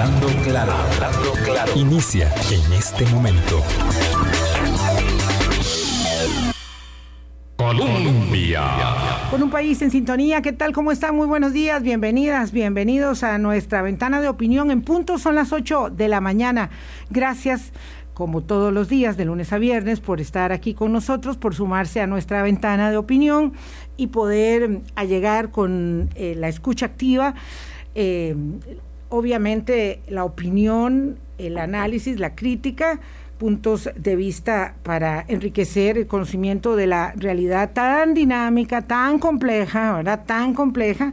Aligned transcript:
Hablando 0.00 0.28
claro, 0.44 0.72
hablando 0.72 1.32
claro. 1.44 1.72
Inicia 1.74 2.32
en 2.52 2.72
este 2.72 3.04
momento. 3.06 3.60
Colombia. 7.56 8.62
Con 9.28 9.42
un 9.42 9.50
país 9.50 9.82
en 9.82 9.90
sintonía, 9.90 10.40
¿qué 10.40 10.52
tal? 10.52 10.72
¿Cómo 10.72 10.92
están? 10.92 11.16
Muy 11.16 11.26
buenos 11.26 11.52
días, 11.52 11.82
bienvenidas, 11.82 12.52
bienvenidos 12.52 13.24
a 13.24 13.38
nuestra 13.38 13.82
ventana 13.82 14.20
de 14.20 14.28
opinión. 14.28 14.70
En 14.70 14.82
punto 14.82 15.18
son 15.18 15.34
las 15.34 15.52
8 15.52 15.90
de 15.90 16.06
la 16.06 16.20
mañana. 16.20 16.70
Gracias, 17.10 17.72
como 18.14 18.44
todos 18.44 18.72
los 18.72 18.88
días, 18.88 19.16
de 19.16 19.24
lunes 19.24 19.52
a 19.52 19.58
viernes, 19.58 19.98
por 19.98 20.20
estar 20.20 20.52
aquí 20.52 20.74
con 20.74 20.92
nosotros, 20.92 21.36
por 21.36 21.56
sumarse 21.56 22.00
a 22.00 22.06
nuestra 22.06 22.44
ventana 22.44 22.92
de 22.92 22.98
opinión 22.98 23.52
y 23.96 24.06
poder 24.06 24.80
allegar 24.94 25.50
con 25.50 26.08
eh, 26.14 26.36
la 26.36 26.46
escucha 26.46 26.86
activa. 26.86 27.34
Eh, 27.96 28.36
obviamente 29.08 30.00
la 30.08 30.24
opinión, 30.24 31.18
el 31.38 31.58
análisis, 31.58 32.18
la 32.18 32.34
crítica 32.34 33.00
puntos 33.38 33.88
de 33.94 34.16
vista 34.16 34.74
para 34.82 35.24
enriquecer 35.28 35.96
el 35.96 36.06
conocimiento 36.06 36.76
de 36.76 36.88
la 36.88 37.12
realidad 37.16 37.70
tan 37.72 38.12
dinámica, 38.12 38.82
tan 38.82 39.18
compleja, 39.18 39.96
¿verdad? 39.96 40.24
Tan 40.26 40.54
compleja 40.54 41.12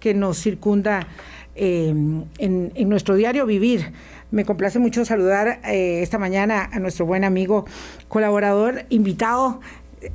que 0.00 0.14
nos 0.14 0.38
circunda 0.38 1.06
eh, 1.54 1.88
en, 1.88 2.72
en, 2.74 2.88
nuestro 2.88 3.14
diario 3.14 3.46
vivir. 3.46 3.92
Me 4.30 4.44
complace 4.44 4.78
mucho 4.78 5.04
saludar 5.04 5.60
eh, 5.64 6.00
esta 6.02 6.18
mañana 6.18 6.68
a 6.72 6.80
nuestro 6.80 7.06
buen 7.06 7.24
amigo, 7.24 7.66
colaborador, 8.08 8.84
invitado 8.88 9.60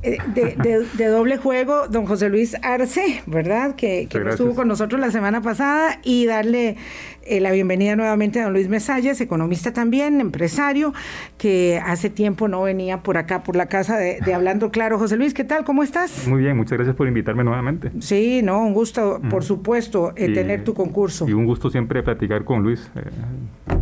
eh, 0.04 0.18
de, 0.36 0.86
de, 0.96 1.06
doble 1.08 1.38
juego, 1.38 1.88
don 1.88 2.06
José 2.06 2.30
Luis 2.30 2.56
Arce, 2.62 3.24
¿verdad? 3.26 3.76
Que, 3.76 4.08
que 4.08 4.20
estuvo 4.30 4.54
con 4.54 4.68
nosotros 4.68 5.02
la 5.02 5.12
semana 5.12 5.42
pasada 5.42 6.00
y 6.04 6.26
darle 6.26 6.78
eh, 7.24 7.40
la 7.40 7.52
bienvenida 7.52 7.96
nuevamente 7.96 8.40
a 8.40 8.46
don 8.46 8.54
Luis 8.54 8.70
Mesalles, 8.70 9.22
economista 9.22 9.74
también, 9.74 10.22
empresario, 10.22 10.94
que 11.38 11.82
hace 11.84 12.10
tiempo 12.10 12.48
no 12.48 12.64
venía 12.64 13.04
por 13.04 13.18
acá, 13.18 13.44
por 13.44 13.56
la 13.56 13.68
casa 13.68 13.98
de, 13.98 14.34
Hablando 14.34 14.72
Claro. 14.72 14.98
José 14.98 15.18
Luis, 15.18 15.34
¿qué 15.34 15.44
tal? 15.44 15.64
¿Cómo 15.66 15.84
estás? 15.84 16.28
Muy 16.28 16.42
bien, 16.42 16.56
muchas 16.56 16.78
gracias 16.78 16.96
por 16.96 17.08
invitarme 17.08 17.44
nuevamente. 17.44 17.92
Sí, 18.00 18.42
no, 18.44 18.60
un 18.62 18.74
gusto, 18.74 19.22
por 19.30 19.44
supuesto, 19.44 20.14
eh, 20.16 20.34
tener 20.34 20.64
tu 20.64 20.74
concurso. 20.74 21.28
Y 21.28 21.34
un 21.34 21.46
gusto 21.46 21.70
siempre 21.70 22.02
platicar 22.04 22.44
con 22.44 22.64
Luis. 22.64 22.90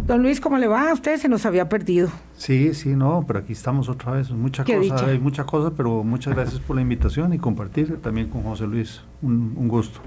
Don 0.05 0.23
Luis, 0.23 0.41
¿cómo 0.41 0.57
le 0.57 0.67
va? 0.67 0.89
A 0.89 0.93
usted 0.93 1.17
se 1.17 1.29
nos 1.29 1.45
había 1.45 1.69
perdido. 1.69 2.09
Sí, 2.35 2.73
sí, 2.73 2.89
no, 2.89 3.23
pero 3.27 3.39
aquí 3.39 3.53
estamos 3.53 3.89
otra 3.89 4.13
vez. 4.13 4.31
Muchas 4.31 4.65
cosas, 4.65 5.03
hay 5.03 5.19
muchas 5.19 5.45
cosas, 5.45 5.73
pero 5.77 6.03
muchas 6.03 6.33
gracias 6.33 6.59
por 6.59 6.75
la 6.75 6.81
invitación 6.81 7.33
y 7.33 7.37
compartir 7.37 7.97
también 8.01 8.29
con 8.29 8.41
José 8.43 8.65
Luis. 8.65 9.01
Un, 9.21 9.67
gusto. 9.67 9.99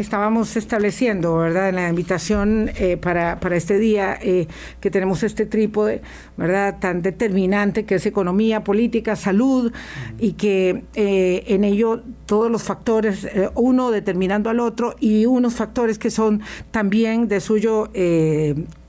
Estábamos 0.00 0.56
estableciendo, 0.56 1.36
¿verdad?, 1.36 1.68
en 1.68 1.74
la 1.74 1.86
invitación 1.90 2.70
eh, 2.76 2.96
para, 2.96 3.38
para, 3.38 3.54
este 3.54 3.78
día 3.78 4.18
eh, 4.22 4.48
que 4.80 4.90
tenemos 4.90 5.22
este 5.22 5.44
trípode, 5.44 6.00
¿verdad?, 6.38 6.78
tan 6.80 7.02
determinante 7.02 7.84
que 7.84 7.96
es 7.96 8.06
economía, 8.06 8.64
política, 8.64 9.14
salud, 9.14 9.70
y 10.18 10.32
que 10.32 10.84
eh, 10.94 11.44
en 11.48 11.64
ello 11.64 12.02
todos 12.24 12.50
los 12.50 12.62
factores, 12.62 13.28
uno 13.54 13.90
determinando 13.90 14.48
al 14.48 14.60
otro, 14.60 14.96
y 15.00 15.26
unos 15.26 15.56
factores 15.56 15.98
que 15.98 16.10
son 16.10 16.40
también 16.70 17.28
de 17.28 17.40
suyo 17.40 17.90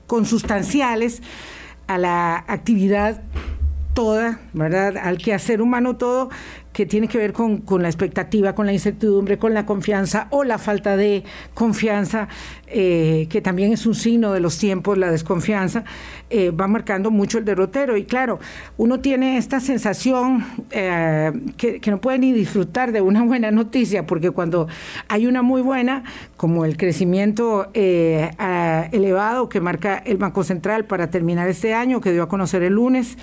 consustanciales 0.06 1.22
a 1.88 1.98
la 1.98 2.42
actividad 2.48 3.22
toda, 3.92 4.40
¿verdad? 4.54 4.96
Al 4.96 5.18
quehacer 5.18 5.60
humano 5.60 5.96
todo, 5.96 6.30
que 6.72 6.86
tiene 6.86 7.08
que 7.08 7.18
ver 7.18 7.32
con, 7.32 7.58
con, 7.58 7.82
la 7.82 7.88
expectativa, 7.88 8.54
con 8.54 8.66
la 8.66 8.72
incertidumbre, 8.72 9.38
con 9.38 9.54
la 9.54 9.66
confianza 9.66 10.26
o 10.30 10.44
la 10.44 10.58
falta 10.58 10.96
de 10.96 11.22
confianza, 11.54 12.28
eh, 12.66 13.26
que 13.28 13.42
también 13.42 13.72
es 13.72 13.84
un 13.84 13.94
signo 13.94 14.32
de 14.32 14.40
los 14.40 14.58
tiempos, 14.58 14.96
la 14.96 15.10
desconfianza, 15.10 15.84
eh, 16.30 16.50
va 16.50 16.66
marcando 16.68 17.10
mucho 17.10 17.38
el 17.38 17.44
derrotero. 17.44 17.96
Y 17.96 18.04
claro, 18.04 18.38
uno 18.78 19.00
tiene 19.00 19.36
esta 19.36 19.60
sensación 19.60 20.46
eh, 20.70 21.32
que, 21.58 21.80
que, 21.80 21.90
no 21.90 22.00
puede 22.00 22.18
ni 22.18 22.32
disfrutar 22.32 22.92
de 22.92 23.02
una 23.02 23.22
buena 23.22 23.50
noticia, 23.50 24.06
porque 24.06 24.30
cuando 24.30 24.68
hay 25.08 25.26
una 25.26 25.42
muy 25.42 25.60
buena, 25.60 26.04
como 26.38 26.64
el 26.64 26.78
crecimiento 26.78 27.70
elevado 27.74 29.48
que 29.48 29.60
marca 29.60 29.98
el 29.98 30.16
Banco 30.16 30.42
Central 30.42 30.86
para 30.86 31.10
terminar 31.10 31.48
este 31.48 31.74
año, 31.74 32.00
que 32.00 32.12
dio 32.12 32.22
a 32.22 32.28
conocer 32.28 32.62
el 32.62 32.74
lunes, 32.74 33.18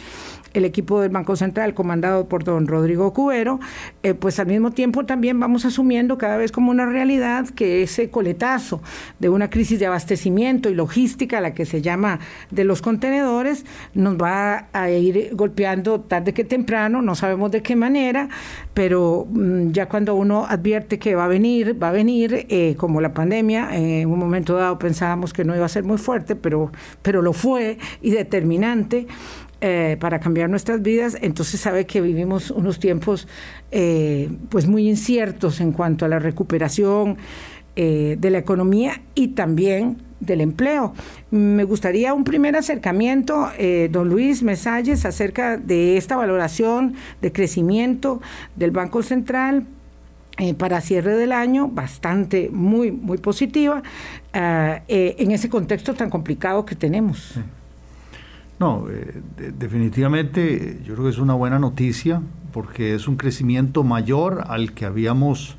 el 0.54 0.66
equipo 0.66 1.02
del 1.02 1.10
Banco 1.10 1.36
Central 1.36 1.74
comandado 1.74 2.28
por 2.28 2.44
don 2.44 2.68
Rodrigo 2.68 3.14
Cubero, 3.14 3.60
eh, 4.04 4.14
pues 4.14 4.40
al 4.40 4.48
mismo 4.48 4.72
tiempo 4.72 5.06
también 5.06 5.40
vamos 5.40 5.66
asumiendo 5.66 6.18
cada 6.18 6.38
vez 6.38 6.52
como 6.52 6.72
una 6.72 6.86
realidad 6.86 7.48
que 7.50 7.84
ese 7.84 8.10
coletazo 8.10 8.82
de 9.20 9.30
una 9.30 9.50
crisis 9.50 9.80
de 9.80 9.86
abastecimiento 9.86 10.70
y 10.70 10.76
logística, 10.76 11.42
la 11.42 11.54
que 11.54 11.66
se 11.66 11.82
llama 11.82 12.20
de 12.52 12.64
los 12.64 12.82
contenedores, 12.82 13.66
nos 13.94 14.18
va 14.18 14.68
a 14.74 14.90
ir 14.90 15.32
golpeando 15.34 16.02
tarde 16.02 16.34
que 16.34 16.44
temprano, 16.44 17.02
no 17.02 17.16
sabemos 17.16 17.52
de 17.52 17.62
qué 17.62 17.76
manera, 17.76 18.30
pero 18.74 19.28
mm, 19.30 19.72
ya 19.72 19.88
cuando 19.88 20.16
uno 20.16 20.46
advierte 20.46 21.00
que 21.00 21.16
va 21.16 21.26
a 21.26 21.28
venir, 21.28 21.82
va 21.82 21.90
a 21.90 21.92
venir, 21.92 22.46
eh, 22.50 22.76
como 22.78 23.02
la 23.02 23.14
pandemia, 23.14 23.76
en 23.76 24.10
un 24.10 24.20
momento 24.20 24.56
dado 24.56 24.80
pensábamos 24.80 25.34
que 25.34 25.44
no 25.44 25.56
iba 25.56 25.66
a 25.66 25.70
ser 25.70 25.84
muy 25.84 25.98
fuerte, 25.98 26.36
pero, 26.36 26.72
pero 27.02 27.22
lo 27.22 27.34
fue 27.34 27.78
y 28.02 28.12
determinante. 28.12 29.08
Eh, 29.62 29.98
para 30.00 30.22
cambiar 30.22 30.50
nuestras 30.50 30.82
vidas, 30.82 31.18
entonces 31.20 31.60
sabe 31.60 31.86
que 31.86 32.00
vivimos 32.00 32.50
unos 32.50 32.80
tiempos 32.80 33.28
eh, 33.72 34.30
pues 34.48 34.68
muy 34.68 34.88
inciertos 34.88 35.60
en 35.60 35.74
cuanto 35.74 36.06
a 36.06 36.08
la 36.08 36.18
recuperación 36.18 37.18
eh, 37.76 38.16
de 38.18 38.30
la 38.30 38.38
economía 38.38 39.02
y 39.16 39.30
también 39.30 39.98
del 40.22 40.40
empleo. 40.40 40.94
Me 41.30 41.66
gustaría 41.66 42.14
un 42.14 42.24
primer 42.24 42.56
acercamiento, 42.56 43.50
don 43.90 44.08
Luis 44.08 44.44
Mesalles, 44.44 45.06
acerca 45.06 45.58
de 45.58 45.98
esta 45.98 46.16
valoración 46.16 46.96
de 47.22 47.34
crecimiento 47.34 48.22
del 48.56 48.72
Banco 48.72 49.04
Central 49.04 49.66
para 50.58 50.80
cierre 50.82 51.16
del 51.16 51.32
año, 51.34 51.68
bastante, 51.68 52.50
muy, 52.52 52.92
muy 52.92 53.18
positiva, 53.18 53.82
en 54.34 55.32
ese 55.32 55.50
contexto 55.50 55.94
tan 55.94 56.10
complicado 56.10 56.66
que 56.66 56.76
tenemos. 56.76 57.40
No, 58.60 58.88
eh, 58.90 59.22
definitivamente 59.58 60.82
yo 60.86 60.94
creo 60.94 61.06
que 61.06 61.12
es 61.12 61.18
una 61.18 61.34
buena 61.34 61.60
noticia 61.60 62.22
porque 62.52 62.94
es 62.94 63.08
un 63.08 63.16
crecimiento 63.16 63.84
mayor 63.84 64.44
al 64.48 64.74
que 64.74 64.86
habíamos 64.86 65.56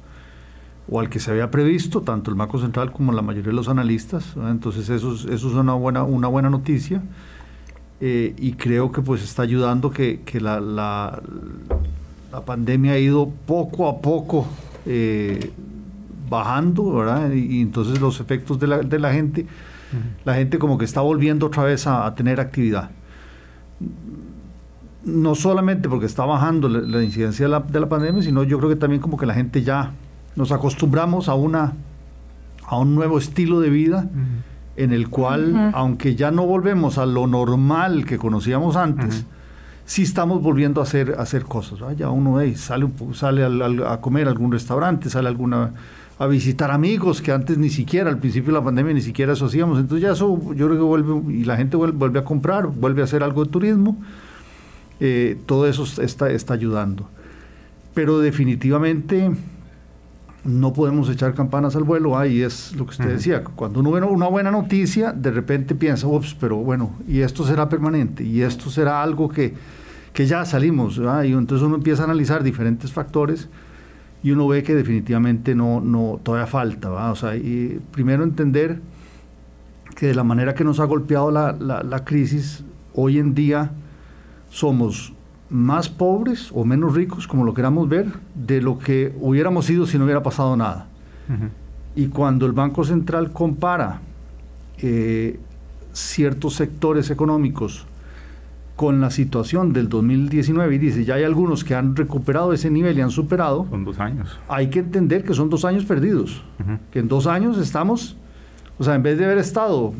o 0.91 1.01
al 1.01 1.09
que 1.09 1.19
se 1.19 1.31
había 1.31 1.51
previsto, 1.51 2.03
tanto 2.03 2.31
el 2.31 2.37
Banco 2.37 2.59
Central 2.59 2.93
como 2.93 3.13
la 3.13 3.23
mayoría 3.23 3.51
de 3.51 3.57
los 3.57 3.69
analistas. 3.69 4.35
Entonces 4.37 4.91
eso, 4.91 5.15
es 5.15 5.43
una 5.45 5.75
buena, 5.75 6.03
una 6.03 6.29
buena 6.29 6.51
noticia 6.51 7.03
eh, 8.01 8.35
y 8.37 8.53
creo 8.53 8.93
que 8.93 9.01
pues 9.01 9.23
está 9.23 9.43
ayudando 9.43 9.91
que, 9.91 10.21
la, 10.41 10.61
la, 10.61 11.23
la, 12.33 12.45
pandemia 12.45 12.93
ha 12.93 12.99
ido 12.99 13.31
poco 13.47 13.89
a 13.89 14.01
poco 14.01 14.47
eh, 14.85 15.53
bajando, 16.29 16.93
¿verdad? 16.93 17.33
Y, 17.33 17.61
entonces 17.61 18.01
los 18.01 18.21
efectos 18.21 18.59
de 18.59 18.67
la, 18.67 18.79
de 18.79 18.99
la 18.99 19.13
gente 19.13 19.47
la 20.25 20.35
gente 20.35 20.59
como 20.59 20.79
que 20.79 20.85
está 20.85 21.01
volviendo 21.01 21.47
otra 21.47 21.65
vez 21.65 21.87
a, 21.87 22.15
tener 22.15 22.41
actividad. 22.41 22.91
No 25.05 25.35
solamente 25.35 25.89
porque 25.89 26.07
está 26.07 26.25
bajando 26.25 26.69
la, 26.69 27.03
incidencia 27.03 27.47
de 27.47 27.51
la, 27.51 27.61
de 27.61 27.81
la, 27.81 27.89
pandemia, 27.89 28.23
sino 28.23 28.43
yo 28.45 28.59
creo 28.59 28.69
que 28.69 28.77
también 28.77 29.01
como 29.01 29.17
que 29.17 29.27
la 29.27 29.35
gente 29.35 29.63
ya 29.63 29.93
nos 30.37 30.53
acostumbramos 30.53 31.29
a 31.29 31.35
una 31.35 31.73
a 32.71 32.79
un 32.79 32.95
nuevo 32.95 33.19
estilo 33.19 33.61
de 33.61 33.69
vida 33.69 34.09
en 34.77 34.93
el 34.93 35.11
cual, 35.11 35.73
aunque 35.75 36.15
ya 36.15 36.31
no 36.31 36.47
volvemos 36.47 36.99
a 36.99 37.05
lo 37.07 37.27
normal 37.27 38.07
que 38.07 38.17
conocíamos 38.17 38.77
antes, 38.77 39.27
sí 39.85 40.03
estamos 40.03 40.41
volviendo 40.41 40.81
a 40.81 40.85
hacer, 40.85 41.17
hacer 41.19 41.45
cosas. 41.45 41.81
Ya 41.97 42.11
uno 42.11 42.39
sale, 42.55 42.89
sale 43.13 43.45
a 43.85 44.01
comer 44.01 44.29
a 44.29 44.31
algún 44.31 44.53
restaurante, 44.53 45.11
sale 45.11 45.27
a 45.27 45.31
alguna 45.31 45.73
a 46.21 46.27
visitar 46.27 46.71
amigos 46.71 47.23
que 47.23 47.33
antes 47.33 47.57
ni 47.57 47.71
siquiera, 47.71 48.11
al 48.11 48.19
principio 48.19 48.53
de 48.53 48.59
la 48.59 48.65
pandemia, 48.65 48.93
ni 48.93 49.01
siquiera 49.01 49.33
eso 49.33 49.47
hacíamos. 49.47 49.81
Entonces 49.81 50.03
ya 50.03 50.13
eso 50.13 50.39
yo 50.55 50.67
creo 50.67 50.77
que 50.77 50.85
vuelve, 50.85 51.33
y 51.33 51.45
la 51.45 51.57
gente 51.57 51.79
vuelve, 51.79 52.19
a 52.19 52.25
comprar, 52.25 52.67
vuelve 52.67 53.01
a 53.01 53.05
hacer 53.05 53.23
algo 53.23 53.43
de 53.43 53.51
turismo. 53.51 53.97
Eh, 55.01 55.39
todo 55.47 55.67
eso 55.67 55.83
está, 56.03 56.31
está 56.31 56.53
ayudando. 56.53 57.09
Pero 57.95 58.19
definitivamente 58.19 59.31
no 60.45 60.75
podemos 60.75 61.09
echar 61.09 61.33
campanas 61.33 61.75
al 61.75 61.85
vuelo. 61.85 62.19
Ahí 62.19 62.43
es 62.43 62.77
lo 62.77 62.85
que 62.85 62.91
usted 62.91 63.09
decía. 63.09 63.43
Cuando 63.43 63.81
uno 63.81 63.91
ve 63.91 64.03
una 64.03 64.27
buena 64.27 64.51
noticia, 64.51 65.13
de 65.13 65.31
repente 65.31 65.75
piensa, 65.75 66.07
ups, 66.07 66.37
pero 66.39 66.57
bueno, 66.57 66.97
y 67.09 67.21
esto 67.21 67.47
será 67.47 67.71
permanente, 67.71 68.25
y 68.25 68.43
esto 68.43 68.69
será 68.69 69.03
algo 69.03 69.31
que, 69.31 69.55
que 70.13 70.27
ya 70.27 70.45
salimos. 70.45 70.99
Y 70.99 71.33
entonces 71.33 71.67
uno 71.67 71.77
empieza 71.77 72.03
a 72.03 72.05
analizar 72.05 72.43
diferentes 72.43 72.93
factores 72.93 73.49
y 74.23 74.31
uno 74.33 74.47
ve 74.49 74.63
que 74.63 74.75
definitivamente 74.75 75.55
no, 75.55 75.81
no 75.81 76.21
todavía 76.23 76.47
falta. 76.47 76.91
O 77.11 77.17
sea, 77.17 77.37
y 77.37 77.81
primero 77.91 78.23
entender 78.23 78.81
que 79.97 80.07
de 80.07 80.15
la 80.15 80.25
manera 80.25 80.55
que 80.55 80.65
nos 80.65 80.81
ha 80.81 80.85
golpeado 80.85 81.31
la, 81.31 81.53
la, 81.53 82.05
crisis, 82.05 82.65
hoy 82.95 83.19
en 83.19 83.35
día 83.35 83.71
somos 84.51 85.13
más 85.49 85.89
pobres 85.89 86.51
o 86.55 86.65
menos 86.65 86.95
ricos, 86.95 87.27
como 87.27 87.45
lo 87.45 87.55
queramos 87.55 87.89
ver, 87.89 88.07
de 88.35 88.61
lo 88.61 88.79
que 88.79 89.15
hubiéramos 89.21 89.67
sido 89.67 89.87
si 89.87 89.99
no 89.99 90.05
hubiera 90.05 90.23
pasado 90.23 90.57
nada. 90.57 90.87
Y 91.95 92.09
cuando 92.09 92.47
el 92.47 92.53
Banco 92.53 92.85
Central 92.85 93.33
compara 93.33 94.01
eh, 94.79 95.39
ciertos 95.93 96.55
sectores 96.55 97.11
económicos 97.11 97.87
con 98.81 98.99
la 99.03 99.11
situación 99.11 99.75
del 99.75 99.91
2019 99.91 100.75
y 100.75 100.79
dice, 100.79 101.05
ya 101.05 101.17
hay 101.17 101.25
algunos 101.25 101.65
que 101.65 101.75
han 101.75 101.95
recuperado 101.95 102.55
ese 102.55 102.71
nivel 102.71 102.97
y 102.97 103.03
han 103.03 103.11
superado. 103.11 103.67
Son 103.69 103.85
dos 103.85 104.01
años. 104.01 104.39
Hay 104.49 104.71
que 104.71 104.79
entender 104.79 105.23
que 105.23 105.35
son 105.35 105.51
dos 105.51 105.67
años 105.67 105.85
perdidos, 105.85 106.43
que 106.91 107.01
en 107.01 107.07
dos 107.07 107.27
años 107.27 107.59
estamos, 107.59 108.17
o 108.79 108.85
sea, 108.85 108.95
en 108.95 109.03
vez 109.03 109.19
de 109.19 109.27
haber 109.27 109.37
estado 109.37 109.93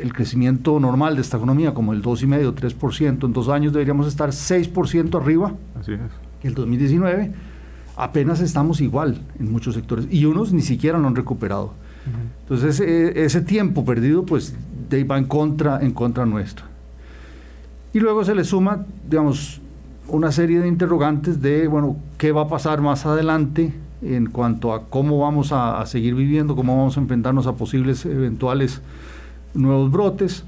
el 0.00 0.12
crecimiento 0.12 0.78
normal 0.78 1.16
de 1.16 1.22
esta 1.22 1.38
economía 1.38 1.74
como 1.74 1.92
el 1.92 2.04
2,5, 2.04 2.54
3%, 2.54 3.24
en 3.24 3.32
dos 3.32 3.48
años 3.48 3.72
deberíamos 3.72 4.06
estar 4.06 4.28
6% 4.30 5.20
arriba 5.20 5.54
Así 5.80 5.94
es. 5.94 6.00
que 6.40 6.46
el 6.46 6.54
2019. 6.54 7.32
Apenas 7.96 8.40
estamos 8.40 8.80
igual 8.80 9.22
en 9.40 9.50
muchos 9.50 9.74
sectores 9.74 10.06
y 10.08 10.24
unos 10.24 10.52
ni 10.52 10.62
siquiera 10.62 11.00
lo 11.00 11.08
han 11.08 11.16
recuperado. 11.16 11.72
Entonces 12.42 12.78
ese, 12.78 13.24
ese 13.24 13.40
tiempo 13.40 13.84
perdido 13.84 14.24
pues 14.24 14.54
va 15.10 15.18
en 15.18 15.24
contra, 15.24 15.80
en 15.82 15.90
contra 15.90 16.24
nuestra. 16.24 16.73
Y 17.94 18.00
luego 18.00 18.24
se 18.24 18.34
le 18.34 18.42
suma, 18.42 18.84
digamos, 19.08 19.60
una 20.08 20.32
serie 20.32 20.58
de 20.58 20.66
interrogantes 20.66 21.40
de, 21.40 21.68
bueno, 21.68 21.96
qué 22.18 22.32
va 22.32 22.42
a 22.42 22.48
pasar 22.48 22.80
más 22.80 23.06
adelante 23.06 23.72
en 24.02 24.26
cuanto 24.26 24.74
a 24.74 24.88
cómo 24.90 25.20
vamos 25.20 25.52
a, 25.52 25.86
seguir 25.86 26.16
viviendo, 26.16 26.56
cómo 26.56 26.76
vamos 26.76 26.96
a 26.96 27.00
enfrentarnos 27.00 27.46
a 27.46 27.52
posibles 27.52 28.04
eventuales 28.04 28.82
nuevos 29.54 29.92
brotes 29.92 30.44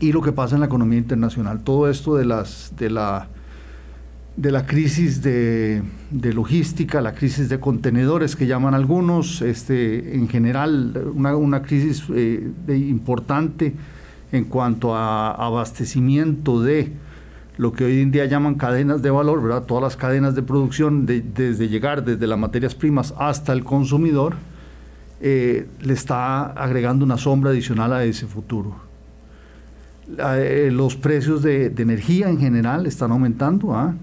y 0.00 0.10
lo 0.10 0.20
que 0.20 0.32
pasa 0.32 0.56
en 0.56 0.60
la 0.60 0.66
economía 0.66 0.98
internacional. 0.98 1.60
Todo 1.60 1.88
esto 1.88 2.16
de, 2.16 2.24
las, 2.24 2.72
de, 2.76 2.90
la, 2.90 3.28
de 4.36 4.50
la 4.50 4.66
crisis 4.66 5.22
de, 5.22 5.84
de 6.10 6.32
logística, 6.32 7.00
la 7.00 7.14
crisis 7.14 7.48
de 7.48 7.60
contenedores 7.60 8.34
que 8.34 8.48
llaman 8.48 8.74
algunos, 8.74 9.42
este, 9.42 10.16
en 10.16 10.28
general 10.28 11.12
una, 11.14 11.36
una 11.36 11.62
crisis 11.62 12.02
eh, 12.12 12.50
importante 12.68 13.74
en 14.32 14.44
cuanto 14.44 14.94
a 14.94 15.30
abastecimiento 15.32 16.62
de 16.62 16.92
lo 17.56 17.72
que 17.72 17.84
hoy 17.84 18.00
en 18.00 18.10
día 18.12 18.24
llaman 18.26 18.54
cadenas 18.54 19.02
de 19.02 19.10
valor, 19.10 19.42
¿verdad? 19.42 19.64
Todas 19.64 19.82
las 19.82 19.96
cadenas 19.96 20.34
de 20.34 20.42
producción, 20.42 21.06
de, 21.06 21.20
desde 21.20 21.68
llegar 21.68 22.04
desde 22.04 22.26
las 22.26 22.38
materias 22.38 22.74
primas 22.74 23.12
hasta 23.18 23.52
el 23.52 23.64
consumidor, 23.64 24.36
eh, 25.20 25.66
le 25.80 25.92
está 25.92 26.52
agregando 26.52 27.04
una 27.04 27.18
sombra 27.18 27.50
adicional 27.50 27.92
a 27.92 28.04
ese 28.04 28.26
futuro. 28.26 28.76
Eh, 30.16 30.70
los 30.72 30.94
precios 30.94 31.42
de, 31.42 31.70
de, 31.70 31.82
energía 31.82 32.30
en 32.30 32.38
general 32.38 32.86
están 32.86 33.10
aumentando. 33.10 33.74
¿ah? 33.74 33.94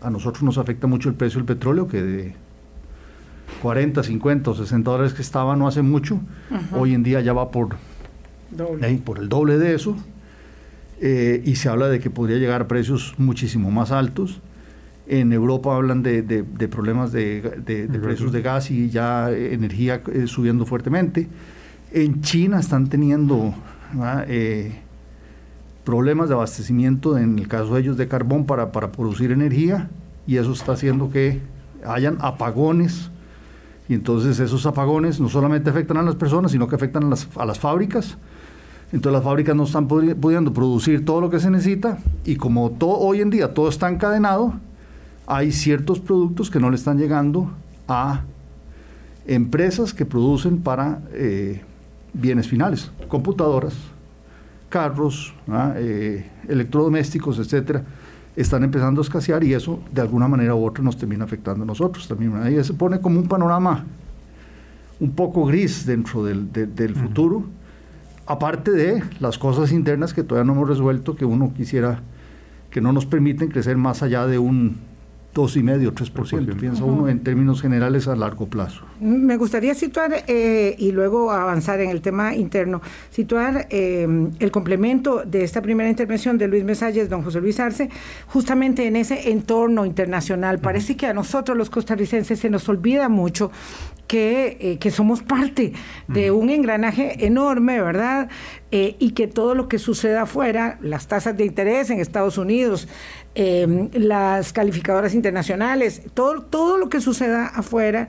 A 0.00 0.10
nosotros 0.10 0.42
nos 0.42 0.56
afecta 0.56 0.86
mucho 0.86 1.10
el 1.10 1.14
precio 1.14 1.38
del 1.38 1.46
petróleo, 1.46 1.86
que 1.86 2.02
de 2.02 2.34
40, 3.60 4.02
50 4.02 4.50
o 4.50 4.54
60 4.54 4.90
dólares 4.90 5.12
que 5.12 5.22
estaba 5.22 5.54
no 5.54 5.68
hace 5.68 5.82
mucho, 5.82 6.14
uh 6.14 6.54
-huh. 6.54 6.80
hoy 6.80 6.94
en 6.94 7.02
día 7.02 7.20
ya 7.20 7.32
va 7.32 7.50
por, 7.50 7.76
eh, 8.58 9.00
por 9.04 9.18
el 9.18 9.28
doble 9.28 9.58
de 9.58 9.74
eso. 9.74 9.96
Eh, 11.00 11.42
y 11.44 11.56
se 11.56 11.68
habla 11.68 11.88
de 11.88 11.98
que 11.98 12.10
podría 12.10 12.38
llegar 12.38 12.62
a 12.62 12.68
precios 12.68 13.14
muchísimo 13.18 13.70
más 13.70 13.90
altos. 13.90 14.40
En 15.08 15.32
Europa 15.32 15.74
hablan 15.74 16.02
de, 16.04 16.22
de, 16.22 16.42
de 16.42 16.68
problemas 16.68 17.10
de, 17.10 17.40
de 17.42 17.98
precios 17.98 18.30
de 18.30 18.40
gas 18.40 18.70
y 18.70 18.88
ya 18.88 19.30
energía 19.32 20.00
eh, 20.12 20.26
subiendo 20.28 20.64
fuertemente. 20.64 21.28
En 21.92 22.22
China 22.22 22.60
están 22.60 22.88
teniendo 22.88 23.52
eh, 24.28 24.72
problemas 25.84 26.28
de 26.28 26.34
abastecimiento, 26.36 27.18
en 27.18 27.38
el 27.38 27.48
caso 27.48 27.74
de 27.74 27.80
ellos, 27.80 27.96
de 27.96 28.06
carbón 28.06 28.46
para, 28.46 28.70
para 28.72 28.92
producir 28.92 29.32
energía 29.32 29.90
y 30.26 30.36
eso 30.36 30.52
está 30.52 30.72
haciendo 30.72 31.10
que 31.10 31.40
hayan 31.84 32.16
apagones. 32.20 33.10
Y 33.88 33.94
entonces 33.94 34.38
esos 34.38 34.64
apagones 34.66 35.18
no 35.20 35.28
solamente 35.28 35.68
afectan 35.68 35.96
a 35.96 36.02
las 36.02 36.14
personas, 36.14 36.52
sino 36.52 36.68
que 36.68 36.76
afectan 36.76 37.04
a 37.04 37.08
las, 37.08 37.28
a 37.36 37.44
las 37.44 37.58
fábricas. 37.58 38.16
Entonces 38.92 39.12
las 39.12 39.24
fábricas 39.24 39.56
no 39.56 39.64
están 39.64 39.88
pudiendo 39.88 40.52
producir 40.52 41.04
todo 41.04 41.20
lo 41.22 41.30
que 41.30 41.40
se 41.40 41.50
necesita 41.50 41.98
y 42.24 42.36
como 42.36 42.70
todo, 42.70 42.98
hoy 42.98 43.22
en 43.22 43.30
día 43.30 43.54
todo 43.54 43.68
está 43.68 43.88
encadenado, 43.88 44.54
hay 45.26 45.50
ciertos 45.50 45.98
productos 45.98 46.50
que 46.50 46.60
no 46.60 46.68
le 46.68 46.76
están 46.76 46.98
llegando 46.98 47.50
a 47.88 48.20
empresas 49.26 49.94
que 49.94 50.04
producen 50.04 50.58
para 50.58 51.00
eh, 51.12 51.62
bienes 52.12 52.46
finales, 52.48 52.90
computadoras, 53.08 53.74
carros, 54.68 55.32
eh, 55.76 56.26
electrodomésticos, 56.48 57.38
etcétera, 57.38 57.84
están 58.36 58.64
empezando 58.64 59.00
a 59.00 59.04
escasear 59.04 59.42
y 59.44 59.54
eso 59.54 59.80
de 59.90 60.00
alguna 60.00 60.28
manera 60.28 60.54
u 60.54 60.66
otra 60.66 60.82
nos 60.82 60.96
termina 60.96 61.24
afectando 61.24 61.64
a 61.64 61.66
nosotros 61.66 62.06
también. 62.08 62.34
Ahí 62.36 62.62
se 62.62 62.74
pone 62.74 63.00
como 63.00 63.20
un 63.20 63.28
panorama 63.28 63.84
un 65.00 65.10
poco 65.12 65.46
gris 65.46 65.86
dentro 65.86 66.24
del, 66.24 66.52
de, 66.52 66.66
del 66.66 66.92
uh 66.92 66.94
-huh. 66.94 67.02
futuro, 67.02 67.44
aparte 68.26 68.70
de 68.70 69.02
las 69.20 69.38
cosas 69.38 69.72
internas 69.72 70.14
que 70.14 70.22
todavía 70.22 70.46
no 70.46 70.54
hemos 70.54 70.68
resuelto, 70.68 71.16
que 71.16 71.24
uno 71.24 71.52
quisiera, 71.54 72.00
que 72.70 72.80
no 72.80 72.92
nos 72.92 73.06
permiten 73.06 73.48
crecer 73.48 73.76
más 73.76 74.02
allá 74.02 74.26
de 74.26 74.38
un 74.38 74.76
dos 75.34 75.56
y 75.56 75.62
medio, 75.62 75.92
tres 75.94 76.10
por 76.10 76.28
ciento, 76.28 76.54
piensa 76.56 76.84
uh 76.84 76.88
-huh. 76.88 76.92
uno 76.92 77.08
en 77.08 77.20
términos 77.20 77.62
generales 77.62 78.06
a 78.06 78.14
largo 78.14 78.46
plazo. 78.46 78.82
Me 79.00 79.36
gustaría 79.38 79.74
situar 79.74 80.24
eh, 80.26 80.74
y 80.78 80.92
luego 80.92 81.30
avanzar 81.30 81.80
en 81.80 81.88
el 81.88 82.02
tema 82.02 82.34
interno, 82.34 82.82
situar 83.10 83.66
eh, 83.70 84.06
el 84.38 84.50
complemento 84.50 85.22
de 85.24 85.42
esta 85.42 85.62
primera 85.62 85.88
intervención 85.88 86.36
de 86.36 86.48
Luis 86.48 86.64
Mesalles, 86.64 87.08
don 87.08 87.22
José 87.22 87.40
Luis 87.40 87.58
Arce, 87.60 87.88
justamente 88.26 88.86
en 88.86 88.96
ese 88.96 89.30
entorno 89.30 89.86
internacional. 89.86 90.56
Uh 90.56 90.58
-huh. 90.58 90.64
Parece 90.64 90.96
que 90.96 91.06
a 91.06 91.14
nosotros 91.14 91.56
los 91.56 91.70
costarricenses 91.70 92.38
se 92.38 92.50
nos 92.50 92.68
olvida 92.68 93.08
mucho 93.08 93.50
que, 94.12 94.58
eh, 94.60 94.78
que, 94.78 94.90
somos 94.90 95.22
parte 95.22 95.72
de 96.06 96.30
un 96.30 96.50
engranaje 96.50 97.24
enorme, 97.24 97.80
¿verdad? 97.80 98.28
Eh, 98.70 98.94
y 98.98 99.12
que 99.12 99.26
todo 99.26 99.54
lo 99.54 99.68
que 99.68 99.78
suceda 99.78 100.22
afuera, 100.22 100.76
las 100.82 101.06
tasas 101.06 101.34
de 101.34 101.46
interés 101.46 101.88
en 101.88 101.98
Estados 101.98 102.36
Unidos, 102.36 102.88
eh, 103.34 103.88
las 103.94 104.52
calificadoras 104.52 105.14
internacionales, 105.14 106.02
todo, 106.12 106.42
todo 106.42 106.76
lo 106.76 106.90
que 106.90 107.00
suceda 107.00 107.46
afuera 107.46 108.08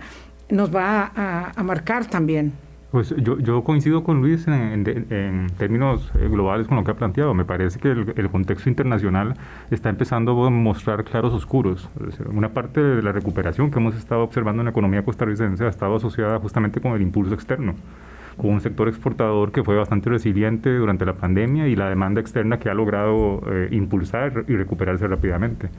nos 0.50 0.76
va 0.76 1.10
a, 1.16 1.54
a 1.56 1.64
marcar 1.64 2.06
también. 2.06 2.52
Pues 2.94 3.10
yo, 3.18 3.40
yo, 3.40 3.64
coincido 3.64 4.04
con 4.04 4.22
Luis 4.22 4.48
en, 4.48 5.48
términos 5.58 6.12
globales 6.14 6.68
con 6.68 6.78
lo 6.78 6.84
que 6.84 6.92
ha 6.92 6.94
planteado. 6.94 7.34
Me 7.34 7.44
parece 7.44 7.80
que 7.80 7.90
el, 7.90 8.14
el, 8.16 8.30
contexto 8.30 8.70
internacional 8.70 9.34
está 9.72 9.90
empezando 9.90 10.46
a 10.46 10.52
mostrar 10.52 11.04
claros 11.04 11.34
oscuros. 11.34 11.90
Una 12.32 12.50
parte 12.50 12.84
de 12.84 13.02
la 13.02 13.12
recuperación 13.12 13.72
que 13.72 13.80
hemos 13.80 13.96
estado 13.96 14.22
observando 14.22 14.62
en 14.62 14.66
la 14.66 14.70
economía 14.70 15.04
costarricense 15.04 15.66
ha 15.66 15.70
estado 15.70 15.96
asociada 15.96 16.38
justamente 16.38 16.82
con 16.82 16.92
el 16.92 17.02
impulso 17.02 17.34
externo 17.34 17.74
con 18.38 18.52
un 18.52 18.62
sector 18.62 18.88
exportador 18.88 19.52
que 19.52 19.64
fue 19.64 19.76
bastante 19.76 20.10
resiliente 20.10 20.76
durante 20.76 21.06
la 21.06 21.14
pandemia 21.14 21.68
y 21.68 21.76
la 21.76 21.90
demanda 21.90 22.22
externa 22.22 22.60
que 22.60 22.70
ha 22.70 22.74
logrado 22.74 23.42
eh, 23.52 23.70
impulsar 23.72 24.46
y 24.48 24.56
recuperarse 24.56 25.08
rápidamente 25.08 25.70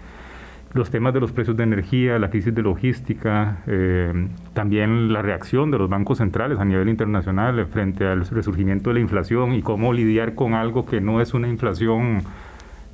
los 0.75 0.91
temas 0.91 1.15
de 1.15 1.21
los 1.21 1.31
precios 1.31 1.57
de 1.57 1.63
energía, 1.63 2.19
la 2.19 2.31
crisis 2.31 2.53
de 2.53 2.61
logística, 2.61 3.59
eh, 3.67 4.29
también 4.53 5.13
la 5.13 5.23
reacción 5.23 5.71
de 5.71 5.79
los 5.79 5.89
bancos 5.89 6.19
centrales 6.19 6.59
a 6.59 6.65
nivel 6.65 6.89
internacional 6.89 7.65
frente 7.67 8.05
al 8.05 8.27
resurgimiento 8.27 8.91
de 8.91 8.95
la 8.95 9.01
inflación 9.01 9.55
y 9.55 9.63
cómo 9.63 9.93
lidiar 9.93 10.35
con 10.35 10.55
algo 10.55 10.85
que 10.85 11.01
no 11.01 11.21
es 11.21 11.33
una 11.33 11.49
inflación 11.49 12.23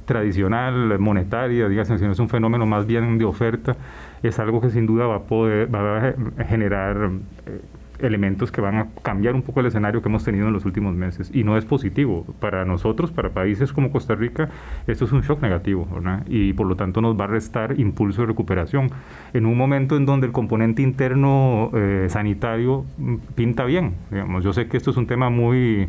tradicional, 0.04 0.98
monetaria, 0.98 1.68
digamos, 1.68 1.98
sino 1.98 2.12
es 2.12 2.18
un 2.18 2.28
fenómeno 2.28 2.66
más 2.66 2.86
bien 2.86 3.16
de 3.16 3.24
oferta, 3.24 3.76
es 4.22 4.38
algo 4.38 4.60
que 4.60 4.68
sin 4.70 4.84
duda 4.84 5.06
va 5.06 5.16
a 5.16 5.22
poder, 5.22 5.74
va 5.74 6.08
a 6.08 6.44
generar 6.44 7.10
eh, 7.46 7.60
elementos 8.02 8.50
que 8.52 8.60
van 8.60 8.76
a 8.76 8.88
cambiar 9.02 9.34
un 9.34 9.42
poco 9.42 9.60
el 9.60 9.66
escenario 9.66 10.02
que 10.02 10.08
hemos 10.08 10.24
tenido 10.24 10.46
en 10.46 10.52
los 10.52 10.64
últimos 10.64 10.94
meses. 10.94 11.30
Y 11.32 11.44
no 11.44 11.56
es 11.56 11.64
positivo. 11.64 12.26
Para 12.40 12.64
nosotros, 12.64 13.10
para 13.10 13.30
países 13.30 13.72
como 13.72 13.90
Costa 13.90 14.14
Rica, 14.14 14.48
esto 14.86 15.04
es 15.04 15.12
un 15.12 15.22
shock 15.22 15.42
negativo 15.42 15.86
¿verdad? 15.92 16.24
y 16.28 16.52
por 16.52 16.66
lo 16.66 16.76
tanto 16.76 17.00
nos 17.00 17.18
va 17.18 17.24
a 17.24 17.28
restar 17.28 17.78
impulso 17.78 18.22
de 18.22 18.28
recuperación. 18.28 18.90
En 19.32 19.46
un 19.46 19.56
momento 19.56 19.96
en 19.96 20.06
donde 20.06 20.26
el 20.26 20.32
componente 20.32 20.82
interno 20.82 21.70
eh, 21.74 22.06
sanitario 22.08 22.84
pinta 23.34 23.64
bien, 23.64 23.94
digamos, 24.10 24.44
yo 24.44 24.52
sé 24.52 24.68
que 24.68 24.76
esto 24.76 24.90
es 24.90 24.96
un 24.96 25.06
tema 25.06 25.30
muy 25.30 25.86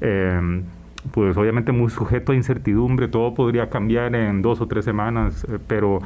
eh, 0.00 0.62
pues 1.10 1.36
obviamente 1.36 1.72
muy 1.72 1.90
sujeto 1.90 2.32
a 2.32 2.34
incertidumbre, 2.34 3.08
todo 3.08 3.34
podría 3.34 3.68
cambiar 3.68 4.14
en 4.14 4.40
dos 4.40 4.60
o 4.60 4.68
tres 4.68 4.84
semanas, 4.84 5.44
eh, 5.44 5.58
pero 5.66 6.00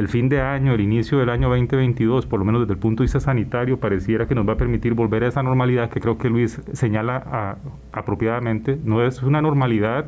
el 0.00 0.08
fin 0.08 0.28
de 0.28 0.40
año, 0.40 0.72
el 0.72 0.80
inicio 0.80 1.18
del 1.18 1.28
año 1.28 1.48
2022, 1.50 2.26
por 2.26 2.38
lo 2.40 2.44
menos 2.44 2.62
desde 2.62 2.72
el 2.72 2.78
punto 2.78 3.02
de 3.02 3.04
vista 3.04 3.20
sanitario, 3.20 3.78
pareciera 3.78 4.26
que 4.26 4.34
nos 4.34 4.48
va 4.48 4.54
a 4.54 4.56
permitir 4.56 4.94
volver 4.94 5.24
a 5.24 5.28
esa 5.28 5.42
normalidad 5.42 5.90
que 5.90 6.00
creo 6.00 6.16
que 6.18 6.30
Luis 6.30 6.60
señala 6.72 7.22
a, 7.24 7.56
apropiadamente. 7.92 8.78
No 8.82 9.04
es 9.04 9.22
una 9.22 9.42
normalidad, 9.42 10.06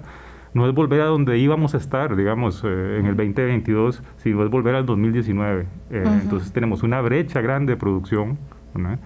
no 0.54 0.66
es 0.66 0.74
volver 0.74 1.02
a 1.02 1.04
donde 1.04 1.38
íbamos 1.38 1.74
a 1.74 1.76
estar, 1.76 2.16
digamos, 2.16 2.64
eh, 2.64 2.96
en 3.00 3.06
el 3.06 3.16
2022, 3.16 4.02
sino 4.16 4.42
es 4.42 4.50
volver 4.50 4.74
al 4.74 4.86
2019. 4.86 5.66
Eh, 5.90 6.02
uh 6.04 6.08
-huh. 6.08 6.22
Entonces 6.22 6.52
tenemos 6.52 6.82
una 6.82 7.00
brecha 7.02 7.42
grande 7.42 7.74
de 7.74 7.76
producción. 7.76 8.38
¿no? 8.74 8.98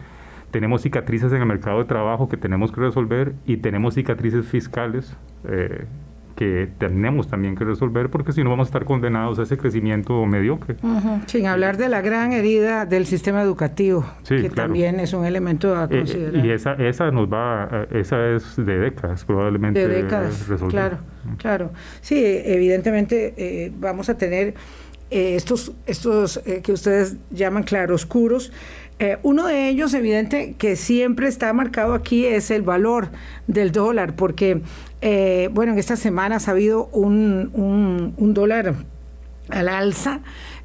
tenemos 0.52 0.82
cicatrices 0.82 1.32
en 1.32 1.40
el 1.40 1.46
mercado 1.46 1.80
de 1.80 1.84
trabajo 1.84 2.28
que 2.28 2.36
tenemos 2.36 2.70
que 2.72 2.80
resolver 2.80 3.34
y 3.44 3.58
tenemos 3.58 3.94
cicatrices 3.94 4.46
fiscales 4.46 5.16
eh, 5.44 5.84
que 6.36 6.68
tenemos 6.78 7.28
también 7.28 7.56
que 7.56 7.64
resolver 7.64 8.10
porque 8.10 8.32
si 8.32 8.44
no 8.44 8.50
vamos 8.50 8.66
a 8.66 8.68
estar 8.68 8.84
condenados 8.84 9.38
a 9.38 9.42
ese 9.42 9.56
crecimiento 9.56 10.24
mediocre. 10.26 10.76
Sin 11.26 11.46
hablar 11.46 11.78
de 11.78 11.88
la 11.88 12.02
gran 12.02 12.32
herida 12.32 12.86
del 12.86 13.06
sistema 13.06 13.42
educativo, 13.42 14.06
que 14.28 14.50
también 14.50 15.00
es 15.00 15.12
un 15.14 15.24
elemento 15.24 15.74
a 15.74 15.84
eh, 15.84 15.88
considerar. 15.88 16.44
y 16.46 16.50
esa, 16.50 16.74
esa 16.74 17.10
nos 17.10 17.32
va, 17.32 17.86
esa 17.90 18.28
es 18.28 18.54
de 18.56 18.78
décadas 18.78 19.24
probablemente. 19.24 19.88
De 19.88 20.02
décadas, 20.02 20.46
claro, 20.68 20.98
claro. 21.38 21.72
Sí, 22.02 22.22
evidentemente 22.22 23.34
eh, 23.36 23.72
vamos 23.78 24.08
a 24.10 24.18
tener 24.18 24.54
eh, 25.10 25.36
estos, 25.36 25.72
estos 25.86 26.40
que 26.62 26.72
ustedes 26.72 27.16
llaman 27.30 27.62
claroscuros, 27.62 28.52
eh, 28.98 29.18
uno 29.22 29.46
de 29.46 29.68
ellos, 29.68 29.92
evidente, 29.92 30.54
que 30.56 30.74
siempre 30.74 31.28
está 31.28 31.52
marcado 31.52 31.92
aquí 31.92 32.24
es 32.24 32.50
el 32.50 32.62
valor 32.62 33.08
del 33.46 33.70
dólar, 33.70 34.16
porque, 34.16 34.62
eh, 35.08 35.50
bueno, 35.52 35.72
en 35.72 35.78
estas 35.78 36.00
semanas 36.00 36.48
ha 36.48 36.50
habido 36.50 36.86
un, 36.86 37.50
un, 37.52 38.14
un 38.16 38.34
dólar 38.34 38.74
al 39.50 39.68
alza 39.68 40.18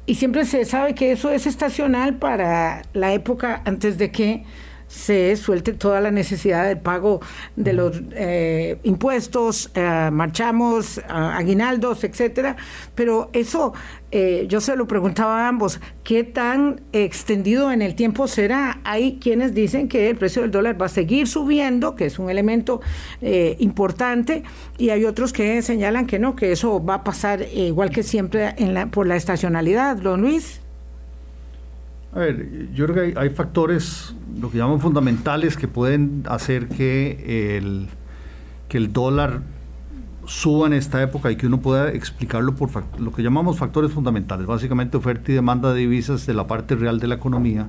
y 0.04 0.16
siempre 0.16 0.44
se 0.46 0.64
sabe 0.64 0.96
que 0.96 1.12
eso 1.12 1.30
es 1.30 1.46
estacional 1.46 2.16
para 2.16 2.82
la 2.92 3.12
época 3.12 3.62
antes 3.64 3.98
de 3.98 4.10
que 4.10 4.42
se 4.92 5.34
suelte 5.36 5.72
toda 5.72 6.02
la 6.02 6.10
necesidad 6.10 6.66
del 6.68 6.78
pago 6.78 7.20
de 7.56 7.72
los 7.72 7.98
eh, 8.12 8.78
impuestos, 8.82 9.70
eh, 9.74 10.10
marchamos, 10.12 11.00
aguinaldos, 11.08 12.04
etcétera. 12.04 12.56
Pero 12.94 13.30
eso, 13.32 13.72
eh, 14.10 14.44
yo 14.48 14.60
se 14.60 14.76
lo 14.76 14.86
preguntaba 14.86 15.46
a 15.46 15.48
ambos, 15.48 15.80
¿qué 16.04 16.24
tan 16.24 16.82
extendido 16.92 17.72
en 17.72 17.80
el 17.80 17.94
tiempo 17.94 18.28
será? 18.28 18.80
Hay 18.84 19.18
quienes 19.18 19.54
dicen 19.54 19.88
que 19.88 20.10
el 20.10 20.16
precio 20.16 20.42
del 20.42 20.50
dólar 20.50 20.80
va 20.80 20.86
a 20.86 20.90
seguir 20.90 21.26
subiendo, 21.26 21.96
que 21.96 22.04
es 22.04 22.18
un 22.18 22.28
elemento 22.28 22.82
importante, 23.58 24.42
y 24.76 24.90
hay 24.90 25.06
otros 25.06 25.32
que 25.32 25.62
señalan 25.62 26.06
que 26.06 26.18
no, 26.18 26.36
que 26.36 26.52
eso 26.52 26.84
va 26.84 26.94
a 26.96 27.04
pasar 27.04 27.46
igual 27.54 27.90
que 27.90 28.02
siempre 28.02 28.54
en 28.58 28.74
la, 28.74 28.86
por 28.86 29.06
la 29.06 29.16
estacionalidad. 29.16 29.96
Don 29.96 30.20
Luis. 30.20 30.61
A 32.14 32.18
ver, 32.18 32.70
yo 32.74 32.86
creo 32.86 33.12
que 33.12 33.18
hay, 33.18 33.30
factores, 33.30 34.14
lo 34.38 34.50
que 34.50 34.58
llaman 34.58 34.80
fundamentales, 34.80 35.56
que 35.56 35.66
pueden 35.66 36.24
hacer 36.28 36.68
que 36.68 37.56
el, 37.56 37.88
que 38.68 38.76
el 38.76 38.92
dólar 38.92 39.40
suba 40.26 40.66
en 40.66 40.74
esta 40.74 41.02
época 41.02 41.30
y 41.30 41.36
que 41.36 41.46
uno 41.46 41.60
pueda 41.60 41.90
explicarlo 41.90 42.54
por 42.54 42.70
lo 42.98 43.12
que 43.12 43.22
llamamos 43.22 43.56
factores 43.56 43.92
fundamentales, 43.92 44.46
básicamente 44.46 44.98
oferta 44.98 45.32
y 45.32 45.34
demanda 45.34 45.72
de 45.72 45.80
divisas 45.80 46.26
de 46.26 46.34
la 46.34 46.46
parte 46.46 46.74
real 46.74 47.00
de 47.00 47.06
la 47.06 47.14
economía. 47.14 47.68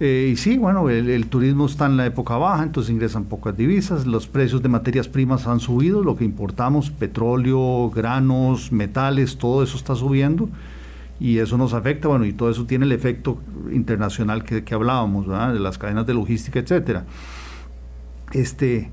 Eh, 0.00 0.30
y 0.32 0.36
sí, 0.36 0.58
bueno, 0.58 0.90
el, 0.90 1.08
el, 1.08 1.26
turismo 1.26 1.64
está 1.64 1.86
en 1.86 1.96
la 1.96 2.04
época 2.04 2.36
baja, 2.36 2.62
entonces 2.62 2.90
ingresan 2.90 3.24
pocas 3.24 3.56
divisas, 3.56 4.06
los 4.06 4.26
precios 4.26 4.62
de 4.62 4.68
materias 4.68 5.08
primas 5.08 5.46
han 5.46 5.60
subido, 5.60 6.04
lo 6.04 6.14
que 6.14 6.24
importamos, 6.24 6.90
petróleo, 6.90 7.90
granos, 7.90 8.70
metales, 8.70 9.38
todo 9.38 9.62
eso 9.62 9.78
está 9.78 9.94
subiendo 9.94 10.50
y 11.20 11.38
eso 11.38 11.58
nos 11.58 11.74
afecta, 11.74 12.08
bueno, 12.08 12.24
y 12.24 12.32
todo 12.32 12.50
eso 12.50 12.64
tiene 12.64 12.86
el 12.86 12.92
efecto 12.92 13.38
internacional 13.70 14.42
que, 14.42 14.64
que 14.64 14.74
hablábamos, 14.74 15.26
¿verdad? 15.26 15.52
de 15.52 15.60
las 15.60 15.76
cadenas 15.76 16.06
de 16.06 16.14
logística, 16.14 16.58
etcétera. 16.58 17.04
Este, 18.32 18.90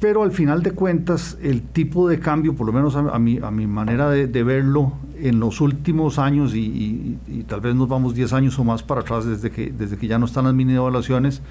pero 0.00 0.22
al 0.22 0.32
final 0.32 0.62
de 0.62 0.70
cuentas, 0.72 1.36
el 1.42 1.60
tipo 1.60 2.08
de 2.08 2.18
cambio, 2.20 2.54
por 2.54 2.66
lo 2.66 2.72
menos 2.72 2.96
a, 2.96 3.18
mi, 3.18 3.38
a 3.38 3.50
mi 3.50 3.66
manera 3.66 4.08
de, 4.08 4.42
verlo, 4.42 4.94
en 5.18 5.40
los 5.40 5.60
últimos 5.60 6.18
años, 6.18 6.54
y, 6.54 7.18
tal 7.46 7.60
vez 7.60 7.74
nos 7.74 7.86
vamos 7.86 8.14
10 8.14 8.32
años 8.32 8.58
o 8.58 8.64
más 8.64 8.82
para 8.82 9.02
atrás 9.02 9.26
desde 9.26 9.50
que, 9.50 9.70
desde 9.70 9.98
que 9.98 10.06
ya 10.06 10.18
no 10.18 10.24
están 10.24 10.44
las 10.44 10.54
mini 10.54 10.74
evaluaciones, 10.74 11.42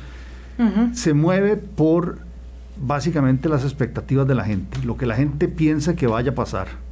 se 0.93 1.13
mueve 1.13 1.57
por 1.57 2.19
básicamente 2.81 3.49
las 3.49 3.63
expectativas 3.63 4.27
de 4.27 4.35
la 4.35 4.43
gente, 4.45 4.83
lo 4.83 4.97
que 4.97 5.05
la 5.05 5.15
gente 5.15 5.47
piensa 5.47 5.95
que 5.95 6.07
vaya 6.07 6.31
a 6.31 6.35
pasar. 6.35 6.88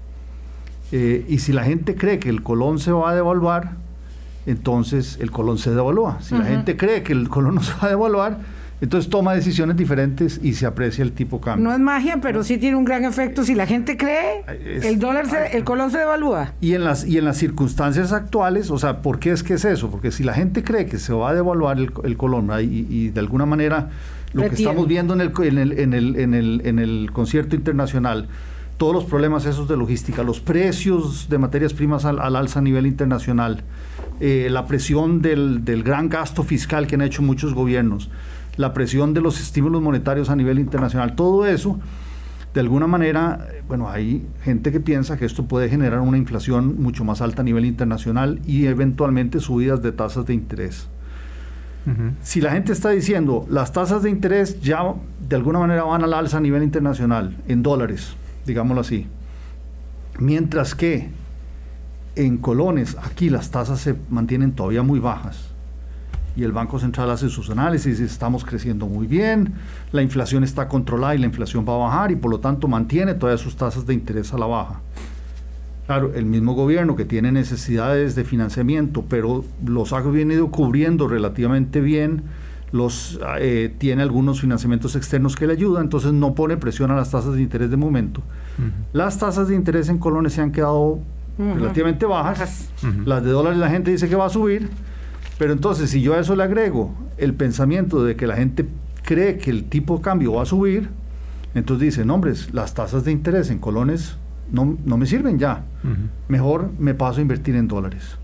Eh, 0.92 1.26
y 1.28 1.40
si 1.40 1.54
la 1.54 1.64
gente 1.64 1.96
cree 1.96 2.20
que 2.20 2.30
el 2.30 2.44
colón 2.44 2.80
se 2.80 2.92
va 2.92 3.12
a 3.12 3.16
devaluar, 3.16 3.72
entonces 4.46 5.18
el 5.20 5.32
colón 5.32 5.58
se 5.58 5.72
devalúa. 5.72 6.20
Si 6.22 6.36
la 6.36 6.46
gente 6.46 6.78
cree 6.78 7.04
que 7.04 7.14
el 7.14 7.28
colón 7.28 7.56
no 7.56 7.64
se 7.64 7.74
va 7.74 7.88
a 7.88 7.90
devaluar, 7.90 8.38
entonces 8.80 9.10
toma 9.10 9.34
decisiones 9.34 9.76
diferentes 9.76 10.40
y 10.42 10.54
se 10.54 10.66
aprecia 10.66 11.04
el 11.04 11.12
tipo 11.12 11.42
cambio. 11.42 11.68
No 11.68 11.74
es 11.74 11.80
magia, 11.80 12.20
pero 12.22 12.44
sí 12.44 12.58
tiene 12.58 12.78
un 12.78 12.86
gran 12.86 13.06
efecto. 13.06 13.44
Si 13.44 13.56
la 13.56 13.66
gente 13.66 13.98
cree, 13.98 14.44
el 14.84 15.00
dólar, 15.00 15.26
el 15.52 15.64
colón 15.64 15.92
se 15.92 15.98
devalúa. 15.98 16.54
Y 16.62 16.76
en 16.76 16.84
las 16.84 17.06
y 17.06 17.18
en 17.18 17.26
las 17.26 17.38
circunstancias 17.38 18.14
actuales, 18.14 18.70
o 18.70 18.78
sea, 18.78 19.02
¿por 19.02 19.20
qué 19.20 19.32
es 19.32 19.42
que 19.42 19.56
es 19.56 19.66
eso? 19.66 19.90
Porque 19.90 20.12
si 20.12 20.24
la 20.24 20.34
gente 20.34 20.64
cree 20.64 20.86
que 20.86 21.00
se 21.00 21.12
va 21.12 21.32
a 21.32 21.34
devaluar 21.34 21.80
el, 21.80 22.18
colón 22.18 22.50
y, 22.62 23.10
de 23.10 23.20
alguna 23.20 23.46
manera 23.46 23.90
lo 24.34 24.48
que 24.48 24.56
estamos 24.56 24.88
viendo 24.88 25.14
en 25.16 25.22
el, 25.22 25.32
en 25.40 25.58
el, 25.58 25.80
en 25.80 25.94
el, 25.94 26.20
en 26.20 26.34
el, 26.36 26.62
en 26.64 26.80
el 26.80 27.10
concierto 27.12 27.56
internacional 27.56 28.28
todos 28.78 28.94
los 28.94 29.06
problemas 29.06 29.46
esos 29.46 29.68
de 29.68 29.76
logística, 29.76 30.24
los 30.24 30.40
precios 30.40 31.28
de 31.30 31.40
materias 31.40 31.74
primas 31.74 32.06
al, 32.06 32.20
alza 32.20 32.60
a 32.60 32.62
nivel 32.62 32.86
internacional, 32.86 33.64
eh, 34.20 34.48
la 34.52 34.68
presión 34.68 35.22
del, 35.22 35.64
gran 35.84 36.10
gasto 36.10 36.44
fiscal 36.44 36.86
que 36.86 36.96
han 36.96 37.02
hecho 37.02 37.24
muchos 37.24 37.54
gobiernos, 37.54 38.10
la 38.56 38.74
presión 38.74 39.14
de 39.14 39.22
los 39.22 39.42
estímulos 39.42 39.82
monetarios 39.82 40.30
a 40.30 40.36
nivel 40.36 40.60
internacional, 40.60 41.16
todo 41.16 41.48
eso, 41.48 41.80
de 42.54 42.60
alguna 42.60 42.88
manera, 42.88 43.48
bueno, 43.68 43.90
hay 43.90 44.26
gente 44.44 44.72
que 44.72 44.80
piensa 44.80 45.18
que 45.18 45.26
esto 45.26 45.46
puede 45.46 45.70
generar 45.70 46.00
una 46.00 46.18
inflación 46.18 46.82
mucho 46.82 47.04
más 47.04 47.22
alta 47.22 47.42
a 47.42 47.46
nivel 47.46 47.66
internacional 47.66 48.40
y 48.46 48.66
eventualmente 48.66 49.40
subidas 49.40 49.82
de 49.82 49.92
tasas 49.92 50.26
de 50.26 50.34
interés. 50.34 50.88
Si 52.22 52.42
la 52.42 52.52
gente 52.52 52.74
está 52.74 52.90
diciendo 52.90 53.46
las 53.50 53.72
tasas 53.72 54.04
de 54.04 54.10
interés 54.10 54.60
ya 54.60 54.94
de 55.26 55.36
alguna 55.38 55.60
manera 55.60 55.84
van 55.84 56.04
al 56.04 56.14
alza 56.14 56.36
a 56.36 56.42
nivel 56.42 56.62
internacional 56.62 57.38
en 57.48 57.64
dólares, 57.64 58.18
digámoslo 58.48 58.82
así. 58.82 59.06
Mientras 60.18 60.74
que 60.74 61.10
en 62.16 62.38
colones, 62.38 62.98
aquí 63.04 63.30
las 63.30 63.52
tasas 63.52 63.80
se 63.80 63.96
mantienen 64.10 64.54
todavía 64.54 64.82
muy 64.82 65.00
bajas. 65.00 65.52
Y 66.36 66.44
el 66.44 66.52
Banco 66.52 66.80
Central 66.80 67.10
hace 67.12 67.30
sus 67.30 67.50
análisis, 67.50 68.00
estamos 68.00 68.44
creciendo 68.44 68.88
muy 68.88 69.08
bien, 69.08 69.54
la 69.92 70.02
inflación 70.02 70.44
está 70.44 70.68
controlada 70.68 71.16
y 71.16 71.20
la 71.20 71.26
inflación 71.26 71.66
va 71.68 71.74
a 71.76 71.78
bajar 71.78 72.12
y 72.12 72.16
por 72.16 72.32
lo 72.32 72.40
tanto 72.40 72.68
mantiene 72.68 73.14
todas 73.14 73.40
sus 73.40 73.56
tasas 73.56 73.86
de 73.86 73.94
interés 73.94 74.34
a 74.34 74.38
la 74.38 74.46
baja. 74.46 74.82
Claro, 75.88 76.14
el 76.14 76.26
mismo 76.26 76.54
gobierno 76.54 76.96
que 76.96 77.06
tiene 77.06 77.32
necesidades 77.32 78.16
de 78.16 78.24
financiamiento, 78.24 79.06
pero 79.08 79.46
los 79.66 79.94
ha 79.94 80.02
venido 80.02 80.52
cubriendo 80.52 81.08
relativamente 81.08 81.82
bien, 81.82 82.24
los 82.72 83.20
eh, 83.40 83.74
tiene 83.78 84.02
algunos 84.02 84.42
financiamientos 84.42 84.96
externos 84.96 85.36
que 85.36 85.48
le 85.48 85.54
ayudan, 85.54 85.84
entonces 85.84 86.12
no 86.14 86.36
pone 86.36 86.58
presión 86.58 86.92
a 86.92 86.96
las 86.96 87.12
tasas 87.12 87.36
de 87.36 87.42
interés 87.42 87.70
de 87.72 87.78
momento. 87.78 88.22
Las 88.94 89.20
tasas 89.20 89.48
de 89.48 89.56
interés 89.56 89.90
en 89.90 89.98
colones 89.98 90.34
se 90.34 90.42
han 90.42 90.52
quedado 90.52 91.00
relativamente 91.38 92.06
bajas, 92.06 92.70
las 93.06 93.24
de 93.24 93.30
dólares 93.30 93.60
la 93.60 93.70
gente 93.70 93.92
dice 93.92 94.10
que 94.10 94.16
va 94.16 94.26
a 94.26 94.30
subir, 94.30 94.70
pero 95.38 95.54
entonces 95.54 95.90
si 95.90 96.02
yo 96.02 96.16
a 96.16 96.20
eso 96.20 96.36
le 96.36 96.44
agrego 96.44 96.94
el 97.18 97.34
pensamiento 97.34 98.04
de 98.04 98.16
que 98.16 98.28
la 98.28 98.36
gente 98.36 98.66
cree 99.04 99.38
que 99.38 99.52
el 99.52 99.66
tipo 99.66 99.98
de 99.98 100.02
cambio 100.02 100.34
va 100.34 100.44
a 100.44 100.46
subir, 100.46 100.90
entonces 101.56 101.96
dicen, 101.96 102.10
hombres, 102.10 102.54
las 102.54 102.74
tasas 102.74 103.06
de 103.06 103.12
interés 103.12 103.50
en 103.50 103.60
colones 103.60 104.18
no, 104.52 104.78
no 104.86 104.98
me 104.98 105.06
sirven 105.06 105.40
ya, 105.40 105.64
mejor 106.28 106.72
me 106.80 106.94
paso 106.94 107.20
a 107.20 107.22
invertir 107.22 107.56
en 107.56 107.68
dólares. 107.68 108.18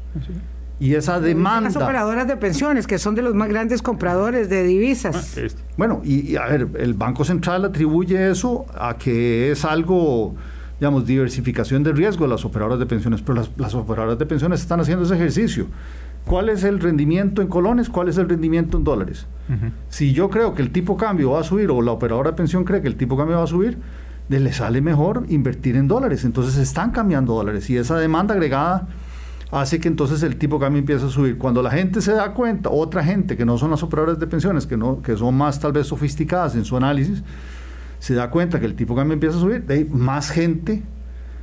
Y 0.79 0.95
esa 0.95 1.19
demanda. 1.19 1.69
Las 1.69 1.75
operadoras 1.75 2.27
de 2.27 2.35
pensiones, 2.35 2.87
que 2.87 2.97
son 2.97 3.15
de 3.15 3.21
los 3.21 3.35
más 3.35 3.49
grandes 3.49 3.81
compradores 3.81 4.49
de 4.49 4.63
divisas. 4.63 5.37
Ah, 5.37 5.41
bueno, 5.77 6.01
y, 6.03 6.35
a 6.35 6.45
ver, 6.47 6.67
el 6.77 6.93
Banco 6.93 7.23
Central 7.23 7.65
atribuye 7.65 8.29
eso 8.29 8.65
a 8.75 8.97
que 8.97 9.51
es 9.51 9.63
algo, 9.65 10.35
digamos, 10.79 11.05
diversificación 11.05 11.83
de 11.83 11.93
riesgo 11.93 12.25
de 12.25 12.31
las 12.31 12.43
operadoras 12.43 12.79
de 12.79 12.85
pensiones, 12.85 13.21
pero 13.21 13.35
las, 13.35 13.51
las 13.57 13.75
operadoras 13.75 14.19
de 14.19 14.25
pensiones 14.25 14.61
están 14.61 14.79
haciendo 14.79 15.05
ese 15.05 15.15
ejercicio. 15.15 15.67
¿Cuál 16.25 16.49
es 16.49 16.63
el 16.63 16.79
rendimiento 16.79 17.41
en 17.41 17.47
colones? 17.47 17.89
¿Cuál 17.89 18.07
es 18.07 18.17
el 18.17 18.29
rendimiento 18.29 18.77
en 18.77 18.83
dólares? 18.83 19.27
Si 19.89 20.13
yo 20.13 20.29
creo 20.29 20.53
que 20.53 20.61
el 20.61 20.71
tipo 20.71 20.95
cambio 20.95 21.31
va 21.31 21.41
a 21.41 21.43
subir 21.43 21.69
o 21.69 21.81
la 21.81 21.91
operadora 21.91 22.31
de 22.31 22.37
pensión 22.37 22.63
cree 22.63 22.81
que 22.81 22.87
el 22.87 22.95
tipo 22.95 23.17
cambio 23.17 23.37
va 23.37 23.43
a 23.43 23.47
subir, 23.47 23.77
le 24.29 24.53
sale 24.53 24.81
mejor 24.81 25.25
invertir 25.27 25.75
en 25.75 25.87
dólares. 25.87 26.23
Entonces 26.23 26.57
están 26.57 26.91
cambiando 26.91 27.33
dólares 27.33 27.69
y 27.69 27.77
esa 27.77 27.97
demanda 27.97 28.33
agregada 28.33 28.87
hace 29.53 29.79
que 29.79 29.87
entonces 29.87 30.23
el 30.23 30.37
tipo 30.37 30.59
cambio 30.59 30.79
empiece 30.79 31.05
a 31.05 31.09
subir. 31.09 31.37
Cuando 31.37 31.61
la 31.61 31.69
gente 31.69 32.01
se 32.01 32.11
da 32.13 32.33
cuenta, 32.33 32.69
otra 32.69 33.03
gente 33.03 33.37
que 33.37 33.45
no 33.45 33.57
son 33.57 33.71
las 33.71 33.83
operadoras 33.83 34.19
de 34.19 34.25
pensiones, 34.25 34.65
que, 34.65 34.77
no, 34.77 35.01
que 35.01 35.15
son 35.15 35.35
más 35.35 35.59
tal 35.59 35.71
vez 35.71 35.87
sofisticadas 35.87 36.55
en 36.55 36.65
su 36.65 36.75
análisis, 36.75 37.23
se 37.99 38.15
da 38.15 38.29
cuenta 38.29 38.59
que 38.59 38.65
el 38.65 38.75
tipo 38.75 38.95
cambio 38.95 39.13
empieza 39.13 39.37
a 39.37 39.39
subir, 39.39 39.63
hay 39.69 39.85
más 39.85 40.31
gente 40.31 40.81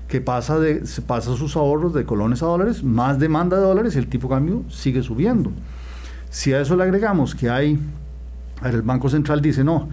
que 0.08 0.20
pasa, 0.20 0.58
de, 0.58 0.82
pasa 1.06 1.36
sus 1.36 1.54
ahorros 1.56 1.94
de 1.94 2.04
colones 2.04 2.42
a 2.42 2.46
dólares, 2.46 2.82
más 2.82 3.20
demanda 3.20 3.56
de 3.56 3.62
dólares 3.62 3.94
y 3.94 3.98
el 3.98 4.08
tipo 4.08 4.28
cambio 4.28 4.64
sigue 4.68 5.02
subiendo. 5.02 5.52
Si 6.30 6.52
a 6.52 6.60
eso 6.60 6.76
le 6.76 6.82
agregamos 6.82 7.36
que 7.36 7.48
hay, 7.48 7.78
el 8.64 8.82
Banco 8.82 9.08
Central 9.08 9.40
dice, 9.40 9.62
no, 9.62 9.88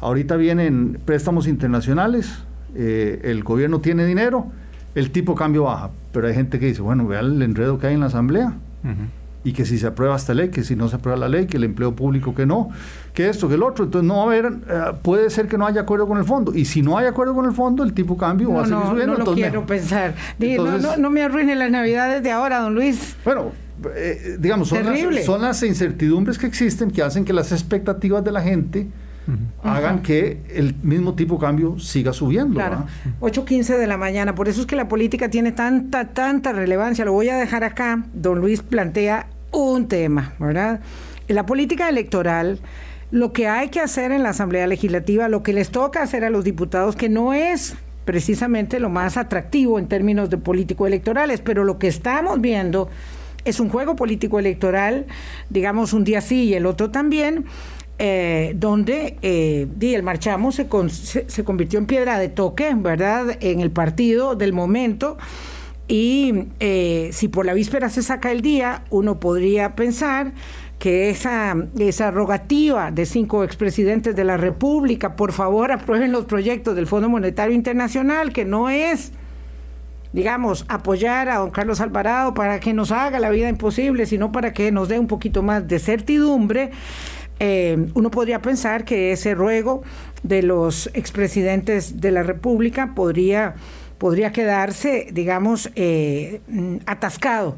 ahorita 0.00 0.36
vienen 0.36 1.00
préstamos 1.04 1.46
internacionales, 1.46 2.42
eh, 2.74 3.22
el 3.24 3.42
gobierno 3.42 3.80
tiene 3.80 4.04
dinero, 4.04 4.52
el 4.94 5.10
tipo 5.10 5.34
cambio 5.34 5.64
baja. 5.64 5.90
Pero 6.12 6.28
hay 6.28 6.34
gente 6.34 6.58
que 6.58 6.66
dice, 6.66 6.82
bueno, 6.82 7.06
vea 7.06 7.20
el 7.20 7.40
enredo 7.42 7.78
que 7.78 7.88
hay 7.88 7.94
en 7.94 8.00
la 8.00 8.06
asamblea. 8.06 8.54
y 9.46 9.52
que 9.52 9.66
si 9.66 9.78
se 9.78 9.86
aprueba 9.86 10.16
esta 10.16 10.32
ley, 10.32 10.48
que 10.48 10.64
si 10.64 10.74
no 10.74 10.88
se 10.88 10.96
aprueba 10.96 11.18
la 11.18 11.28
ley, 11.28 11.46
que 11.46 11.58
el 11.58 11.64
empleo 11.64 11.94
público 11.94 12.34
que 12.34 12.46
no, 12.46 12.70
que 13.12 13.28
esto, 13.28 13.46
que 13.46 13.56
el 13.56 13.62
otro. 13.62 13.84
Entonces 13.84 14.08
no 14.08 14.16
va 14.16 14.22
a 14.22 14.26
haber, 14.26 14.46
eh, 14.46 14.82
puede 15.02 15.28
ser 15.28 15.48
que 15.48 15.58
no 15.58 15.66
haya 15.66 15.82
acuerdo 15.82 16.08
con 16.08 16.16
el 16.16 16.24
fondo. 16.24 16.54
Y 16.54 16.64
si 16.64 16.80
no 16.80 16.96
hay 16.96 17.06
acuerdo 17.06 17.34
con 17.34 17.44
el 17.44 17.52
fondo, 17.52 17.82
el 17.82 17.92
tipo 17.92 18.16
cambio 18.16 18.52
va 18.52 18.62
a 18.62 18.66
seguir 18.66 18.84
subiendo. 18.86 19.18
No 19.18 19.24
lo 19.24 19.34
quiero 19.34 19.66
pensar. 19.66 20.14
no, 20.98 21.10
me 21.10 21.22
arruine 21.22 21.54
las 21.56 21.70
navidades 21.70 22.22
de 22.22 22.30
ahora, 22.30 22.60
don 22.60 22.74
Luis. 22.74 23.16
Bueno, 23.24 23.52
eh, 23.94 24.36
digamos, 24.38 24.68
son 24.68 24.84
las, 24.86 25.24
son 25.24 25.42
las 25.42 25.62
incertidumbres 25.62 26.38
que 26.38 26.46
existen 26.46 26.90
que 26.90 27.02
hacen 27.02 27.26
que 27.26 27.34
las 27.34 27.52
expectativas 27.52 28.24
de 28.24 28.32
la 28.32 28.40
gente 28.40 28.86
hagan 29.62 30.02
que 30.02 30.42
el 30.54 30.74
mismo 30.82 31.14
tipo 31.14 31.34
de 31.34 31.40
cambio 31.40 31.78
siga 31.78 32.12
subiendo. 32.12 32.54
Claro. 32.54 32.86
8.15 33.20 33.78
de 33.78 33.86
la 33.86 33.96
mañana. 33.96 34.34
Por 34.34 34.48
eso 34.48 34.60
es 34.60 34.66
que 34.66 34.76
la 34.76 34.88
política 34.88 35.28
tiene 35.28 35.52
tanta, 35.52 36.08
tanta 36.08 36.52
relevancia. 36.52 37.04
Lo 37.04 37.12
voy 37.12 37.28
a 37.28 37.36
dejar 37.36 37.64
acá. 37.64 38.04
Don 38.12 38.40
Luis 38.40 38.62
plantea 38.62 39.26
un 39.50 39.88
tema, 39.88 40.34
¿verdad? 40.38 40.80
La 41.28 41.46
política 41.46 41.88
electoral, 41.88 42.60
lo 43.10 43.32
que 43.32 43.48
hay 43.48 43.68
que 43.68 43.80
hacer 43.80 44.12
en 44.12 44.22
la 44.22 44.30
Asamblea 44.30 44.66
Legislativa, 44.66 45.28
lo 45.28 45.42
que 45.42 45.52
les 45.52 45.70
toca 45.70 46.02
hacer 46.02 46.24
a 46.24 46.30
los 46.30 46.44
diputados, 46.44 46.96
que 46.96 47.08
no 47.08 47.32
es 47.32 47.76
precisamente 48.04 48.80
lo 48.80 48.90
más 48.90 49.16
atractivo 49.16 49.78
en 49.78 49.88
términos 49.88 50.28
de 50.28 50.36
político 50.36 50.86
electorales, 50.86 51.40
pero 51.40 51.64
lo 51.64 51.78
que 51.78 51.88
estamos 51.88 52.40
viendo 52.40 52.90
es 53.44 53.60
un 53.60 53.68
juego 53.68 53.96
político 53.96 54.38
electoral, 54.38 55.06
digamos 55.50 55.92
un 55.92 56.04
día 56.04 56.20
sí 56.20 56.44
y 56.44 56.54
el 56.54 56.66
otro 56.66 56.90
también, 56.90 57.44
eh, 57.98 58.54
donde 58.56 59.18
eh, 59.22 59.68
el 59.80 60.02
marchamo 60.02 60.50
se, 60.50 60.66
se, 61.28 61.44
convirtió 61.44 61.78
en 61.78 61.86
piedra 61.86 62.18
de 62.18 62.28
toque, 62.28 62.74
¿verdad?, 62.76 63.36
en 63.40 63.60
el 63.60 63.70
partido 63.70 64.34
del 64.34 64.52
momento. 64.52 65.16
Y 65.86 66.48
eh, 66.60 67.10
si 67.12 67.28
por 67.28 67.46
la 67.46 67.54
víspera 67.54 67.88
se 67.90 68.02
saca 68.02 68.32
el 68.32 68.40
día, 68.40 68.84
uno 68.90 69.20
podría 69.20 69.76
pensar 69.76 70.32
que 70.78 71.10
esa, 71.10 71.54
esa 71.78 72.10
rogativa 72.10 72.90
de 72.90 73.06
cinco 73.06 73.44
expresidentes 73.44 74.16
de 74.16 74.24
la 74.24 74.36
República, 74.36 75.14
por 75.14 75.32
favor 75.32 75.70
aprueben 75.70 76.10
los 76.10 76.24
proyectos 76.24 76.74
del 76.74 76.86
Fondo 76.86 77.08
Monetario 77.08 77.54
Internacional, 77.54 78.32
que 78.32 78.44
no 78.44 78.70
es 78.70 79.12
digamos, 80.12 80.64
apoyar 80.68 81.28
a 81.28 81.38
don 81.38 81.50
Carlos 81.50 81.80
Alvarado 81.80 82.34
para 82.34 82.60
que 82.60 82.72
nos 82.72 82.92
haga 82.92 83.18
la 83.18 83.30
vida 83.30 83.48
imposible, 83.48 84.06
sino 84.06 84.30
para 84.30 84.52
que 84.52 84.70
nos 84.70 84.88
dé 84.88 85.00
un 85.00 85.08
poquito 85.08 85.42
más 85.42 85.66
de 85.66 85.80
certidumbre, 85.80 86.70
eh, 87.40 87.88
uno 87.94 88.10
podría 88.10 88.40
pensar 88.40 88.84
que 88.84 89.12
ese 89.12 89.34
ruego 89.34 89.82
de 90.22 90.42
los 90.42 90.90
expresidentes 90.94 92.00
de 92.00 92.10
la 92.10 92.22
República 92.22 92.92
podría 92.94 93.54
podría 93.98 94.32
quedarse, 94.32 95.06
digamos, 95.12 95.70
eh, 95.76 96.40
atascado 96.84 97.56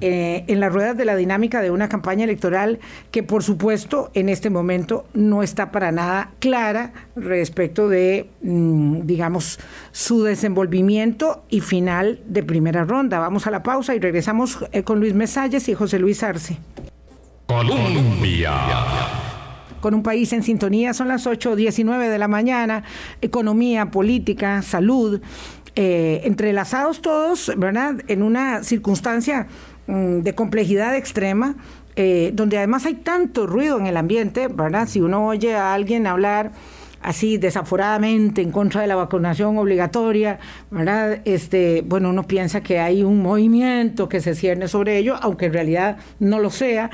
eh, 0.00 0.44
en 0.46 0.60
las 0.60 0.72
ruedas 0.72 0.96
de 0.96 1.04
la 1.04 1.16
dinámica 1.16 1.60
de 1.60 1.70
una 1.70 1.88
campaña 1.88 2.24
electoral 2.24 2.78
que, 3.10 3.22
por 3.22 3.42
supuesto, 3.42 4.10
en 4.14 4.28
este 4.28 4.50
momento 4.50 5.06
no 5.14 5.42
está 5.42 5.72
para 5.72 5.90
nada 5.90 6.30
clara 6.38 6.92
respecto 7.16 7.88
de, 7.88 8.28
mm, 8.42 9.06
digamos, 9.06 9.58
su 9.90 10.22
desenvolvimiento 10.22 11.42
y 11.48 11.62
final 11.62 12.20
de 12.26 12.42
primera 12.44 12.84
ronda. 12.84 13.18
Vamos 13.18 13.46
a 13.46 13.50
la 13.50 13.62
pausa 13.64 13.94
y 13.94 13.98
regresamos 13.98 14.58
con 14.84 15.00
Luis 15.00 15.14
Mesalles 15.14 15.68
y 15.68 15.74
José 15.74 15.98
Luis 15.98 16.22
Arce. 16.22 16.58
Colombia. 17.48 18.52
Con 19.80 19.94
un 19.94 20.02
país 20.02 20.34
en 20.34 20.42
sintonía, 20.42 20.92
son 20.92 21.08
las 21.08 21.26
8.19 21.26 22.10
de 22.10 22.18
la 22.18 22.28
mañana, 22.28 22.84
economía, 23.22 23.90
política, 23.90 24.60
salud, 24.60 25.22
eh, 25.74 26.20
entrelazados 26.24 27.00
todos, 27.00 27.50
¿verdad? 27.56 28.02
En 28.06 28.22
una 28.22 28.62
circunstancia 28.64 29.46
mm, 29.86 30.18
de 30.18 30.34
complejidad 30.34 30.94
extrema, 30.94 31.56
eh, 31.96 32.32
donde 32.34 32.58
además 32.58 32.84
hay 32.84 32.96
tanto 32.96 33.46
ruido 33.46 33.78
en 33.78 33.86
el 33.86 33.96
ambiente, 33.96 34.48
¿verdad? 34.48 34.86
Si 34.86 35.00
uno 35.00 35.26
oye 35.26 35.54
a 35.54 35.72
alguien 35.72 36.06
hablar 36.06 36.52
así 37.00 37.38
desaforadamente 37.38 38.42
en 38.42 38.50
contra 38.50 38.82
de 38.82 38.88
la 38.88 38.96
vacunación 38.96 39.56
obligatoria, 39.56 40.38
¿verdad? 40.70 41.22
Este, 41.24 41.80
bueno, 41.80 42.10
uno 42.10 42.26
piensa 42.26 42.60
que 42.60 42.78
hay 42.78 43.02
un 43.04 43.22
movimiento 43.22 44.06
que 44.06 44.20
se 44.20 44.34
cierne 44.34 44.68
sobre 44.68 44.98
ello, 44.98 45.16
aunque 45.22 45.46
en 45.46 45.54
realidad 45.54 45.96
no 46.18 46.40
lo 46.40 46.50
sea 46.50 46.90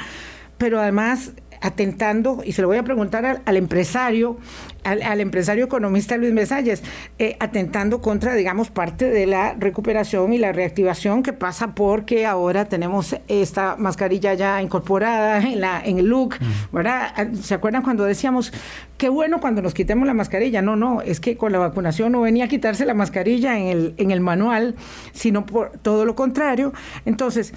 pero 0.58 0.80
además 0.80 1.32
atentando, 1.64 2.42
y 2.44 2.52
se 2.52 2.60
lo 2.60 2.68
voy 2.68 2.76
a 2.76 2.82
preguntar 2.82 3.40
al, 3.42 3.56
empresario, 3.56 4.36
al, 4.84 5.20
empresario 5.22 5.64
economista 5.64 6.18
Luis 6.18 6.34
Mesalles, 6.34 6.82
eh, 7.18 7.38
atentando 7.40 8.02
contra, 8.02 8.34
digamos, 8.34 8.68
parte 8.68 9.08
de 9.08 9.26
la 9.26 9.54
recuperación 9.54 10.34
y 10.34 10.38
la 10.38 10.52
reactivación 10.52 11.22
que 11.22 11.32
pasa 11.32 11.74
porque 11.74 12.26
ahora 12.26 12.66
tenemos 12.66 13.16
esta 13.28 13.76
mascarilla 13.78 14.34
ya 14.34 14.60
incorporada 14.60 15.38
en, 15.38 15.62
la, 15.62 15.80
en 15.82 15.98
el 15.98 16.04
look, 16.04 16.34
mm. 16.38 16.76
¿verdad? 16.76 17.32
¿Se 17.40 17.54
acuerdan 17.54 17.80
cuando 17.80 18.04
decíamos, 18.04 18.52
qué 18.98 19.08
bueno 19.08 19.40
cuando 19.40 19.62
nos 19.62 19.72
quitemos 19.72 20.06
la 20.06 20.12
mascarilla? 20.12 20.60
No, 20.60 20.76
no, 20.76 21.00
es 21.00 21.18
que 21.18 21.38
con 21.38 21.50
la 21.50 21.58
vacunación 21.58 22.12
no 22.12 22.20
venía 22.20 22.44
a 22.44 22.48
quitarse 22.48 22.84
la 22.84 22.92
mascarilla 22.92 23.58
en 23.58 23.68
el, 23.68 23.94
en 23.96 24.10
el 24.10 24.20
manual, 24.20 24.74
sino 25.14 25.46
por 25.46 25.70
todo 25.78 26.04
lo 26.04 26.14
contrario. 26.14 26.74
Entonces, 27.06 27.54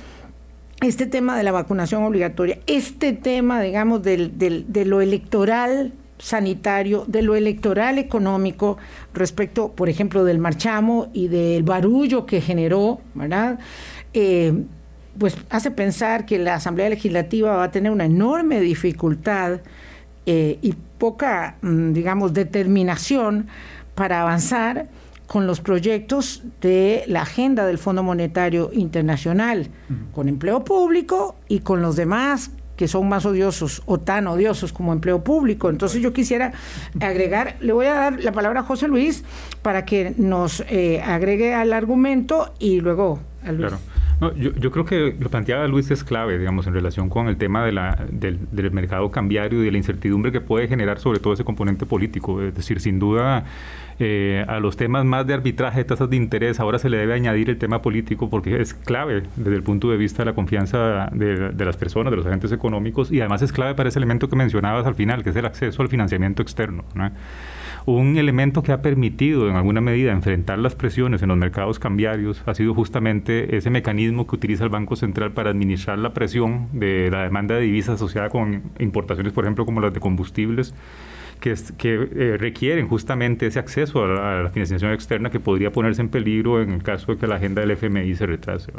este 0.81 1.07
tema 1.07 1.37
de 1.37 1.43
la 1.43 1.51
vacunación 1.51 2.03
obligatoria, 2.03 2.59
este 2.67 3.13
tema, 3.13 3.61
digamos, 3.61 4.03
del, 4.03 4.37
de 4.37 4.85
lo 4.85 5.01
electoral 5.01 5.93
sanitario, 6.19 7.05
de 7.07 7.21
lo 7.21 7.35
electoral 7.35 7.97
económico 7.97 8.77
respecto, 9.13 9.71
por 9.71 9.89
ejemplo, 9.89 10.23
del 10.23 10.39
marchamo 10.39 11.09
y 11.13 11.27
del 11.27 11.63
barullo 11.63 12.25
que 12.25 12.41
generó, 12.41 13.01
¿verdad? 13.13 13.59
Eh, 14.13 14.63
pues 15.17 15.37
hace 15.49 15.71
pensar 15.71 16.25
que 16.25 16.37
la 16.37 16.55
Asamblea 16.55 16.89
Legislativa 16.89 17.55
va 17.55 17.63
a 17.65 17.71
tener 17.71 17.91
una 17.91 18.05
enorme 18.05 18.59
dificultad 18.61 19.61
eh, 20.25 20.59
y 20.61 20.73
poca, 20.97 21.57
mm, 21.61 21.93
digamos, 21.93 22.33
determinación 22.33 23.47
para 23.95 24.21
avanzar 24.21 24.87
con 25.27 25.45
los 25.45 25.59
proyectos 25.59 26.43
de 26.61 27.03
la 27.07 27.23
agenda 27.23 27.65
del 27.65 27.77
Fondo 27.77 28.01
Monetario 28.01 28.71
Internacional, 28.73 29.67
con 30.13 30.29
empleo 30.29 30.63
público 30.63 31.35
y 31.47 31.59
con 31.59 31.81
los 31.81 31.95
demás 31.95 32.51
que 32.77 32.87
son 32.87 33.09
más 33.09 33.25
odiosos 33.25 33.81
o 33.87 33.99
tan 33.99 34.27
odiosos 34.27 34.71
como 34.71 34.93
empleo 34.93 35.23
público. 35.23 35.69
Entonces 35.69 36.01
yo 36.01 36.13
quisiera 36.13 36.53
agregar, 37.01 37.57
le 37.59 37.73
voy 37.73 37.87
a 37.87 37.93
dar 37.93 38.23
la 38.23 38.31
palabra 38.31 38.61
a 38.61 38.63
José 38.63 38.87
Luis 38.87 39.25
para 39.63 39.83
que 39.83 40.13
nos 40.17 40.63
eh, 40.69 41.01
agregue 41.01 41.53
al 41.55 41.73
argumento 41.73 42.53
y 42.59 42.79
luego 42.79 43.19
a 43.43 43.51
Luis. 43.51 43.73
Claro. 44.19 44.35
yo, 44.35 44.53
yo, 44.53 44.71
creo 44.71 44.85
que 44.85 45.15
lo 45.19 45.29
planteaba 45.29 45.67
Luis 45.67 45.89
es 45.89 46.03
clave, 46.03 46.37
digamos, 46.37 46.67
en 46.67 46.73
relación 46.73 47.09
con 47.09 47.27
el 47.27 47.37
tema 47.37 47.65
de 47.65 47.71
la, 47.71 48.05
del, 48.11 48.39
del, 48.51 48.71
mercado 48.71 49.09
cambiario 49.09 49.61
y 49.61 49.65
de 49.65 49.71
la 49.71 49.77
incertidumbre 49.77 50.31
que 50.31 50.41
puede 50.41 50.67
generar 50.67 50.99
sobre 50.99 51.19
todo 51.19 51.33
ese 51.33 51.43
componente 51.43 51.87
político. 51.87 52.41
Es 52.43 52.53
decir, 52.53 52.79
sin 52.79 52.99
duda 52.99 53.45
eh, 53.99 54.45
a 54.47 54.59
los 54.59 54.77
temas 54.77 55.05
más 55.05 55.25
de 55.25 55.33
arbitraje, 55.33 55.83
tasas 55.83 56.09
de 56.09 56.15
interés, 56.15 56.59
ahora 56.59 56.77
se 56.77 56.87
le 56.89 56.97
debe 56.97 57.15
añadir 57.15 57.49
el 57.49 57.57
tema 57.57 57.81
político 57.81 58.29
porque 58.29 58.61
es 58.61 58.75
clave 58.75 59.23
desde 59.35 59.55
el 59.55 59.63
punto 59.63 59.89
de 59.89 59.97
vista 59.97 60.23
de 60.23 60.25
la 60.25 60.35
confianza 60.35 61.09
de, 61.11 61.65
las 61.65 61.77
personas, 61.77 62.11
de 62.11 62.17
los 62.17 62.25
agentes 62.27 62.51
económicos 62.51 63.11
y 63.11 63.19
además 63.21 63.41
es 63.41 63.51
clave 63.51 63.73
para 63.73 63.89
ese 63.89 63.97
elemento 63.97 64.29
que 64.29 64.35
mencionabas 64.35 64.85
al 64.85 64.93
final, 64.93 65.23
que 65.23 65.31
es 65.31 65.35
el 65.35 65.45
acceso 65.45 65.81
al 65.81 65.89
financiamiento 65.89 66.43
externo. 66.43 66.83
Un 67.87 68.17
elemento 68.17 68.63
que 68.63 68.73
ha 68.73 68.81
permitido 68.81 69.49
en 69.49 69.55
alguna 69.55 69.81
medida 69.81 70.11
enfrentar 70.11 70.59
las 70.59 70.75
presiones 70.75 71.21
en 71.23 71.29
los 71.29 71.37
mercados 71.37 71.79
cambiarios 71.79 72.43
ha 72.45 72.53
sido 72.53 72.73
justamente 72.73 73.55
ese 73.55 73.69
mecanismo 73.69 74.27
que 74.27 74.35
utiliza 74.35 74.65
el 74.65 74.69
Banco 74.69 74.95
Central 74.95 75.31
para 75.31 75.51
administrar 75.51 75.97
la 75.97 76.13
presión 76.13 76.67
de 76.73 77.09
la 77.09 77.23
demanda 77.23 77.55
de 77.55 77.61
divisas 77.61 77.95
asociada 77.95 78.29
con 78.29 78.63
importaciones, 78.77 79.33
por 79.33 79.45
ejemplo, 79.45 79.65
como 79.65 79.79
las 79.79 79.93
de 79.93 80.01
combustibles 80.01 80.73
que, 81.39 81.55
que 81.77 81.93
eh, 81.93 82.37
requieren 82.37 82.87
justamente 82.87 83.47
ese 83.47 83.59
acceso 83.59 84.03
a 84.03 84.43
la, 84.43 84.49
financiación 84.49 84.91
externa 84.91 85.29
que 85.29 85.39
podría 85.39 85.71
ponerse 85.71 86.01
en 86.01 86.09
peligro 86.09 86.61
en 86.61 86.71
el 86.71 86.83
caso 86.83 87.13
de 87.13 87.17
que 87.17 87.27
la 87.27 87.35
agenda 87.35 87.61
del 87.61 87.71
FMI 87.71 88.15
se 88.15 88.25
retrase 88.25 88.71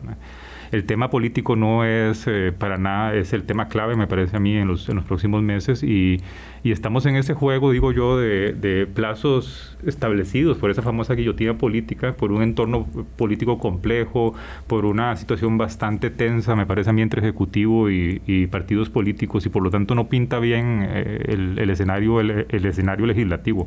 el 0.71 0.85
tema 0.85 1.11
político 1.11 1.57
no 1.57 1.85
es 1.85 2.27
eh, 2.27 2.53
para 2.57 2.79
nada, 2.79 3.15
es 3.15 3.33
el 3.33 3.45
tema 3.45 3.69
clave, 3.69 3.97
me 3.97 4.07
parece 4.07 4.37
a 4.37 4.41
mí, 4.41 4.57
en 4.57 4.69
los, 4.69 4.89
en 4.89 4.97
los 4.97 5.05
próximos 5.05 5.43
meses. 5.43 5.83
Y, 5.83 6.21
y 6.63 6.73
estamos 6.73 7.07
en 7.07 7.17
ese 7.17 7.35
juego, 7.35 7.71
digo 7.71 7.93
yo, 7.93 8.19
de, 8.19 8.89
plazos 8.93 9.77
establecidos 9.87 10.59
por 10.59 10.71
esa 10.71 10.83
famosa 10.83 11.15
guillotina 11.15 11.57
política, 11.57 12.15
por 12.15 12.33
un 12.33 12.43
entorno 12.43 12.87
político 13.17 13.59
complejo, 13.59 14.35
por 14.67 14.85
una 14.85 15.15
situación 15.17 15.59
bastante 15.59 16.11
tensa, 16.11 16.57
me 16.57 16.67
parece 16.67 16.91
a 16.91 16.93
mí, 16.93 17.03
entre 17.03 17.21
Ejecutivo 17.21 17.91
y, 17.91 18.23
y 18.27 18.47
partidos 18.47 18.91
políticos. 18.91 19.47
Y 19.47 19.49
por 19.49 19.63
lo 19.63 19.71
tanto 19.71 19.95
no 19.95 20.09
pinta 20.09 20.39
bien 20.39 20.87
eh, 20.89 21.25
el, 21.29 21.59
el, 21.59 21.71
escenario, 21.71 22.21
el, 22.21 22.47
el 22.49 22.67
escenario 22.67 23.07
legislativo 23.07 23.67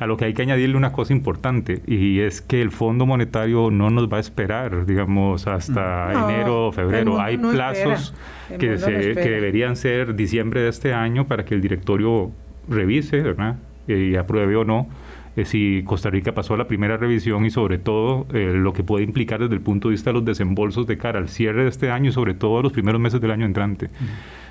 a 0.00 0.06
lo 0.06 0.16
que 0.16 0.24
hay 0.24 0.32
que 0.32 0.42
añadirle 0.42 0.76
una 0.76 0.92
cosa 0.92 1.12
importante 1.12 1.82
y 1.86 2.20
es 2.20 2.40
que 2.40 2.62
el 2.62 2.70
Fondo 2.70 3.04
Monetario 3.04 3.70
no 3.70 3.90
nos 3.90 4.10
va 4.10 4.16
a 4.16 4.20
esperar, 4.20 4.86
digamos, 4.86 5.46
hasta 5.46 6.10
enero 6.12 6.68
o 6.68 6.72
febrero. 6.72 7.20
Hay 7.20 7.36
plazos 7.36 8.14
que, 8.58 8.78
se, 8.78 9.14
que 9.14 9.30
deberían 9.30 9.76
ser 9.76 10.16
diciembre 10.16 10.62
de 10.62 10.70
este 10.70 10.94
año 10.94 11.26
para 11.26 11.44
que 11.44 11.54
el 11.54 11.60
directorio 11.60 12.32
revise 12.66 13.20
¿verdad? 13.20 13.56
y 13.86 14.16
apruebe 14.16 14.56
o 14.56 14.64
no 14.64 14.88
eh, 15.36 15.44
si 15.44 15.82
Costa 15.84 16.10
Rica 16.10 16.32
pasó 16.32 16.54
a 16.54 16.56
la 16.56 16.66
primera 16.66 16.96
revisión 16.96 17.44
y 17.44 17.50
sobre 17.50 17.78
todo 17.78 18.26
eh, 18.32 18.52
lo 18.54 18.72
que 18.72 18.82
puede 18.82 19.04
implicar 19.04 19.40
desde 19.40 19.54
el 19.54 19.60
punto 19.60 19.88
de 19.88 19.92
vista 19.92 20.10
de 20.10 20.14
los 20.14 20.24
desembolsos 20.24 20.86
de 20.86 20.98
cara 20.98 21.18
al 21.18 21.28
cierre 21.28 21.64
de 21.64 21.68
este 21.68 21.90
año 21.90 22.10
y 22.10 22.12
sobre 22.12 22.34
todo 22.34 22.62
los 22.62 22.72
primeros 22.72 23.00
meses 23.00 23.20
del 23.20 23.30
año 23.30 23.46
entrante. 23.46 23.90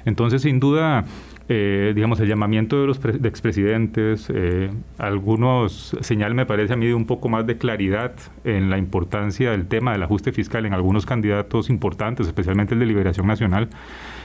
Entonces, 0.05 0.41
sin 0.41 0.59
duda, 0.59 1.05
eh, 1.47 1.93
digamos, 1.95 2.19
el 2.19 2.27
llamamiento 2.27 2.79
de 2.79 2.87
los 2.87 2.99
expresidentes, 3.23 4.31
algunos 4.97 5.95
señales 6.01 6.35
me 6.35 6.45
parece 6.45 6.73
a 6.73 6.75
mí 6.75 6.87
de 6.87 6.93
un 6.93 7.05
poco 7.05 7.29
más 7.29 7.45
de 7.47 7.57
claridad 7.57 8.13
en 8.43 8.69
la 8.69 8.77
importancia 8.77 9.51
del 9.51 9.67
tema 9.67 9.91
del 9.91 10.03
ajuste 10.03 10.31
fiscal 10.31 10.65
en 10.65 10.73
algunos 10.73 11.05
candidatos 11.05 11.69
importantes, 11.69 12.27
especialmente 12.27 12.73
el 12.73 12.79
de 12.79 12.85
Liberación 12.85 13.27
Nacional 13.27 13.69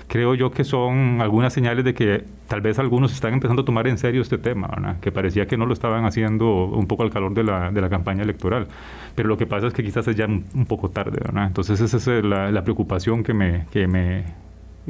creo 0.08 0.34
yo 0.34 0.50
que 0.50 0.64
son 0.64 1.20
algunas 1.20 1.52
señales 1.52 1.84
de 1.84 1.94
que 1.94 2.24
tal 2.48 2.60
vez 2.60 2.78
algunos 2.78 3.12
están 3.12 3.34
empezando 3.34 3.62
a 3.62 3.64
tomar 3.64 3.86
en 3.86 3.98
serio 3.98 4.22
este 4.22 4.38
tema, 4.38 4.96
que 5.00 5.12
parecía 5.12 5.46
que 5.46 5.56
no 5.56 5.66
lo 5.66 5.72
estaban 5.72 6.04
haciendo 6.04 6.66
un 6.66 6.86
poco 6.86 7.02
al 7.02 7.10
calor 7.10 7.34
de 7.34 7.44
la, 7.44 7.70
de 7.70 7.80
la 7.80 7.88
campaña 7.88 8.22
electoral. 8.22 8.68
Pero 9.14 9.28
lo 9.28 9.36
que 9.36 9.46
pasa 9.46 9.66
es 9.66 9.72
que 9.72 9.82
quizás 9.82 10.06
es 10.08 10.16
ya 10.16 10.26
un, 10.26 10.66
poco 10.66 10.90
tarde. 10.90 11.18
¿verdad? 11.24 11.46
Entonces 11.46 11.80
esa 11.80 11.96
es 11.96 12.24
la, 12.24 12.50
la, 12.50 12.62
preocupación 12.64 13.22
que 13.22 13.34
me, 13.34 13.66
que 13.70 13.86
me... 13.86 14.24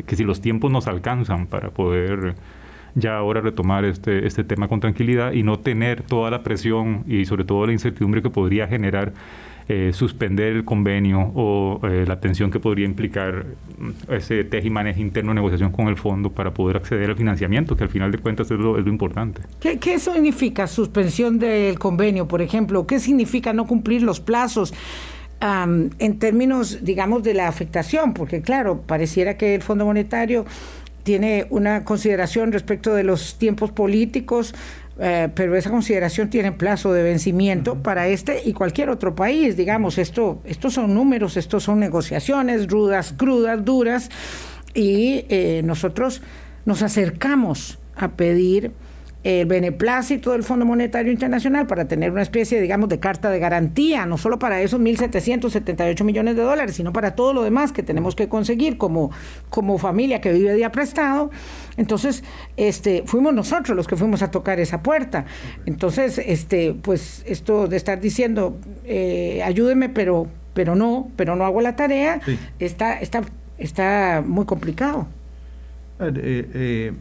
que 0.07 0.17
si 0.17 0.25
los 0.25 0.41
tiempos 0.41 0.71
nos 0.71 0.87
alcanzan 0.87 1.47
para 1.47 1.71
poder 1.71 2.35
ya 2.95 3.17
ahora 3.17 3.41
retomar 3.41 3.85
este, 3.85 4.27
este 4.27 4.45
tema 4.45 4.69
con 4.69 4.81
tranquilidad 4.81 5.33
y 5.33 5.43
no 5.43 5.59
tener 5.59 6.03
toda 6.03 6.31
la 6.31 6.43
presión 6.43 7.05
y 7.07 7.25
sobre 7.25 7.45
todo 7.45 7.67
la 7.67 7.73
incertidumbre 7.73 8.23
que 8.23 8.31
podría 8.31 8.67
generar 8.69 9.13
eh, 9.67 9.93
suspender 9.95 10.53
el 10.53 10.65
convenio 10.67 11.33
o 11.35 11.81
eh, 11.85 12.05
la 12.07 12.21
tensión 12.21 12.51
que 12.51 12.61
podría 12.61 12.85
implicar 12.85 13.47
mm, 13.79 14.13
ese 14.13 14.45
tej 14.45 14.67
y 14.67 15.01
interno 15.01 15.31
de 15.31 15.37
negociación 15.37 15.73
con 15.73 15.89
el 15.89 15.97
fondo 15.97 16.31
para 16.31 16.53
poder 16.53 16.77
acceder 16.77 17.09
al 17.09 17.17
financiamiento, 17.17 17.75
que 17.75 17.83
al 17.83 17.89
final 17.89 18.13
de 18.13 18.19
cuentas 18.19 18.51
es 18.51 18.59
lo, 18.59 18.79
importante. 18.81 19.41
¿Qué, 19.61 19.79
¿Qué, 19.79 19.99
significa 19.99 20.67
suspensión 20.67 21.39
del 21.39 21.79
convenio, 21.79 22.29
por 22.29 22.43
ejemplo? 22.43 22.87
¿Qué 22.87 23.01
significa 23.01 23.55
no 23.55 23.67
cumplir 23.67 24.03
los 24.03 24.21
plazos? 24.21 24.75
En 25.45 26.19
términos, 26.19 26.79
digamos, 26.83 27.23
de 27.23 27.35
la 27.35 27.49
afectación, 27.49 28.15
porque 28.15 28.41
claro, 28.41 28.81
pareciera 28.81 29.37
que 29.37 29.55
el 29.55 29.63
Fondo 29.63 29.85
Monetario 29.85 30.47
tiene 31.03 31.47
una 31.51 31.85
consideración 31.85 32.51
respecto 32.51 32.95
de 32.95 33.05
los 33.05 33.37
tiempos 33.37 33.71
políticos, 33.71 34.55
eh, 34.99 35.29
pero 35.35 35.55
esa 35.55 35.71
consideración 35.71 36.31
tiene 36.31 36.53
plazo 36.53 36.95
de 36.95 37.03
vencimiento 37.03 37.83
para 37.83 38.09
este 38.09 38.41
y 38.43 38.55
cualquier 38.55 38.89
otro 38.89 39.15
país. 39.15 39.55
Digamos, 39.57 39.99
esto, 39.99 40.41
estos 40.45 40.75
son 40.75 40.95
números, 40.95 41.37
estos 41.37 41.65
son 41.65 41.79
negociaciones 41.79 42.69
rudas, 42.69 43.13
crudas, 43.15 43.63
duras, 43.65 44.11
y 44.73 45.27
eh, 45.29 45.61
nosotros 45.63 46.23
nos 46.65 46.83
acercamos 46.83 47.79
a 47.97 48.13
pedir 48.13 48.73
el 49.25 49.47
beneplácito 49.47 50.33
del 50.33 50.43
Fondo 50.43 50.67
Monetario 50.67 51.11
Internacional 51.11 51.67
para 51.67 51.89
tener 51.89 52.11
una 52.11 52.21
especie, 52.21 52.61
digamos, 52.61 52.91
de 52.91 53.01
carta 53.01 53.31
de 53.31 53.39
garantía, 53.39 54.05
no 54.05 54.19
solo 54.19 54.39
para 54.39 54.61
esos 54.61 54.79
1.778 54.79 56.05
millones 56.05 56.37
de 56.37 56.43
dólares, 56.43 56.77
sino 56.77 56.93
para 56.93 57.15
todo 57.15 57.33
lo 57.33 57.43
demás 57.43 57.73
que 57.73 57.83
tenemos 57.83 58.15
que 58.15 58.29
conseguir 58.29 58.77
como, 58.77 59.11
como 59.49 59.79
familia 59.79 60.21
que 60.21 60.31
vive 60.31 60.55
día 60.55 60.71
prestado. 60.71 61.31
Entonces, 61.79 62.23
este, 62.59 63.03
fuimos 63.07 63.33
nosotros 63.33 63.75
los 63.75 63.89
que 63.89 63.97
fuimos 63.97 64.23
a 64.23 64.31
tocar 64.31 64.61
esa 64.61 64.83
puerta. 64.83 65.25
Entonces, 65.65 66.19
este, 66.19 66.75
pues 66.75 67.25
esto 67.27 67.67
de 67.67 67.79
estar 67.79 68.01
diciendo, 68.01 68.59
eh, 68.85 69.43
ayúdeme, 69.43 69.89
pero, 69.89 70.29
pero 70.53 70.75
no, 70.75 71.11
pero 71.17 71.35
no 71.35 71.47
hago 71.47 71.63
la 71.63 71.77
tarea, 71.77 72.21
está, 72.59 73.01
está, 73.01 73.23
está 73.57 74.23
muy 74.25 74.45
complicado. 74.45 75.09
Eh, 76.01 76.13
eh, 76.55 76.93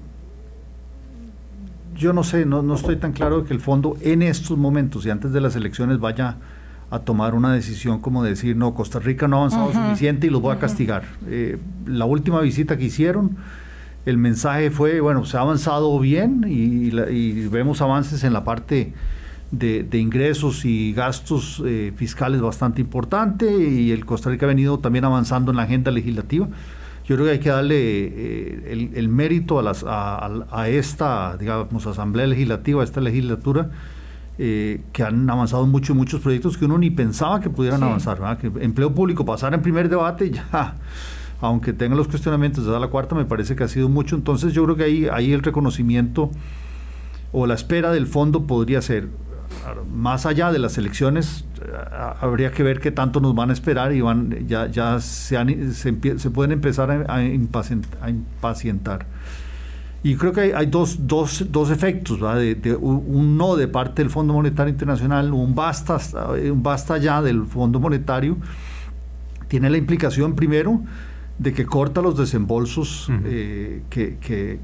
yo 1.96 2.14
no 2.14 2.24
sé, 2.24 2.46
no, 2.46 2.62
no 2.62 2.76
estoy 2.76 2.98
tan 2.98 3.14
claro 3.14 3.42
de 3.42 3.48
que 3.48 3.54
el 3.54 3.60
fondo 3.60 3.98
en 4.02 4.22
estos 4.22 4.58
momentos 4.58 5.06
y 5.06 5.10
antes 5.10 5.32
de 5.32 5.42
las 5.42 5.56
elecciones 5.56 6.00
vaya 6.00 6.38
a 6.94 7.00
tomar 7.00 7.34
una 7.34 7.52
decisión 7.54 8.00
como 8.00 8.24
decir, 8.24 8.56
no, 8.56 8.76
Costa 8.76 9.00
Rica 9.00 9.28
no 9.28 9.38
ha 9.38 9.40
avanzado 9.40 9.74
suficiente 9.74 10.28
y 10.28 10.30
los 10.30 10.42
voy 10.42 10.56
a 10.56 10.60
castigar. 10.60 11.04
Eh, 11.28 11.58
la 11.88 12.06
última 12.06 12.40
visita 12.42 12.78
que 12.78 12.86
hicieron, 12.86 13.36
el 14.06 14.18
mensaje 14.18 14.70
fue, 14.70 15.02
bueno, 15.02 15.26
se 15.26 15.38
ha 15.38 15.40
avanzado 15.40 15.98
bien 16.00 16.46
y, 16.48 16.92
vemos 17.48 17.82
avances 17.82 18.24
en 18.24 18.34
la 18.34 18.44
parte 18.44 18.94
de, 19.50 19.98
ingresos 19.98 20.66
y 20.66 20.94
gastos 20.94 21.64
eh, 21.66 21.94
fiscales 21.96 22.42
bastante 22.42 22.82
importante 22.82 23.52
y 23.52 23.92
el 23.92 24.06
Costa 24.06 24.30
Rica 24.30 24.46
ha 24.46 24.50
venido 24.50 24.78
también 24.78 25.06
avanzando 25.06 25.52
en 25.52 25.58
la 25.58 25.64
agenda 25.64 25.90
legislativa 25.90 26.48
yo 27.06 27.16
creo 27.16 27.26
que 27.26 27.32
hay 27.32 27.40
que 27.40 27.50
darle 27.50 27.76
eh, 27.78 28.92
el, 28.94 29.10
mérito 29.10 29.60
a, 29.60 29.64
las, 29.64 29.84
a, 29.86 30.70
esta, 30.70 31.36
digamos, 31.38 31.86
Asamblea 31.86 32.28
Legislativa, 32.28 32.82
a 32.82 32.84
esta 32.86 33.02
legislatura, 33.02 33.72
eh, 34.38 34.82
que 34.94 35.04
han 35.04 35.30
avanzado 35.30 35.66
mucho 35.66 35.92
en 35.92 35.98
muchos 35.98 36.22
proyectos 36.22 36.58
que 36.58 36.66
uno 36.66 36.78
ni 36.78 36.90
pensaba 36.90 37.42
que 37.42 37.50
pudieran 37.50 37.84
avanzar. 37.84 38.20
¿verdad? 38.20 38.38
Que 38.38 38.48
empleo 38.64 38.94
público 38.94 39.26
pasar 39.26 39.54
en 39.54 39.62
primer 39.62 39.90
debate, 39.90 40.32
ya, 40.54 40.76
aunque 41.42 41.74
tenga 41.74 41.96
los 41.96 42.08
cuestionamientos 42.08 42.66
de 42.66 42.80
la 42.80 42.88
cuarta, 42.88 43.16
me 43.16 43.26
parece 43.26 43.56
que 43.56 43.66
ha 43.66 43.68
sido 43.68 43.90
mucho. 43.90 44.16
Entonces 44.16 44.54
yo 44.54 44.64
creo 44.64 44.78
que 44.78 44.84
ahí, 44.84 45.08
ahí 45.12 45.34
el 45.34 45.44
reconocimiento 45.44 46.32
o 47.34 47.48
la 47.48 47.56
espera 47.56 47.92
del 47.92 48.08
fondo 48.08 48.48
podría 48.48 48.82
ser 48.82 49.10
más 49.94 50.26
allá 50.26 50.52
de 50.52 50.60
las 50.60 50.78
elecciones, 50.78 51.46
habría 52.20 52.52
que 52.52 52.64
ver 52.64 52.80
qué 52.80 52.92
tanto 52.92 53.20
nos 53.20 53.36
van 53.36 53.50
a 53.50 53.54
esperar 53.54 53.94
y 53.94 54.02
van 54.02 54.48
ya, 54.48 54.68
ya 54.68 55.00
se, 55.00 55.74
se, 55.74 55.94
pueden 55.94 56.52
empezar 56.52 57.06
a, 57.10 57.24
impacientar. 57.24 59.06
Y 60.04 60.16
creo 60.16 60.34
que 60.34 60.54
hay, 60.54 60.66
dos, 60.66 61.08
dos, 61.08 61.46
dos, 61.50 61.72
efectos, 61.72 62.20
de, 62.20 62.76
un 62.76 63.38
no 63.38 63.56
de 63.56 63.68
parte 63.68 64.02
del 64.02 64.12
Fondo 64.12 64.34
Monetario 64.34 64.72
Internacional, 64.72 65.32
un 65.32 65.56
basta, 65.56 65.98
un 66.52 66.62
basta 66.62 66.98
ya 66.98 67.22
del 67.22 67.46
Fondo 67.46 67.80
Monetario, 67.80 68.38
tiene 69.48 69.70
la 69.70 69.78
implicación 69.78 70.36
primero 70.36 70.82
de 71.40 71.52
que 71.52 71.66
corta 71.66 72.02
los 72.02 72.18
desembolsos 72.18 73.10
eh, 73.26 73.82
que, 73.90 74.18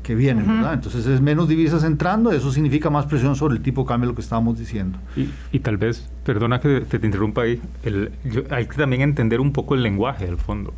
que, 0.03 0.15
vienen, 0.15 0.47
¿verdad? 0.47 0.75
Entonces 0.75 1.05
es 1.07 1.19
menos 1.19 1.47
divisas 1.47 1.83
entrando, 1.83 2.31
eso 2.31 2.51
significa 2.51 2.89
más 2.89 3.05
presión 3.05 3.35
sobre 3.35 3.55
el 3.55 3.61
tipo 3.61 3.81
de 3.81 3.87
cambio, 3.87 4.09
lo 4.09 4.15
que 4.15 4.21
estábamos 4.21 4.59
diciendo. 4.59 4.99
Y, 5.15 5.29
y 5.51 5.59
tal 5.59 5.77
vez, 5.77 6.09
perdona 6.23 6.59
que 6.59 6.81
te, 6.81 6.97
interrumpa 7.05 7.41
ahí, 7.41 7.59
el, 7.83 8.11
hay 8.51 8.67
que 8.67 8.77
también 8.77 9.01
entender 9.01 9.41
un 9.41 9.51
poco 9.51 9.73
el 9.73 9.81
lenguaje 9.81 10.25
del 10.25 10.37
fondo. 10.37 10.73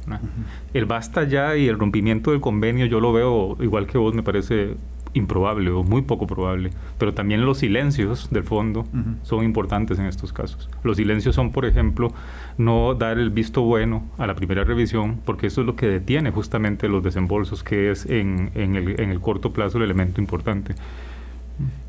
El 0.73 0.85
basta 0.85 1.23
ya 1.25 1.57
y 1.57 1.67
el 1.67 1.77
rompimiento 1.77 2.31
del 2.31 2.39
convenio, 2.39 2.85
yo 2.85 2.99
lo 2.99 3.11
veo 3.11 3.57
igual 3.61 3.85
que 3.85 3.97
vos, 3.97 4.13
me 4.13 4.23
parece 4.23 4.75
improbable 5.13 5.69
o 5.71 5.83
muy 5.83 6.01
poco 6.01 6.27
probable, 6.27 6.71
pero 6.97 7.13
también 7.13 7.45
los 7.45 7.59
silencios 7.59 8.29
del 8.31 8.43
fondo 8.43 8.85
son 9.23 9.43
importantes 9.43 9.99
en 9.99 10.05
estos 10.05 10.33
casos. 10.33 10.69
Los 10.83 10.97
silencios 10.97 11.35
son, 11.35 11.51
por 11.51 11.65
ejemplo, 11.65 12.13
no 12.57 12.93
dar 12.95 13.17
el 13.19 13.29
visto 13.29 13.61
bueno 13.61 14.03
a 14.17 14.27
la 14.27 14.35
primera 14.35 14.63
revisión, 14.63 15.19
porque 15.25 15.47
eso 15.47 15.61
es 15.61 15.67
lo 15.67 15.75
que 15.75 15.87
detiene 15.87 16.31
justamente 16.31 16.87
los 16.87 17.03
desembolsos, 17.03 17.63
que 17.63 17.91
es 17.91 18.05
en, 18.05 18.51
en, 18.55 18.75
el, 18.75 18.99
en 18.99 19.09
el 19.09 19.19
corto 19.19 19.51
plazo 19.51 19.77
el 19.77 19.83
elemento 19.83 20.21
importante. 20.21 20.75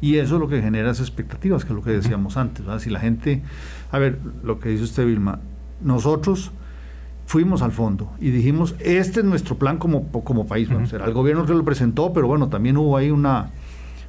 Y 0.00 0.16
eso 0.16 0.34
es 0.34 0.40
lo 0.40 0.48
que 0.48 0.60
genera 0.60 0.90
esas 0.90 1.08
expectativas, 1.08 1.64
que 1.64 1.72
es 1.72 1.76
lo 1.76 1.82
que 1.82 1.92
decíamos 1.92 2.36
antes. 2.36 2.64
Si 2.82 2.90
la 2.90 3.00
gente, 3.00 3.42
a 3.90 3.98
ver, 3.98 4.18
lo 4.42 4.58
que 4.58 4.68
dice 4.68 4.84
usted, 4.84 5.06
Vilma, 5.06 5.40
nosotros 5.80 6.52
fuimos 7.32 7.62
al 7.62 7.72
fondo 7.72 8.12
y 8.20 8.30
dijimos, 8.30 8.74
este 8.78 9.20
es 9.20 9.24
nuestro 9.24 9.56
plan 9.56 9.78
como, 9.78 10.06
como 10.08 10.46
país. 10.46 10.68
será 10.84 11.06
el 11.06 11.14
gobierno 11.14 11.46
que 11.46 11.54
lo 11.54 11.64
presentó, 11.64 12.12
pero 12.12 12.26
bueno, 12.26 12.50
también 12.50 12.76
hubo 12.76 12.94
ahí 12.94 13.10
una 13.10 13.52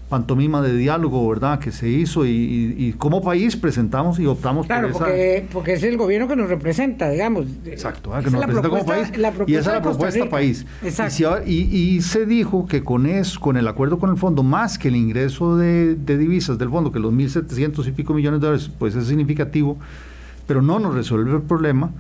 pantomima 0.10 0.62
de 0.62 0.76
diálogo, 0.76 1.26
¿verdad?, 1.30 1.58
que 1.58 1.72
se 1.72 1.88
hizo 1.88 2.26
y, 2.26 2.94
como 2.98 3.24
país 3.24 3.56
presentamos 3.56 4.20
y 4.20 4.26
optamos 4.26 4.68
por 4.68 4.76
esa... 4.76 5.00
porque, 5.00 5.48
porque 5.54 5.74
es 5.74 5.84
el 5.84 5.96
gobierno 5.96 6.28
que 6.28 6.36
nos 6.36 6.50
representa, 6.50 7.10
digamos. 7.10 7.46
Exacto, 7.66 8.12
que 8.12 8.30
nos 8.30 8.42
representa 8.42 8.68
como 8.68 8.86
país. 8.86 9.10
y 9.48 9.56
esa 9.56 9.70
es 9.70 9.76
la 9.78 9.82
propuesta 9.82 10.30
país. 10.30 10.66
Exacto. 10.84 11.44
Y, 11.46 12.02
se 12.02 12.26
dijo 12.26 12.68
que 12.68 12.84
con 12.84 13.06
eso, 13.06 13.40
con 13.40 13.56
el 13.56 13.70
acuerdo 13.70 14.00
con 14.00 14.10
el 14.10 14.18
fondo, 14.18 14.44
más 14.44 14.78
que 14.78 14.90
el 14.90 14.98
ingreso 14.98 15.56
de, 15.56 15.96
divisas 15.96 16.58
del 16.58 16.70
fondo, 16.70 16.92
que 16.92 17.00
los 17.00 17.14
1.700 17.14 17.88
y 17.88 17.92
pico 17.94 18.14
millones 18.14 18.42
de 18.42 18.48
dólares, 18.48 18.70
pues 18.78 18.96
es 18.96 19.08
significativo, 19.08 19.78
pero 20.46 20.62
no 20.62 20.78
nos 20.80 20.94
resuelve 20.94 21.32
el 21.32 21.42
problema 21.44 21.92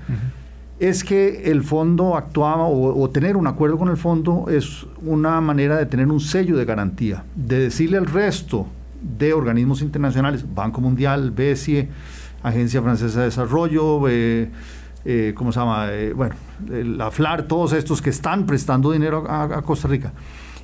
es 0.89 1.06
que 1.06 1.50
el 1.50 1.63
fondo 1.63 2.17
actuaba 2.17 2.67
o, 2.67 3.10
tener 3.10 3.38
un 3.38 3.48
acuerdo 3.48 3.78
con 3.78 3.88
el 3.88 3.96
fondo 3.96 4.48
es 4.50 4.86
una 5.02 5.39
manera 5.39 5.78
de 5.78 5.86
tener 5.86 6.08
un 6.08 6.19
sello 6.19 6.58
de 6.58 6.65
garantía, 6.65 7.24
de 7.36 7.60
decirle 7.60 7.98
al 7.98 8.06
resto 8.06 8.67
de 9.02 9.32
organismos 9.32 9.82
internacionales, 9.82 10.46
Banco 10.54 10.82
Mundial, 10.82 11.32
BESIE, 11.32 11.88
Agencia 12.43 12.82
Francesa 12.82 13.19
de 13.19 13.26
Desarrollo, 13.28 14.10
eh, 14.10 14.50
eh, 15.06 15.32
¿cómo 15.38 15.54
se 15.54 15.62
llama? 15.62 15.88
Eh, 15.89 16.12
bueno, 16.12 16.36
la 16.67 17.12
FLAR, 17.12 17.43
todos 17.43 17.72
estos 17.72 18.02
que 18.02 18.10
están 18.10 18.46
prestando 18.46 18.91
dinero 18.91 19.24
a 19.30 19.62
Costa 19.62 19.88
Rica. 19.88 20.12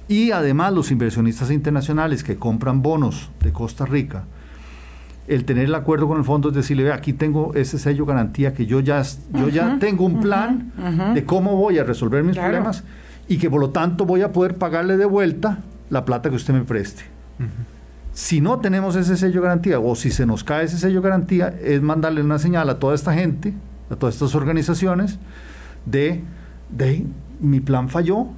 Y 0.09 0.31
además 0.31 0.73
los 0.73 0.91
inversionistas 0.91 1.49
internacionales 1.49 2.25
que 2.25 2.35
compran 2.35 2.81
bonos 2.81 3.29
de 3.39 3.53
Costa 3.53 3.85
Rica, 3.85 4.25
el 5.29 5.45
tener 5.45 5.65
el 5.65 5.75
acuerdo 5.75 6.07
con 6.07 6.17
el 6.17 6.23
fondo 6.23 6.49
es 6.49 6.55
decirle, 6.55 6.83
ve, 6.83 6.91
aquí 6.91 7.13
tengo 7.13 7.53
ese 7.53 7.77
sello 7.77 8.03
garantía 8.05 8.55
que 8.55 8.65
yo 8.65 8.79
ya, 8.79 9.03
yo 9.31 9.47
ya 9.47 9.77
tengo 9.79 10.03
un 10.03 10.19
plan 10.19 10.71
de 11.13 11.23
cómo 11.23 11.55
voy 11.55 11.77
a 11.77 11.83
resolver 11.83 12.23
mis 12.23 12.35
problemas 12.35 12.83
y 13.27 13.37
que 13.37 13.47
por 13.47 13.61
lo 13.61 13.69
tanto 13.69 14.05
voy 14.05 14.23
a 14.23 14.33
poder 14.33 14.55
pagarle 14.55 14.97
de 14.97 15.05
vuelta 15.05 15.59
la 15.91 16.03
plata 16.03 16.31
que 16.31 16.35
usted 16.35 16.55
me 16.55 16.61
preste. 16.61 17.03
Si 18.11 18.41
no 18.41 18.59
tenemos 18.59 18.95
ese 18.95 19.15
sello 19.17 19.41
de 19.41 19.47
garantía 19.47 19.79
o 19.79 19.95
si 19.95 20.09
se 20.09 20.25
nos 20.25 20.43
cae 20.43 20.65
ese 20.65 20.79
sello 20.79 20.99
de 21.01 21.09
garantía, 21.09 21.55
es 21.63 21.79
mandarle 21.79 22.23
una 22.23 22.39
señal 22.39 22.67
a 22.67 22.79
toda 22.79 22.95
esta 22.95 23.13
gente, 23.13 23.53
a 23.91 23.95
todas 23.95 24.15
estas 24.15 24.33
organizaciones, 24.33 25.19
de, 25.85 26.23
de 26.71 27.05
mi 27.39 27.59
plan 27.59 27.89
falló, 27.89 28.29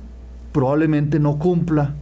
probablemente 0.51 1.21
no 1.21 1.39
cumpla 1.39 1.93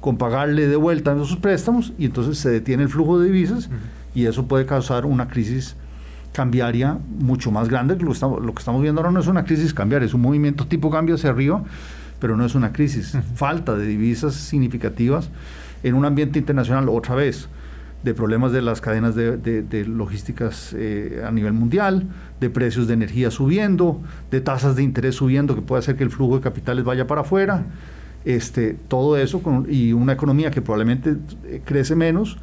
con 0.00 0.16
pagarle 0.16 0.66
de 0.66 0.74
vuelta 0.74 1.12
esos 1.12 1.36
préstamos 1.36 1.92
y 1.96 2.06
entonces 2.06 2.38
se 2.38 2.50
detiene 2.50 2.82
el 2.82 2.88
flujo 2.88 3.20
de 3.20 3.26
divisas 3.26 3.70
y 4.14 4.26
eso 4.26 4.46
puede 4.46 4.66
causar 4.66 5.06
una 5.06 5.28
crisis 5.28 5.76
cambiaria 6.32 6.98
mucho 7.18 7.50
más 7.50 7.68
grande. 7.68 7.96
Lo, 7.96 8.12
estamos, 8.12 8.44
lo 8.44 8.52
que 8.54 8.60
estamos 8.60 8.82
viendo 8.82 9.00
ahora 9.00 9.12
no 9.12 9.20
es 9.20 9.26
una 9.26 9.44
crisis 9.44 9.74
cambiaria, 9.74 10.06
es 10.06 10.14
un 10.14 10.22
movimiento 10.22 10.66
tipo 10.66 10.90
cambio 10.90 11.14
hacia 11.14 11.30
arriba, 11.30 11.62
pero 12.18 12.36
no 12.36 12.44
es 12.44 12.54
una 12.54 12.72
crisis. 12.72 13.16
Falta 13.34 13.76
de 13.76 13.86
divisas 13.86 14.34
significativas 14.34 15.30
en 15.82 15.94
un 15.94 16.04
ambiente 16.04 16.38
internacional 16.38 16.88
otra 16.88 17.14
vez 17.14 17.48
de 18.02 18.14
problemas 18.14 18.50
de 18.52 18.62
las 18.62 18.80
cadenas 18.80 19.14
de, 19.14 19.84
logísticas 19.86 20.74
eh, 20.76 21.22
a 21.24 21.30
nivel 21.30 21.52
mundial, 21.52 22.08
de 22.40 22.50
precios 22.50 22.88
de 22.88 22.94
energía 22.94 23.30
subiendo, 23.30 24.02
de 24.30 24.40
tasas 24.40 24.74
de 24.74 24.82
interés 24.82 25.14
subiendo, 25.14 25.54
que 25.54 25.62
puede 25.62 25.80
hacer 25.80 25.96
que 25.96 26.02
el 26.02 26.10
flujo 26.10 26.36
de 26.36 26.42
capitales 26.42 26.84
vaya 26.84 27.06
para 27.06 27.20
afuera. 27.20 27.64
Este, 28.24 28.76
todo 28.86 29.16
eso 29.16 29.42
y 29.68 29.92
una 29.92 30.12
economía 30.12 30.50
que 30.50 30.62
probablemente 30.62 31.16
eh, 31.44 31.60
crece 31.64 31.96
menos, 31.96 32.38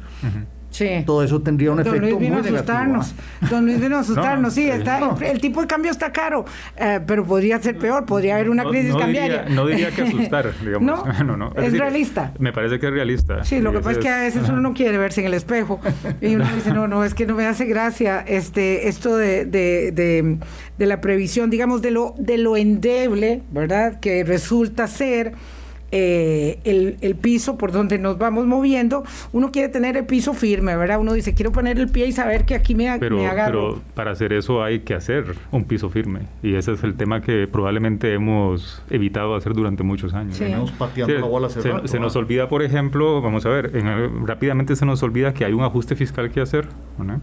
todo 1.04 1.22
eso 1.22 1.40
tendría 1.40 1.72
un 1.72 1.80
efecto 1.80 2.18
muy 2.18 2.28
negativo. 2.28 2.56
Asustarnos. 2.56 3.14
Don 3.50 3.66
Luis 3.66 3.80
vino 3.80 3.96
a 3.96 4.00
asustarnos, 4.00 4.54
sí, 4.54 4.68
está, 4.68 5.16
el, 5.20 5.40
tipo 5.40 5.60
de 5.60 5.66
cambio 5.66 5.90
está 5.90 6.12
caro, 6.12 6.44
eh, 6.76 7.00
pero 7.06 7.24
podría 7.24 7.60
ser 7.60 7.76
peor, 7.78 8.06
podría 8.06 8.36
haber 8.36 8.50
una 8.50 8.64
crisis 8.64 8.94
cambiaria. 8.94 9.46
no 9.48 9.66
diría 9.66 9.90
que 9.90 10.02
asustar, 10.02 10.52
digamos. 10.64 11.00
No, 11.20 11.36
no, 11.36 11.52
Es, 11.56 11.72
realista. 11.76 12.32
Me 12.38 12.52
parece 12.52 12.78
que 12.78 12.86
es 12.86 12.92
realista. 12.92 13.44
Sí, 13.44 13.60
lo 13.60 13.72
que 13.72 13.78
pasa 13.78 13.92
es 13.92 13.98
que 13.98 14.08
a 14.08 14.20
veces 14.20 14.48
uno 14.48 14.60
no 14.60 14.74
quiere 14.74 14.96
verse 14.96 15.20
en 15.20 15.26
el 15.26 15.34
espejo 15.34 15.80
y 16.20 16.34
uno 16.34 16.46
dice, 16.54 16.72
no, 16.72 16.88
no, 16.88 17.04
es 17.04 17.14
que 17.14 17.26
no 17.26 17.34
me 17.34 17.46
hace 17.46 17.66
gracia 17.66 18.24
este, 18.26 18.88
esto 18.88 19.16
de, 19.16 19.44
de, 19.44 19.92
de, 19.92 20.38
de 20.78 20.86
la 20.86 21.00
previsión, 21.00 21.50
digamos, 21.50 21.82
de 21.82 21.90
lo, 21.90 22.14
de 22.18 22.38
lo 22.38 22.56
endeble, 22.56 23.42
¿verdad? 23.50 24.00
Que 24.00 24.24
resulta 24.24 24.86
ser 24.86 25.34
eh, 25.92 26.58
el, 26.64 27.16
piso 27.16 27.58
por 27.58 27.72
donde 27.72 27.98
nos 27.98 28.18
vamos 28.18 28.46
moviendo, 28.46 29.04
uno 29.32 29.50
quiere 29.50 29.68
tener 29.68 29.96
el 29.96 30.06
piso 30.06 30.32
firme, 30.32 30.76
¿verdad? 30.76 31.00
Uno 31.00 31.12
dice, 31.12 31.34
quiero 31.34 31.52
poner 31.52 31.78
el 31.78 31.88
pie 31.88 32.06
y 32.06 32.12
saber 32.12 32.44
que 32.44 32.54
aquí 32.54 32.74
me, 32.74 32.98
pero, 32.98 33.18
me 33.18 33.26
agarro. 33.26 33.70
Pero 33.72 33.82
para 33.94 34.12
hacer 34.12 34.32
eso 34.32 34.62
hay 34.62 34.80
que 34.80 34.94
hacer 34.94 35.34
un 35.50 35.64
piso 35.64 35.90
firme. 35.90 36.20
Y 36.42 36.54
ese 36.54 36.72
es 36.72 36.84
el 36.84 36.94
tema 36.94 37.20
que 37.20 37.46
probablemente 37.46 38.12
hemos 38.14 38.82
evitado 38.90 39.34
hacer 39.34 39.54
durante 39.54 39.82
muchos 39.82 40.14
años. 40.14 40.36
se, 40.36 41.98
nos 42.00 42.16
olvida, 42.16 42.48
por 42.48 42.62
ejemplo, 42.62 43.20
vamos 43.20 43.44
a 43.46 43.50
ver, 43.50 43.72
rápidamente 44.24 44.76
se 44.76 44.86
nos 44.86 45.02
olvida 45.02 45.34
que 45.34 45.44
hay 45.44 45.52
un 45.52 45.62
ajuste 45.62 45.96
fiscal 45.96 46.30
que 46.30 46.40
hacer. 46.40 46.68
¿no? 46.98 47.20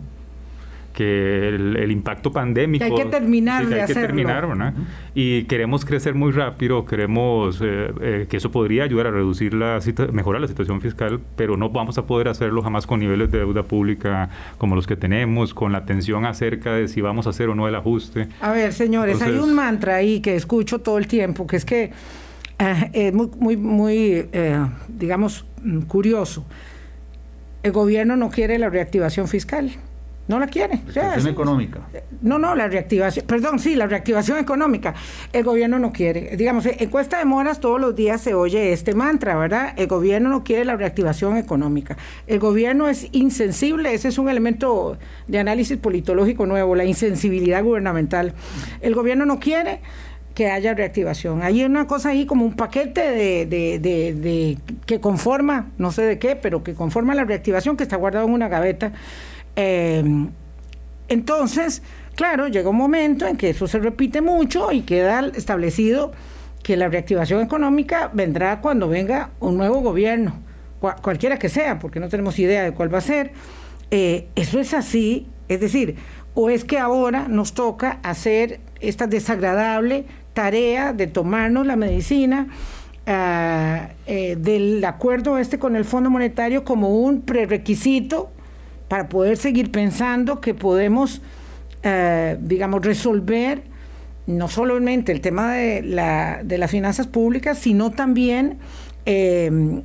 Que 0.97 1.49
el, 1.49 1.91
impacto 1.91 2.31
pandémico... 2.31 2.83
Que 2.83 2.91
hay 2.91 2.97
que 2.97 3.05
terminar 3.05 3.67
de 3.67 3.81
hay 3.81 3.85
que 3.85 3.93
terminar, 3.93 4.73
Y 5.13 5.43
queremos 5.43 5.85
crecer 5.85 6.15
muy 6.15 6.31
rápido, 6.31 6.87
queremos 6.87 7.61
eh, 7.61 7.93
eh, 8.01 8.25
que 8.27 8.37
eso 8.37 8.49
podría 8.49 8.85
ayudar 8.85 9.05
a 9.05 9.11
reducir 9.11 9.53
la 9.53 9.79
mejorar 10.11 10.41
la 10.41 10.47
situación 10.47 10.81
fiscal, 10.81 11.19
pero 11.35 11.55
no 11.55 11.69
vamos 11.69 11.99
a 11.99 12.07
poder 12.07 12.29
hacerlo 12.29 12.63
jamás 12.63 12.87
con 12.87 12.99
niveles 12.99 13.31
de 13.31 13.37
deuda 13.37 13.61
pública 13.61 14.31
como 14.57 14.75
los 14.75 14.87
que 14.87 14.95
tenemos, 14.95 15.53
con 15.53 15.71
la 15.71 15.85
tensión 15.85 16.25
acerca 16.25 16.73
de 16.73 16.87
si 16.87 16.99
vamos 16.99 17.27
a 17.27 17.29
hacer 17.29 17.49
o 17.49 17.53
no 17.53 17.67
el 17.67 17.75
ajuste. 17.75 18.29
A 18.41 18.51
ver, 18.51 18.73
señores, 18.73 19.21
hay 19.21 19.35
un 19.35 19.53
mantra 19.53 19.97
ahí 19.97 20.19
que 20.19 20.35
escucho 20.35 20.79
todo 20.79 20.97
el 20.97 21.05
tiempo, 21.05 21.45
que 21.45 21.57
es 21.57 21.65
que 21.65 21.91
eh, 22.57 22.89
es 22.91 23.13
muy, 23.13 23.29
muy, 23.37 23.55
muy 23.55 24.29
digamos, 24.87 25.45
curioso. 25.87 26.43
El 27.61 27.71
gobierno 27.71 28.15
no 28.15 28.31
quiere 28.31 28.57
la 28.57 28.71
reactivación 28.71 29.27
fiscal. 29.27 29.77
No 30.27 30.39
la 30.39 30.47
quiere. 30.47 30.81
Reactivación 30.87 31.27
económica. 31.27 31.79
No, 32.21 32.37
no, 32.37 32.53
la 32.53 32.67
reactivación, 32.67 33.25
perdón, 33.25 33.59
sí, 33.59 33.75
la 33.75 33.87
reactivación 33.87 34.37
económica. 34.37 34.93
El 35.31 35.43
gobierno 35.43 35.79
no 35.79 35.93
quiere. 35.93 36.35
Digamos, 36.35 36.65
en 36.65 36.89
Cuesta 36.89 37.17
de 37.17 37.25
Moras 37.25 37.61
todos 37.61 37.79
los 37.79 37.95
días 37.95 38.19
se 38.21 38.33
oye 38.33 38.73
este 38.73 38.93
mantra, 38.93 39.37
¿verdad? 39.37 39.73
El 39.77 39.87
gobierno 39.87 40.29
no 40.29 40.43
quiere 40.43 40.65
la 40.65 40.75
reactivación 40.75 41.37
económica. 41.37 41.95
El 42.27 42.39
gobierno 42.39 42.89
es 42.89 43.07
insensible, 43.13 43.93
ese 43.93 44.09
es 44.09 44.17
un 44.17 44.27
elemento 44.27 44.97
de 45.27 45.39
análisis 45.39 45.77
politológico 45.77 46.45
nuevo, 46.45 46.75
la 46.75 46.83
insensibilidad 46.83 47.63
gubernamental. 47.63 48.33
El 48.81 48.95
gobierno 48.95 49.25
no 49.25 49.39
quiere 49.39 49.79
que 50.35 50.51
haya 50.51 50.73
reactivación. 50.73 51.41
Hay 51.41 51.63
una 51.63 51.87
cosa 51.87 52.09
ahí 52.09 52.25
como 52.25 52.45
un 52.45 52.55
paquete 52.55 53.01
de, 53.01 53.45
de, 53.47 53.79
de 53.79 54.57
que 54.85 54.99
conforma, 54.99 55.71
no 55.77 55.91
sé 55.91 56.03
de 56.03 56.19
qué, 56.19 56.35
pero 56.35 56.63
que 56.63 56.75
conforma 56.75 57.15
la 57.15 57.23
reactivación 57.23 57.75
que 57.75 57.83
está 57.83 57.95
guardado 57.95 58.27
en 58.27 58.33
una 58.33 58.47
gaveta 58.47 58.91
Em, 59.57 60.29
entonces, 61.09 61.81
claro, 62.15 62.47
llega 62.47 62.69
un 62.69 62.77
momento 62.77 63.25
en 63.25 63.37
que 63.37 63.49
eso 63.49 63.67
se 63.67 63.79
repite 63.79 64.21
mucho 64.21 64.71
y 64.71 64.81
queda 64.81 65.27
establecido 65.35 66.11
que 66.61 66.77
la 66.77 66.87
reactivación 66.89 67.41
económica 67.41 68.11
vendrá 68.13 68.61
cuando 68.61 68.87
venga 68.87 69.31
un 69.39 69.57
nuevo 69.57 69.81
gobierno, 69.81 70.35
cualquiera 70.79 71.39
que 71.39 71.49
sea, 71.49 71.79
porque 71.79 71.99
no 71.99 72.07
tenemos 72.07 72.37
idea 72.37 72.63
de 72.63 72.71
cuál 72.71 72.93
va 72.93 72.99
a 72.99 73.01
ser. 73.01 73.31
Eh, 73.89 74.27
eso 74.35 74.59
es 74.59 74.73
así, 74.75 75.27
es 75.47 75.59
decir, 75.59 75.95
o 76.35 76.51
es 76.51 76.63
que 76.63 76.77
ahora 76.77 77.27
nos 77.27 77.53
toca 77.53 77.99
hacer 78.03 78.59
esta 78.79 79.07
desagradable 79.07 80.05
tarea 80.33 80.93
de 80.93 81.07
tomarnos 81.07 81.65
la 81.65 81.77
medicina 81.77 82.47
ah, 83.07 83.89
eh, 84.05 84.35
del 84.37 84.85
acuerdo 84.85 85.39
este 85.39 85.57
con 85.57 85.75
el 85.75 85.83
Fondo 85.83 86.11
Monetario 86.11 86.63
como 86.63 86.99
un 86.99 87.21
prerequisito 87.21 88.29
para 88.87 89.09
poder 89.09 89.37
seguir 89.37 89.71
pensando 89.71 90.41
que 90.41 90.53
podemos, 90.53 91.21
eh, 91.83 92.37
digamos, 92.39 92.85
resolver 92.85 93.63
no 94.25 94.47
solamente 94.49 95.11
el 95.11 95.21
tema 95.21 95.53
de, 95.53 95.81
la, 95.81 96.41
de 96.43 96.57
las 96.57 96.71
finanzas 96.71 97.07
públicas, 97.07 97.57
sino 97.57 97.91
también, 97.91 98.57
eh, 99.05 99.81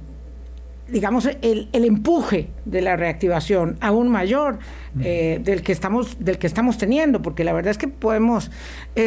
digamos, 0.88 1.26
el, 1.42 1.68
el, 1.72 1.84
empuje 1.84 2.48
de 2.64 2.80
la 2.80 2.96
reactivación 2.96 3.76
aún 3.80 4.08
mayor 4.08 4.58
eh, 5.00 5.40
del, 5.42 5.62
que 5.62 5.70
estamos, 5.70 6.16
del 6.18 6.38
que 6.38 6.48
estamos 6.48 6.76
teniendo, 6.76 7.22
porque 7.22 7.44
la 7.44 7.52
verdad 7.52 7.70
es 7.70 7.78
que 7.78 7.88
podemos 7.88 8.50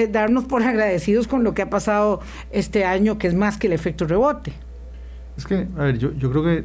darnos 0.09 0.45
por 0.45 0.63
agradecidos 0.63 1.27
con 1.27 1.43
lo 1.43 1.53
que 1.53 1.61
ha 1.61 1.69
pasado 1.69 2.21
este 2.51 2.85
año, 2.85 3.17
que 3.17 3.27
es 3.27 3.33
más 3.33 3.57
que 3.57 3.67
el 3.67 3.73
efecto 3.73 4.05
rebote. 4.07 4.53
Es 5.37 5.45
que, 5.45 5.67
a 5.77 5.83
ver, 5.83 5.97
yo, 5.97 6.13
yo 6.13 6.31
creo 6.31 6.43
que 6.43 6.63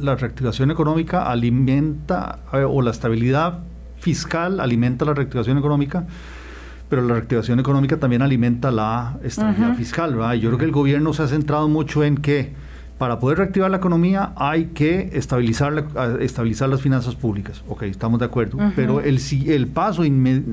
la 0.00 0.14
reactivación 0.14 0.70
económica 0.70 1.30
alimenta, 1.30 2.40
o 2.52 2.82
la 2.82 2.90
estabilidad 2.90 3.60
fiscal 3.98 4.60
alimenta 4.60 5.04
la 5.04 5.14
reactivación 5.14 5.58
económica, 5.58 6.06
pero 6.88 7.02
la 7.02 7.14
reactivación 7.14 7.58
económica 7.58 7.96
también 7.96 8.22
alimenta 8.22 8.70
la 8.70 9.18
estabilidad 9.24 9.74
fiscal, 9.74 10.14
¿verdad? 10.14 10.34
yo 10.34 10.50
creo 10.50 10.58
que 10.58 10.64
el 10.64 10.72
gobierno 10.72 11.12
se 11.12 11.24
ha 11.24 11.26
centrado 11.26 11.68
mucho 11.68 12.04
en 12.04 12.16
que 12.16 12.52
para 12.98 13.18
poder 13.18 13.38
reactivar 13.38 13.70
la 13.70 13.76
economía 13.76 14.32
hay 14.36 14.66
que 14.66 15.10
estabilizar, 15.12 15.86
estabilizar 16.20 16.68
las 16.68 16.80
finanzas 16.80 17.14
públicas. 17.14 17.62
Ok, 17.68 17.82
estamos 17.82 18.20
de 18.20 18.24
acuerdo. 18.24 18.58
Pero 18.74 19.00
el, 19.00 19.20
el 19.46 19.66
paso 19.66 20.02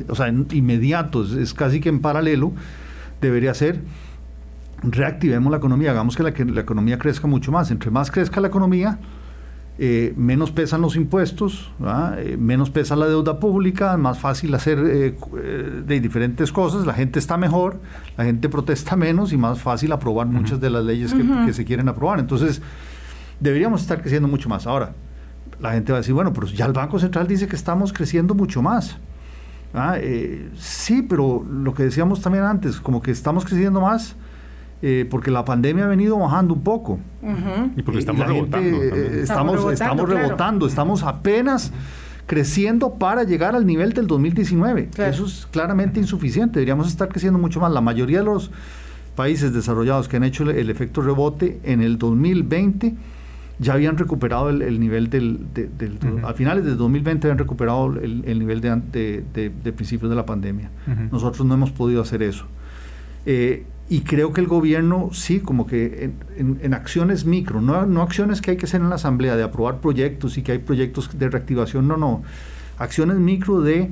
o 0.10 0.16
sea, 0.16 0.28
inmediato, 0.28 1.24
es, 1.24 1.54
casi 1.54 1.80
que 1.80 1.88
en 1.88 2.02
paralelo, 2.02 2.52
debería 3.22 3.54
ser 3.54 3.80
reactivemos 4.84 5.52
la 5.52 5.58
economía, 5.58 5.92
hagamos 5.92 6.16
que 6.16 6.24
la, 6.24 6.34
que 6.34 6.46
la 6.46 6.62
economía 6.62 6.98
crezca 6.98 7.28
mucho 7.28 7.52
más. 7.52 7.72
Entre 7.72 7.90
más 7.90 8.12
crezca 8.12 8.42
la 8.42 8.48
economía, 8.48 9.00
eh, 9.80 10.14
menos 10.16 10.52
pesan 10.52 10.82
los 10.82 10.96
impuestos, 10.96 11.72
eh, 12.18 12.38
menos 12.40 12.70
pesa 12.70 12.96
la 12.96 13.08
deuda 13.08 13.40
pública, 13.40 13.98
más 13.98 14.20
fácil 14.20 14.54
hacer 14.54 14.78
eh, 14.86 15.18
de 15.84 16.00
diferentes 16.00 16.52
cosas, 16.52 16.86
la 16.86 16.94
gente 16.94 17.18
está 17.18 17.38
mejor, 17.38 17.80
la 18.16 18.24
gente 18.26 18.50
protesta 18.50 18.96
menos 18.96 19.34
y 19.34 19.38
más 19.38 19.60
fácil 19.60 19.92
aprobar 19.92 20.28
muchas 20.28 20.62
de 20.62 20.70
las 20.70 20.84
leyes 20.84 21.14
que, 21.14 21.54
se 21.54 21.66
quieren 21.66 21.90
aprobar. 21.90 22.20
Entonces, 22.20 22.62
deberíamos 23.40 23.82
estar 23.82 24.00
creciendo 24.02 24.28
mucho 24.28 24.48
más. 24.48 24.68
Ahora, 24.68 24.94
la 25.60 25.72
gente 25.72 25.92
va 25.92 25.98
a 25.98 26.02
decir, 26.02 26.14
bueno, 26.14 26.32
pero 26.34 26.46
ya 26.46 26.66
el 26.66 26.74
Banco 26.74 27.00
Central 27.00 27.28
dice 27.28 27.48
que 27.48 27.56
estamos 27.56 27.92
creciendo 27.92 28.36
mucho 28.36 28.62
más. 28.62 28.98
sí, 30.56 31.02
pero 31.02 31.44
lo 31.50 31.74
que 31.74 31.82
decíamos 31.82 32.22
también 32.22 32.44
antes, 32.44 32.80
como 32.80 33.02
que 33.02 33.10
estamos 33.10 33.44
creciendo 33.44 33.82
más 33.82 34.16
eh, 34.86 35.08
porque 35.10 35.32
la 35.32 35.46
pandemia 35.46 35.86
ha 35.86 35.88
venido 35.88 36.20
bajando 36.20 36.54
un 36.54 36.62
poco. 36.62 37.00
Y 37.78 37.82
porque 37.84 38.00
estamos 38.00 38.28
rebotando. 38.28 38.84
Eh, 38.84 39.22
estamos, 39.22 39.72
estamos 39.72 40.10
rebotando, 40.10 40.68
estamos, 40.68 41.04
apenas 41.04 41.72
creciendo 42.26 42.96
para 42.96 43.24
llegar 43.24 43.56
al 43.56 43.66
nivel 43.66 43.94
del 43.94 44.08
2019. 44.08 44.90
Eso 44.98 45.26
es 45.26 45.48
claramente 45.50 46.02
insuficiente, 46.02 46.60
deberíamos 46.60 46.90
estar 46.90 47.08
creciendo 47.08 47.40
mucho 47.40 47.62
más. 47.62 47.72
La 47.72 47.80
mayoría 47.80 48.20
de 48.20 48.26
los 48.26 48.52
países 49.16 49.54
desarrollados 49.54 50.10
que 50.10 50.18
han 50.18 50.26
hecho 50.26 50.44
el, 50.44 50.70
efecto 50.70 51.02
rebote 51.02 51.62
en 51.64 51.82
el 51.82 51.98
2020 51.98 52.94
ya 53.60 53.74
habían 53.76 53.98
recuperado 53.98 54.50
el, 54.50 54.80
nivel 54.82 55.10
del... 55.10 55.46
A 56.26 56.34
finales 56.34 56.66
del 56.66 56.76
2020 56.76 57.28
habían 57.28 57.38
recuperado 57.38 57.86
el, 58.02 58.38
nivel 58.38 58.60
de, 58.60 59.24
de, 59.34 59.72
principios 59.72 60.10
de 60.10 60.18
la 60.18 60.26
pandemia. 60.26 60.72
Nosotros 61.10 61.48
no 61.48 61.54
hemos 61.54 61.72
podido 61.72 62.02
hacer 62.02 62.22
eso. 62.22 62.48
Eh, 63.26 63.66
y 63.90 64.02
creo 64.02 64.34
que 64.34 64.42
el 64.42 64.48
gobierno, 64.48 65.10
sí, 65.12 65.40
como 65.40 65.68
que 65.68 66.12
en, 66.38 66.74
acciones 66.74 67.26
micro, 67.26 67.62
no, 67.62 67.86
no, 67.86 68.02
acciones 68.02 68.42
que 68.42 68.52
hay 68.52 68.58
que 68.58 68.66
hacer 68.66 68.82
en 68.82 68.90
la 68.90 68.96
asamblea, 68.96 69.36
de 69.36 69.44
aprobar 69.44 69.80
proyectos 69.82 70.38
y 70.38 70.42
que 70.42 70.54
hay 70.54 70.60
proyectos 70.60 71.18
de 71.18 71.30
reactivación, 71.30 71.88
no, 71.88 71.98
no, 71.98 72.24
acciones 72.78 73.18
micro 73.18 73.62
de 73.62 73.92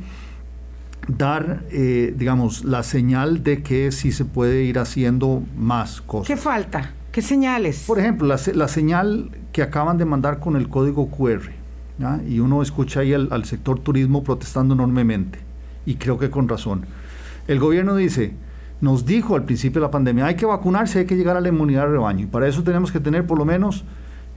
dar, 1.08 1.64
eh, 1.72 2.14
digamos, 2.18 2.64
la 2.64 2.84
señal 2.84 3.44
de 3.44 3.64
que 3.64 3.92
sí 3.92 4.12
se 4.12 4.24
puede 4.24 4.64
ir 4.64 4.80
haciendo 4.80 5.44
más 5.58 6.02
cosas. 6.02 6.28
¿Qué 6.28 6.38
falta? 6.38 6.94
¿Qué 7.12 7.22
señales? 7.22 7.84
Por 7.86 8.00
ejemplo, 8.00 8.28
la, 8.28 8.40
la 8.54 8.68
señal 8.70 9.32
que 9.52 9.62
acaban 9.62 9.98
de 9.98 10.06
mandar 10.06 10.40
con 10.40 10.56
el 10.56 10.70
código 10.70 11.10
QR, 11.10 11.52
y 12.28 12.40
uno 12.40 12.64
escucha 12.64 13.02
ahí 13.02 13.14
al 13.14 13.46
sector 13.46 13.80
turismo 13.80 14.24
protestando 14.24 14.74
enormemente, 14.74 15.40
y 15.86 15.96
creo 15.96 16.18
que 16.18 16.32
con 16.32 16.48
razón. 16.48 16.86
El 17.48 17.60
gobierno 17.60 17.96
dice, 17.96 18.34
nos 18.82 19.06
dijo 19.06 19.36
al 19.36 19.44
principio 19.44 19.80
de 19.80 19.88
la 19.88 19.92
pandemia, 19.92 20.26
hay 20.26 20.36
que 20.36 20.46
vacunarse, 20.46 21.00
hay 21.00 21.06
que 21.06 21.16
llegar 21.16 21.38
a 21.38 21.42
la 21.42 21.50
inmunidad 21.50 21.84
de 21.84 21.94
rebaño. 21.94 22.24
Y 22.24 22.28
para 22.28 22.48
eso 22.48 22.64
tenemos 22.64 22.92
que 22.92 23.00
tener 23.00 23.26
por 23.26 23.38
lo 23.38 23.46
menos 23.46 23.86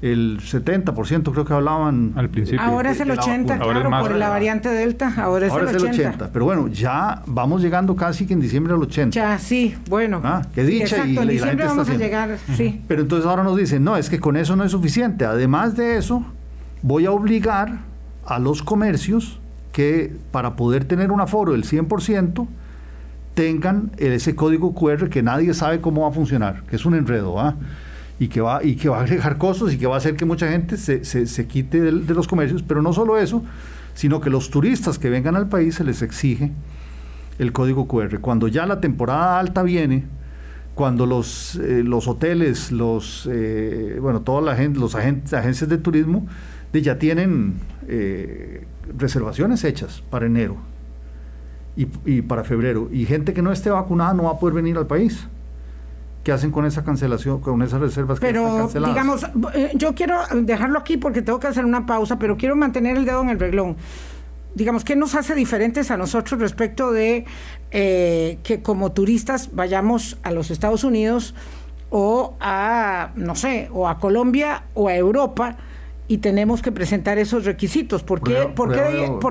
el 0.02 0.38
70%, 0.40 1.32
creo 1.32 1.44
que 1.46 1.52
hablaban 1.54 2.12
al 2.16 2.28
principio. 2.28 2.60
Ahora 2.60 2.90
es 2.90 3.00
el 3.00 3.10
80, 3.10 3.58
claro, 3.58 3.90
por 4.02 4.14
la 4.14 4.28
variante 4.28 4.68
Delta, 4.68 5.14
ahora 5.16 5.46
es, 5.46 5.52
el, 5.54 5.82
80. 5.82 6.30
Pero 6.30 6.44
bueno, 6.44 6.68
ya 6.68 7.22
vamos 7.26 7.62
llegando 7.62 7.96
casi 7.96 8.26
que 8.26 8.34
en 8.34 8.40
diciembre 8.40 8.74
al 8.74 8.82
80. 8.82 9.14
Ya, 9.14 9.38
sí, 9.38 9.74
bueno. 9.88 10.20
Ah, 10.22 10.42
qué 10.54 10.62
dicha 10.64 10.96
exacto, 10.96 11.22
en 11.22 11.28
diciembre 11.28 11.64
vamos 11.64 11.88
a 11.88 11.94
llegar, 11.94 12.36
sí. 12.54 12.82
Pero 12.86 13.00
entonces 13.00 13.26
ahora 13.26 13.44
nos 13.44 13.56
dicen, 13.56 13.82
no, 13.82 13.96
es 13.96 14.10
que 14.10 14.20
con 14.20 14.36
eso 14.36 14.56
no 14.56 14.64
es 14.64 14.72
suficiente. 14.72 15.24
Además 15.24 15.74
de 15.74 15.96
eso, 15.96 16.22
voy 16.82 17.06
a 17.06 17.10
obligar 17.10 17.78
a 18.26 18.38
los 18.38 18.62
comercios 18.62 19.40
que 19.72 20.14
para 20.30 20.54
poder 20.54 20.84
tener 20.84 21.12
un 21.12 21.20
aforo 21.22 21.52
del 21.52 21.64
100%, 21.64 22.46
tengan 23.34 23.90
ese 23.98 24.34
código 24.34 24.74
QR 24.74 25.08
que 25.08 25.22
nadie 25.22 25.52
sabe 25.54 25.80
cómo 25.80 26.02
va 26.02 26.08
a 26.08 26.12
funcionar, 26.12 26.62
que 26.64 26.76
es 26.76 26.84
un 26.86 26.94
enredo, 26.94 27.38
¿ah? 27.40 27.56
y 28.18 28.28
que 28.28 28.40
va 28.40 28.64
y 28.64 28.76
que 28.76 28.88
va 28.88 28.98
a 28.98 29.02
agregar 29.02 29.38
costos 29.38 29.72
y 29.72 29.78
que 29.78 29.86
va 29.86 29.96
a 29.96 29.98
hacer 29.98 30.16
que 30.16 30.24
mucha 30.24 30.48
gente 30.48 30.76
se, 30.76 31.04
se, 31.04 31.46
quite 31.46 31.80
de, 31.80 32.14
los 32.14 32.28
comercios, 32.28 32.62
pero 32.62 32.80
no 32.80 32.92
solo 32.92 33.18
eso, 33.18 33.42
sino 33.94 34.20
que 34.20 34.30
los 34.30 34.50
turistas 34.50 34.98
que 34.98 35.10
vengan 35.10 35.36
al 35.36 35.48
país 35.48 35.74
se 35.74 35.84
les 35.84 36.02
exige 36.02 36.52
el 37.38 37.52
código 37.52 37.88
QR. 37.88 38.20
Cuando 38.20 38.46
ya 38.46 38.66
la 38.66 38.80
temporada 38.80 39.40
alta 39.40 39.62
viene, 39.62 40.04
cuando 40.74 41.06
los, 41.06 41.56
eh, 41.56 41.82
los 41.84 42.06
hoteles, 42.06 42.70
los 42.70 43.28
eh, 43.30 43.98
bueno, 44.00 44.20
toda 44.20 44.40
la 44.40 44.56
gente, 44.56 44.78
los 44.78 44.94
agentes, 44.94 45.32
agencias 45.34 45.68
de 45.68 45.78
turismo 45.78 46.26
ya 46.72 46.98
tienen 46.98 47.54
eh, 47.86 48.66
reservaciones 48.98 49.62
hechas 49.62 50.02
para 50.10 50.26
enero 50.26 50.56
y, 51.76 52.22
para 52.22 52.44
febrero. 52.44 52.88
Y 52.92 53.06
gente 53.06 53.32
que 53.34 53.42
no 53.42 53.52
esté 53.52 53.70
vacunada 53.70 54.14
no 54.14 54.24
va 54.24 54.32
a 54.32 54.38
poder 54.38 54.54
venir 54.54 54.76
al 54.76 54.86
país. 54.86 55.26
¿Qué 56.22 56.32
hacen 56.32 56.50
con 56.50 56.64
esa 56.64 56.84
cancelación, 56.84 57.40
con 57.40 57.60
esas 57.62 57.80
reservas 57.80 58.18
que 58.18 58.28
están 58.28 58.56
canceladas? 58.56 58.94
digamos, 58.94 59.26
eh, 59.54 59.72
yo 59.74 59.94
quiero 59.94 60.20
dejarlo 60.34 60.78
aquí 60.78 60.96
porque 60.96 61.20
tengo 61.20 61.38
que 61.38 61.48
hacer 61.48 61.66
una 61.66 61.84
pausa, 61.84 62.18
pero 62.18 62.38
quiero 62.38 62.56
mantener 62.56 62.96
el 62.96 63.04
dedo 63.04 63.20
en 63.22 63.28
el 63.28 63.38
reglón. 63.38 63.76
Digamos, 64.54 64.84
¿qué 64.84 64.96
nos 64.96 65.14
hace 65.16 65.34
diferentes 65.34 65.90
a 65.90 65.96
nosotros 65.96 66.40
respecto 66.40 66.92
de 66.92 67.26
eh, 67.72 68.38
que 68.42 68.62
como 68.62 68.92
turistas 68.92 69.50
vayamos 69.52 70.16
a 70.22 70.30
los 70.30 70.50
Estados 70.50 70.84
Unidos 70.84 71.34
o 71.90 72.36
a, 72.40 73.10
no 73.16 73.34
sé, 73.34 73.68
o 73.72 73.88
a 73.88 73.98
Colombia 73.98 74.64
o 74.74 74.88
a 74.88 74.94
Europa? 74.94 75.56
Y 76.06 76.18
tenemos 76.18 76.62
que 76.62 76.72
presentar 76.72 77.18
esos 77.18 77.44
requisitos. 77.44 78.02
¿Por 78.02 78.22
qué, 78.22 78.48
por 78.54 78.72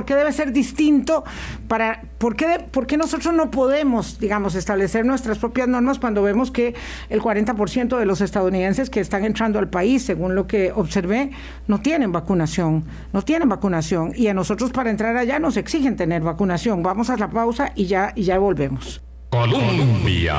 qué, 0.06 0.16
debe, 0.16 0.32
ser 0.32 0.52
distinto? 0.52 1.24
Para, 1.68 2.02
¿por, 2.18 2.36
qué 2.36 2.66
¿Por 2.72 2.88
qué 2.88 2.98
nosotros 2.98 3.34
no 3.34 3.52
podemos, 3.52 4.20
digamos, 4.20 4.56
establecer 4.56 5.06
nuestras 5.06 5.38
propias 5.38 5.68
normas 5.68 6.00
cuando 6.00 6.24
vemos 6.24 6.52
que 6.52 6.74
el 7.10 7.22
40% 7.22 7.98
de 7.98 8.06
los 8.06 8.22
estadounidenses 8.22 8.90
que 8.90 9.00
están 9.00 9.26
entrando 9.26 9.60
al 9.60 9.70
país, 9.70 10.04
según 10.04 10.36
lo 10.36 10.48
que 10.48 10.72
observé, 10.72 11.32
no 11.68 11.82
tienen 11.82 12.12
vacunación? 12.12 12.84
No 13.12 13.22
tienen 13.22 13.50
vacunación. 13.50 14.14
Y 14.16 14.28
a 14.28 14.34
nosotros 14.34 14.72
para 14.72 14.90
entrar 14.90 15.16
allá 15.16 15.40
nos 15.40 15.58
exigen 15.58 15.96
tener 15.96 16.22
vacunación. 16.24 16.82
Vamos 16.82 17.10
a 17.10 17.18
la 17.18 17.30
pausa 17.30 17.72
y 17.76 17.86
ya, 17.86 18.14
y 18.16 18.24
ya 18.24 18.40
volvemos. 18.40 19.02
Colombia. 19.34 20.36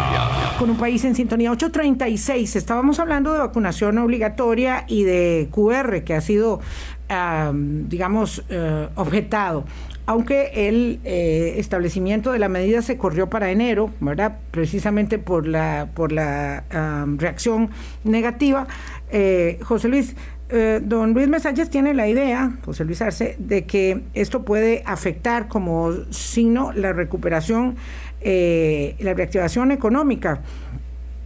Con 0.57 0.71
un 0.71 0.77
país 0.77 1.05
en 1.05 1.17
sintonía 1.17 1.51
836. 1.51 2.55
Estábamos 2.55 3.01
hablando 3.01 3.33
de 3.33 3.41
vacunación 3.41 3.99
obligatoria 3.99 4.85
y 4.87 5.03
de 5.03 5.49
QR 5.51 6.05
que 6.05 6.15
ha 6.15 6.21
sido, 6.21 6.61
digamos, 7.89 8.45
eh, 8.49 8.89
objetado. 8.95 9.65
Aunque 10.07 10.69
el 10.69 11.01
eh, 11.03 11.55
establecimiento 11.57 12.31
de 12.31 12.39
la 12.39 12.49
medida 12.49 12.83
se 12.83 12.97
corrió 12.97 13.29
para 13.29 13.51
enero, 13.51 13.91
¿verdad? 13.99 14.39
Precisamente 14.53 15.19
por 15.19 15.49
la, 15.49 15.89
por 15.93 16.13
la 16.13 16.63
reacción 17.17 17.71
negativa. 18.05 18.69
Eh, 19.11 19.59
José 19.65 19.89
Luis, 19.89 20.15
don 20.83 21.15
Luis 21.15 21.27
Mesalles 21.27 21.69
tiene 21.69 21.95
la 21.95 22.07
idea, 22.07 22.59
José 22.65 22.85
Luis 22.85 23.03
Arce, 23.03 23.35
de 23.41 23.65
que 23.65 24.03
esto 24.15 24.45
puede 24.45 24.85
afectar 24.87 25.49
como 25.49 25.91
signo 26.11 26.71
la 26.71 26.93
recuperación 26.93 27.75
eh, 28.25 28.97
la 29.01 29.15
reactivación 29.15 29.71
económica. 29.71 30.41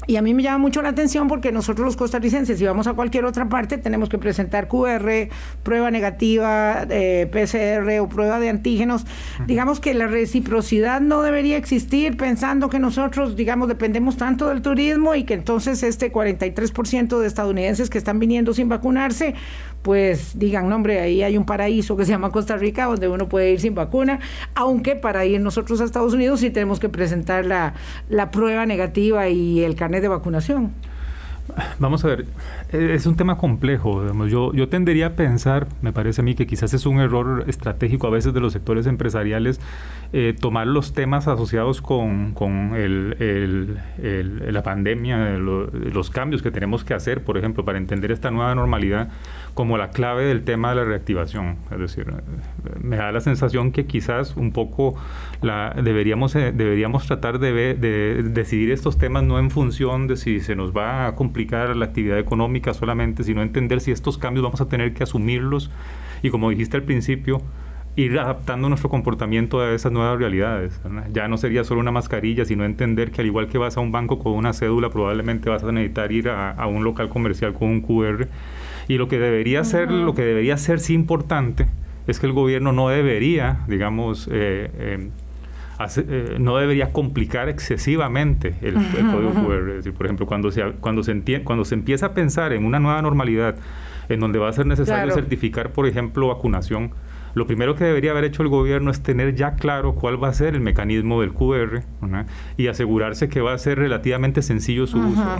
Y 0.08 0.16
a 0.16 0.22
mí 0.22 0.32
me 0.32 0.42
llama 0.42 0.56
mucho 0.56 0.80
la 0.80 0.88
atención 0.88 1.28
porque 1.28 1.52
nosotros 1.52 1.84
los 1.84 1.96
costarricenses, 1.96 2.58
si 2.58 2.64
vamos 2.64 2.86
a 2.86 2.94
cualquier 2.94 3.26
otra 3.26 3.50
parte, 3.50 3.76
tenemos 3.76 4.08
que 4.08 4.16
presentar 4.16 4.66
QR, 4.66 5.28
prueba 5.62 5.90
negativa, 5.90 6.86
eh, 6.88 7.28
PCR 7.30 8.00
o 8.00 8.08
prueba 8.08 8.40
de 8.40 8.48
antígenos. 8.48 9.04
Digamos 9.46 9.80
que 9.80 9.92
la 9.92 10.06
reciprocidad 10.06 11.02
no 11.02 11.20
debería 11.20 11.58
existir 11.58 12.16
pensando 12.16 12.70
que 12.70 12.78
nosotros, 12.78 13.36
digamos, 13.36 13.68
dependemos 13.68 14.16
tanto 14.16 14.48
del 14.48 14.62
turismo 14.62 15.14
y 15.14 15.24
que 15.24 15.34
entonces 15.34 15.82
este 15.82 16.10
43% 16.10 17.18
de 17.18 17.26
estadounidenses 17.26 17.90
que 17.90 17.98
están 17.98 18.18
viniendo 18.18 18.54
sin 18.54 18.70
vacunarse, 18.70 19.34
pues 19.88 20.38
digan, 20.38 20.68
no, 20.68 20.76
hombre, 20.76 21.00
ahí 21.00 21.22
hay 21.22 21.38
un 21.38 21.46
paraíso 21.46 21.96
que 21.96 22.04
se 22.04 22.10
llama 22.10 22.30
Costa 22.30 22.58
Rica 22.58 22.84
donde 22.84 23.08
uno 23.08 23.26
puede 23.26 23.52
ir 23.52 23.58
sin 23.58 23.74
vacuna, 23.74 24.20
aunque 24.54 24.96
para 24.96 25.24
ir 25.24 25.40
nosotros 25.40 25.80
a 25.80 25.84
Estados 25.84 26.12
Unidos 26.12 26.40
sí 26.40 26.50
tenemos 26.50 26.78
que 26.78 26.90
presentar 26.90 27.46
la, 27.46 27.72
la 28.10 28.30
prueba 28.30 28.66
negativa 28.66 29.30
y 29.30 29.64
el 29.64 29.76
carnet 29.76 30.02
de 30.02 30.08
vacunación. 30.08 30.74
Vamos 31.78 32.04
a 32.04 32.08
ver, 32.08 32.26
es 32.70 33.06
un 33.06 33.16
tema 33.16 33.38
complejo. 33.38 34.04
Yo, 34.26 34.52
yo 34.52 34.68
tendería 34.68 35.06
a 35.06 35.10
pensar, 35.10 35.68
me 35.80 35.92
parece 35.92 36.20
a 36.20 36.24
mí, 36.24 36.34
que 36.34 36.46
quizás 36.46 36.74
es 36.74 36.86
un 36.86 37.00
error 37.00 37.44
estratégico 37.46 38.06
a 38.06 38.10
veces 38.10 38.34
de 38.34 38.40
los 38.40 38.52
sectores 38.52 38.86
empresariales 38.86 39.60
eh, 40.12 40.34
tomar 40.38 40.66
los 40.66 40.92
temas 40.92 41.28
asociados 41.28 41.82
con, 41.82 42.32
con 42.32 42.74
el, 42.74 43.78
la 43.98 44.62
pandemia, 44.62 45.38
los 45.38 46.10
cambios 46.10 46.42
que 46.42 46.50
tenemos 46.50 46.84
que 46.84 46.94
hacer, 46.94 47.24
por 47.24 47.38
ejemplo, 47.38 47.64
para 47.64 47.78
entender 47.78 48.12
esta 48.12 48.30
nueva 48.30 48.54
normalidad 48.54 49.08
como 49.54 49.76
la 49.76 49.90
clave 49.90 50.24
del 50.24 50.44
tema 50.44 50.70
de 50.70 50.76
la 50.76 50.84
reactivación. 50.84 51.56
Es 51.70 51.78
decir, 51.78 52.06
me 52.80 52.96
da 52.96 53.12
la 53.12 53.20
sensación 53.20 53.72
que 53.72 53.86
quizás 53.86 54.36
un 54.36 54.52
poco 54.52 54.94
la, 55.42 55.74
deberíamos, 55.82 56.34
eh, 56.36 56.52
deberíamos 56.52 57.06
tratar 57.06 57.38
de, 57.38 57.74
de, 57.74 58.22
decidir 58.22 58.70
estos 58.70 58.98
temas 58.98 59.24
no 59.24 59.38
en 59.38 59.50
función 59.50 60.06
de 60.06 60.16
si 60.16 60.40
se 60.40 60.54
nos 60.54 60.76
va 60.76 61.06
a 61.06 61.16
complicar 61.16 61.74
la 61.76 61.86
actividad 61.86 62.18
económica 62.18 62.57
solamente, 62.74 63.24
sino 63.24 63.42
entender 63.42 63.80
si 63.80 63.90
estos 63.90 64.18
cambios 64.18 64.44
vamos 64.44 64.60
a 64.60 64.68
tener 64.68 64.94
que 64.94 65.02
asumirlos 65.02 65.70
y 66.22 66.30
como 66.30 66.50
dijiste 66.50 66.76
al 66.76 66.82
principio, 66.82 67.40
ir 67.96 68.18
adaptando 68.18 68.68
nuestro 68.68 68.88
comportamiento 68.90 69.60
a 69.60 69.72
esas 69.72 69.90
nuevas 69.90 70.18
realidades. 70.18 70.80
Ya 71.12 71.26
no 71.26 71.36
sería 71.36 71.64
solo 71.64 71.80
una 71.80 71.90
mascarilla, 71.90 72.44
sino 72.44 72.64
entender 72.64 73.10
que 73.10 73.22
al 73.22 73.26
igual 73.26 73.48
que 73.48 73.58
vas 73.58 73.76
a 73.76 73.80
un 73.80 73.90
banco 73.90 74.18
con 74.18 74.32
una 74.32 74.52
cédula, 74.52 74.90
probablemente 74.90 75.50
vas 75.50 75.64
a 75.64 75.72
necesitar 75.72 76.12
ir 76.12 76.28
a, 76.28 76.52
a 76.52 76.66
un 76.66 76.84
local 76.84 77.08
comercial 77.08 77.54
con 77.54 77.68
un 77.68 77.80
QR 77.80 78.28
y 78.88 78.96
lo 78.96 79.06
que 79.06 79.18
debería 79.18 79.62
ser, 79.64 79.90
lo 79.90 80.14
que 80.14 80.22
debería 80.22 80.56
ser 80.56 80.80
sí 80.80 80.94
importante 80.94 81.66
es 82.06 82.18
que 82.18 82.26
el 82.26 82.32
gobierno 82.32 82.72
no 82.72 82.88
debería, 82.88 83.60
digamos, 83.68 84.28
eh, 84.32 84.70
eh, 84.74 85.10
eh, 85.96 86.36
no 86.40 86.56
debería 86.56 86.92
complicar 86.92 87.48
excesivamente 87.48 88.54
el, 88.62 88.74
código 88.74 89.32
QR. 89.32 89.92
por 89.92 90.06
ejemplo, 90.06 90.26
cuando 90.26 90.50
se, 90.50 90.62
cuando, 90.80 91.02
se 91.02 91.42
cuando 91.44 91.64
se 91.64 91.74
empieza 91.74 92.06
a 92.06 92.14
pensar 92.14 92.52
en 92.52 92.64
una 92.64 92.80
nueva 92.80 93.00
normalidad, 93.02 93.56
en 94.08 94.20
donde 94.20 94.38
va 94.38 94.48
a 94.48 94.52
ser 94.52 94.66
necesario 94.66 95.12
certificar, 95.12 95.72
por 95.72 95.86
ejemplo, 95.86 96.28
vacunación, 96.28 96.90
lo 97.34 97.46
primero 97.46 97.76
que 97.76 97.84
debería 97.84 98.10
haber 98.10 98.24
hecho 98.24 98.42
el 98.42 98.48
gobierno 98.48 98.90
es 98.90 99.02
tener 99.02 99.34
ya 99.34 99.54
claro 99.54 99.94
cuál 99.94 100.22
va 100.22 100.28
a 100.28 100.32
ser 100.32 100.54
el 100.54 100.60
mecanismo 100.60 101.20
del 101.20 101.32
QR 101.32 101.82
y 102.56 102.66
asegurarse 102.66 103.28
que 103.28 103.40
va 103.40 103.52
a 103.52 103.58
ser 103.58 103.78
relativamente 103.78 104.42
sencillo 104.42 104.86
su 104.86 104.98
uso. 104.98 105.38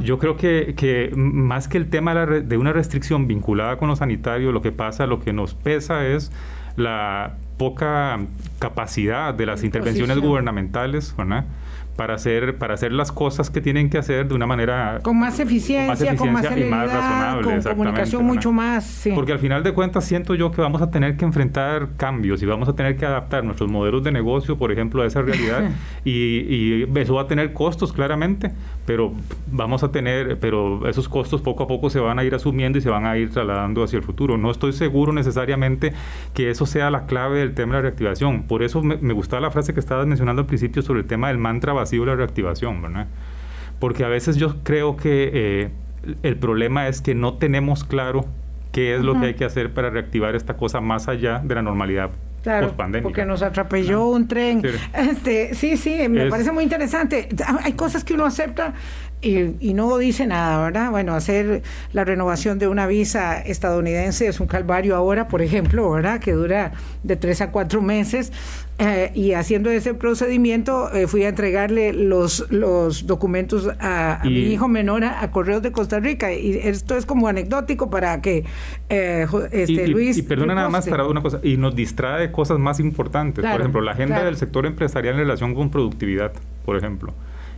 Yo 0.00 0.18
creo 0.18 0.36
que, 0.36 0.74
que, 0.76 1.12
más 1.16 1.68
que 1.68 1.78
el 1.78 1.88
tema 1.88 2.26
de 2.26 2.56
una 2.58 2.72
restricción 2.72 3.26
vinculada 3.26 3.78
con 3.78 3.88
lo 3.88 3.96
sanitario, 3.96 4.52
lo 4.52 4.60
que 4.60 4.72
pasa, 4.72 5.06
lo 5.06 5.20
que 5.20 5.32
nos 5.32 5.54
pesa 5.54 6.06
es 6.06 6.30
la 6.76 7.36
poca 7.56 8.18
capacidad 8.58 9.34
de 9.34 9.46
las 9.46 9.64
intervenciones 9.64 10.18
gubernamentales, 10.18 11.14
¿verdad? 11.16 11.44
para 11.96 12.14
hacer 12.14 12.58
para 12.58 12.74
hacer 12.74 12.92
las 12.92 13.12
cosas 13.12 13.50
que 13.50 13.60
tienen 13.60 13.88
que 13.88 13.98
hacer 13.98 14.26
de 14.26 14.34
una 14.34 14.46
manera 14.46 15.00
con 15.02 15.18
más 15.18 15.38
eficiencia, 15.38 16.16
con 16.16 16.32
más, 16.32 16.44
y 16.56 16.64
más 16.64 16.92
razonable, 16.92 17.42
con 17.42 17.62
comunicación 17.62 18.24
mucho 18.24 18.52
más. 18.52 19.08
Porque 19.14 19.32
al 19.32 19.38
final 19.38 19.62
de 19.62 19.72
cuentas 19.72 20.04
siento 20.04 20.34
yo 20.34 20.50
que 20.50 20.60
vamos 20.60 20.82
a 20.82 20.90
tener 20.90 21.16
que 21.16 21.24
enfrentar 21.24 21.90
cambios 21.96 22.42
y 22.42 22.46
vamos 22.46 22.68
a 22.68 22.74
tener 22.74 22.96
que 22.96 23.06
adaptar 23.06 23.44
nuestros 23.44 23.70
modelos 23.70 24.02
de 24.02 24.12
negocio, 24.12 24.58
por 24.58 24.72
ejemplo, 24.72 25.02
a 25.02 25.06
esa 25.06 25.22
realidad 25.22 25.70
y, 26.04 26.10
y, 26.10 26.88
eso 26.96 27.14
va 27.14 27.22
a 27.22 27.26
tener 27.26 27.52
costos 27.52 27.92
claramente, 27.92 28.50
pero 28.86 29.12
vamos 29.50 29.82
a 29.82 29.92
tener, 29.92 30.38
pero 30.38 30.88
esos 30.88 31.08
costos 31.08 31.40
poco 31.40 31.64
a 31.64 31.66
poco 31.66 31.90
se 31.90 32.00
van 32.00 32.18
a 32.18 32.24
ir 32.24 32.34
asumiendo 32.34 32.78
y 32.78 32.80
se 32.82 32.90
van 32.90 33.06
a 33.06 33.16
ir 33.16 33.30
trasladando 33.30 33.82
hacia 33.82 33.98
el 33.98 34.02
futuro. 34.02 34.36
No 34.36 34.50
estoy 34.50 34.72
seguro 34.72 35.12
necesariamente 35.12 35.92
que 36.34 36.50
eso 36.50 36.66
sea 36.66 36.90
la 36.90 37.06
clave 37.06 37.38
del 37.38 37.54
tema 37.54 37.74
de 37.74 37.78
la 37.78 37.82
reactivación. 37.82 38.44
Por 38.44 38.62
eso 38.62 38.82
me, 38.82 38.96
me 38.96 39.14
gustaba 39.14 39.40
la 39.40 39.50
frase 39.50 39.74
que 39.74 39.80
estabas 39.80 40.06
mencionando 40.06 40.42
al 40.42 40.46
principio 40.46 40.82
sobre 40.82 41.00
el 41.00 41.06
tema 41.06 41.28
del 41.28 41.38
mantra 41.38 41.74
sido 41.86 42.06
la 42.06 42.16
reactivación, 42.16 42.82
¿verdad? 42.82 43.06
Porque 43.78 44.04
a 44.04 44.08
veces 44.08 44.36
yo 44.36 44.56
creo 44.62 44.96
que 44.96 45.30
eh, 45.32 45.70
el 46.22 46.36
problema 46.36 46.88
es 46.88 47.00
que 47.00 47.14
no 47.14 47.34
tenemos 47.34 47.84
claro 47.84 48.26
qué 48.72 48.94
es 48.94 49.02
lo 49.02 49.18
que 49.20 49.26
hay 49.26 49.34
que 49.34 49.44
hacer 49.44 49.72
para 49.72 49.90
reactivar 49.90 50.34
esta 50.34 50.56
cosa 50.56 50.80
más 50.80 51.08
allá 51.08 51.40
de 51.44 51.54
la 51.54 51.62
normalidad 51.62 52.10
Claro, 52.44 52.76
porque 53.02 53.24
nos 53.24 53.40
atropelló 53.40 54.08
un 54.08 54.28
tren. 54.28 54.60
Sí. 54.60 54.68
Este, 54.92 55.54
sí, 55.54 55.78
sí, 55.78 56.08
me 56.10 56.28
parece 56.28 56.52
muy 56.52 56.62
interesante. 56.62 57.26
Hay 57.62 57.72
cosas 57.72 58.04
que 58.04 58.12
uno 58.12 58.26
acepta 58.26 58.74
y, 59.24 59.74
no 59.74 59.96
dice 59.98 60.26
nada, 60.26 60.62
¿verdad? 60.64 60.90
Bueno, 60.90 61.14
hacer 61.14 61.62
la 61.92 62.04
renovación 62.04 62.58
de 62.58 62.68
una 62.68 62.86
visa 62.86 63.40
estadounidense 63.40 64.26
es 64.26 64.40
un 64.40 64.46
calvario 64.46 64.94
ahora, 64.96 65.28
por 65.28 65.42
ejemplo, 65.42 65.90
¿verdad? 65.90 66.20
Que 66.20 66.32
dura 66.32 66.72
de 67.02 67.16
tres 67.16 67.40
a 67.40 67.50
cuatro 67.50 67.82
meses. 67.82 68.32
Eh, 68.78 69.12
y 69.14 69.32
haciendo 69.34 69.70
ese 69.70 69.94
procedimiento 69.94 70.92
eh, 70.92 71.06
fui 71.06 71.22
a 71.22 71.28
entregarle 71.28 71.92
los, 71.92 72.50
los 72.50 73.06
documentos 73.06 73.70
a, 73.78 74.20
mi 74.24 74.52
hijo 74.52 74.66
menor 74.66 75.04
a, 75.04 75.30
Correos 75.30 75.62
de 75.62 75.72
Costa 75.72 76.00
Rica. 76.00 76.32
Y 76.32 76.58
esto 76.62 76.96
es 76.96 77.06
como 77.06 77.28
anecdótico 77.28 77.88
para 77.88 78.20
que 78.20 78.44
eh, 78.88 79.26
este, 79.52 79.88
Luis... 79.88 80.18
Y, 80.18 80.22
perdona 80.22 80.54
nada 80.54 80.68
más 80.68 80.88
para 80.88 81.06
una 81.06 81.22
cosa, 81.22 81.40
y 81.42 81.56
nos 81.56 81.74
distrae 81.74 82.20
de 82.20 82.32
cosas 82.32 82.58
más 82.58 82.80
importantes. 82.80 83.44
por 83.44 83.60
ejemplo, 83.60 83.80
la 83.80 83.92
agenda 83.92 84.22
del 84.24 84.36
sector 84.36 84.66
empresarial 84.66 85.14
en 85.14 85.20
relación 85.20 85.54
con 85.54 85.70
productividad, 85.70 86.32
por 86.64 86.76
ejemplo 86.76 87.14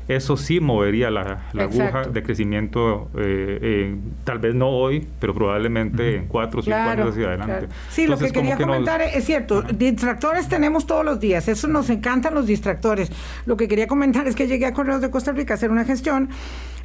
eso 0.09 0.37
sí 0.37 0.61
movería 0.61 1.11
la, 1.11 1.49
aguja 1.59 2.05
de 2.05 2.23
crecimiento, 2.23 3.11
eh, 3.17 3.59
eh, 3.61 3.97
tal 4.25 4.39
vez 4.39 4.55
no 4.55 4.69
hoy, 4.69 5.07
pero 5.19 5.35
probablemente 5.35 6.17
en 6.17 6.27
cuatro 6.27 6.61
o 6.61 6.63
cinco 6.63 6.77
años 6.77 7.11
hacia 7.11 7.27
adelante. 7.27 7.69
Sí, 7.91 8.07
lo 8.07 8.17
que 8.17 8.31
quería 8.31 8.57
comentar 8.57 9.03
es, 9.03 9.25
cierto, 9.25 9.63
distractores 9.63 10.49
tenemos 10.49 10.87
todos 10.87 11.05
los 11.05 11.19
días, 11.19 11.49
eso 11.49 11.67
nos 11.67 11.91
encantan 11.91 12.35
los 12.35 12.47
distractores. 12.47 13.11
Lo 13.47 13.57
que 13.57 13.67
quería 13.67 13.89
comentar 13.89 14.29
es 14.29 14.37
que 14.37 14.47
llegué 14.47 14.67
a 14.67 14.73
Correos 14.73 15.01
de 15.01 15.11
Costa 15.11 15.33
Rica 15.33 15.55
a 15.55 15.57
hacer 15.57 15.73
una 15.73 15.85
gestión, 15.85 16.29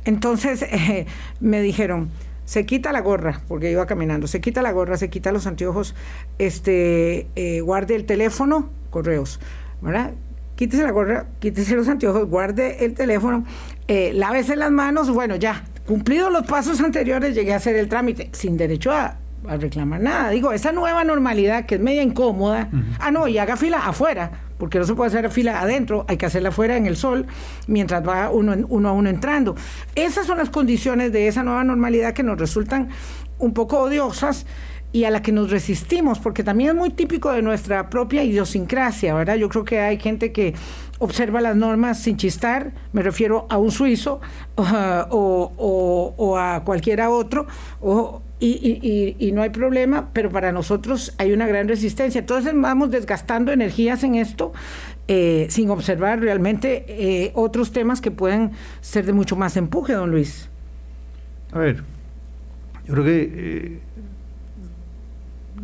entonces 0.04 0.64
eh, 0.72 1.06
me 1.40 1.62
dijeron, 1.62 2.10
se 2.46 2.66
quita 2.66 2.92
la 2.92 3.02
gorra, 3.02 3.42
porque 3.48 3.72
iba 3.72 3.86
caminando, 3.86 4.26
se 4.26 4.42
quita 4.42 4.64
la 4.64 4.72
gorra, 4.72 4.98
se 4.98 5.12
quita 5.12 5.32
los 5.32 5.46
anteojos, 5.46 5.94
este, 6.40 7.28
guarde 7.64 7.96
el 7.96 8.06
teléfono, 8.06 8.70
correos, 8.90 9.40
¿verdad? 9.80 10.12
Quítese 10.62 10.84
la 10.84 10.92
gorra, 10.92 11.26
quítese 11.40 11.76
los 11.76 11.88
anteojos, 11.88 12.30
guarde 12.30 12.86
el 12.86 12.94
teléfono, 12.94 13.44
eh, 13.88 14.12
lávese 14.14 14.56
las 14.56 14.70
manos, 14.70 15.10
bueno, 15.10 15.36
ya, 15.36 15.64
cumplidos 15.88 16.32
los 16.32 16.46
pasos 16.46 16.80
anteriores, 16.82 17.34
llegué 17.34 17.54
a 17.54 17.56
hacer 17.56 17.76
el 17.78 17.90
trámite, 17.90 18.30
sin 18.32 18.58
derecho 18.58 18.92
a, 18.92 19.18
reclamar 19.58 20.02
nada. 20.02 20.30
Digo, 20.30 20.52
esa 20.52 20.72
nueva 20.72 21.04
normalidad 21.04 21.66
que 21.66 21.74
es 21.76 21.82
media 21.82 22.04
incómoda, 22.04 22.70
ah, 23.00 23.10
no, 23.10 23.28
y 23.28 23.40
haga 23.40 23.58
fila 23.58 23.80
afuera, 23.88 24.30
porque 24.60 24.78
no 24.78 24.86
se 24.86 24.94
puede 24.94 25.08
hacer 25.08 25.32
fila 25.32 25.62
adentro, 25.62 26.06
hay 26.08 26.18
que 26.18 26.28
hacerla 26.28 26.50
afuera 26.50 26.78
en 26.78 26.86
el 26.86 26.96
sol, 26.96 27.26
mientras 27.66 28.08
va 28.08 28.30
uno, 28.30 28.54
uno 28.70 28.90
a 28.90 28.92
uno 28.92 29.10
entrando. 29.10 29.56
Esas 29.96 30.28
son 30.28 30.38
las 30.38 30.52
condiciones 30.52 31.12
de 31.12 31.28
esa 31.28 31.42
nueva 31.42 31.64
normalidad 31.64 32.14
que 32.14 32.22
nos 32.22 32.38
resultan 32.38 32.90
un 33.40 33.56
poco 33.56 33.80
odiosas 33.80 34.46
y 34.94 35.06
a 35.06 35.12
la 35.12 35.22
que 35.22 35.32
nos 35.32 35.50
resistimos, 35.50 36.20
porque 36.20 36.44
también 36.44 36.72
es 36.72 36.76
muy 36.76 36.90
típico 36.90 37.32
de 37.32 37.42
nuestra 37.42 37.90
propia 37.90 38.24
idiosincrasia, 38.24 39.14
¿verdad? 39.14 39.36
Yo 39.36 39.48
creo 39.50 39.64
que 39.64 39.80
hay 39.80 39.98
gente 39.98 40.32
que 40.32 40.54
observa 41.00 41.42
las 41.42 41.56
normas 41.56 42.00
sin 42.00 42.18
chistar, 42.18 42.74
me 42.92 43.02
refiero 43.02 43.48
a 43.50 43.58
un 43.58 43.72
suizo 43.72 44.22
o, 44.56 46.38
a 46.38 46.64
cualquiera 46.64 47.10
otro, 47.10 47.48
y, 48.40 49.32
no 49.34 49.42
hay 49.42 49.50
problema, 49.50 50.10
pero 50.14 50.30
para 50.30 50.52
nosotros 50.52 51.14
hay 51.18 51.32
una 51.32 51.48
gran 51.48 51.68
resistencia. 51.68 52.20
Entonces 52.20 52.54
vamos 52.56 52.92
desgastando 52.92 53.52
energías 53.52 54.04
en 54.04 54.16
esto 54.16 54.52
eh, 55.08 55.48
sin 55.50 55.70
observar 55.70 56.20
realmente 56.20 56.86
eh, 56.88 57.32
otros 57.34 57.72
temas 57.72 58.02
que 58.02 58.12
pueden 58.12 58.52
ser 58.82 59.06
de 59.06 59.14
mucho 59.14 59.36
más 59.36 59.58
empuje, 59.58 59.94
don 59.94 60.12
Luis. 60.12 60.50
A 61.52 61.60
ver, 61.60 61.84
yo 62.86 62.94
creo 62.94 63.06
que... 63.06 63.32
Eh, 63.34 63.80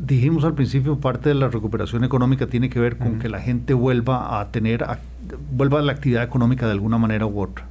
dijimos 0.08 0.43
al 0.45 0.53
principio, 0.53 0.97
parte 0.99 1.30
de 1.30 1.36
la 1.36 1.49
recuperación 1.49 2.03
económica 2.03 2.47
tiene 2.47 2.70
que 2.70 2.80
ver 2.80 2.97
con 2.97 3.20
que 3.20 3.30
la 3.30 3.39
gente 3.39 3.74
vuelva 3.74 4.39
a 4.39 4.51
tener, 4.51 4.86
vuelva 5.51 5.80
a 5.80 5.82
la 5.82 5.91
actividad 5.91 6.24
económica 6.24 6.66
de 6.66 6.72
alguna 6.72 6.97
manera 6.97 7.26
u 7.26 7.39
otra. 7.39 7.66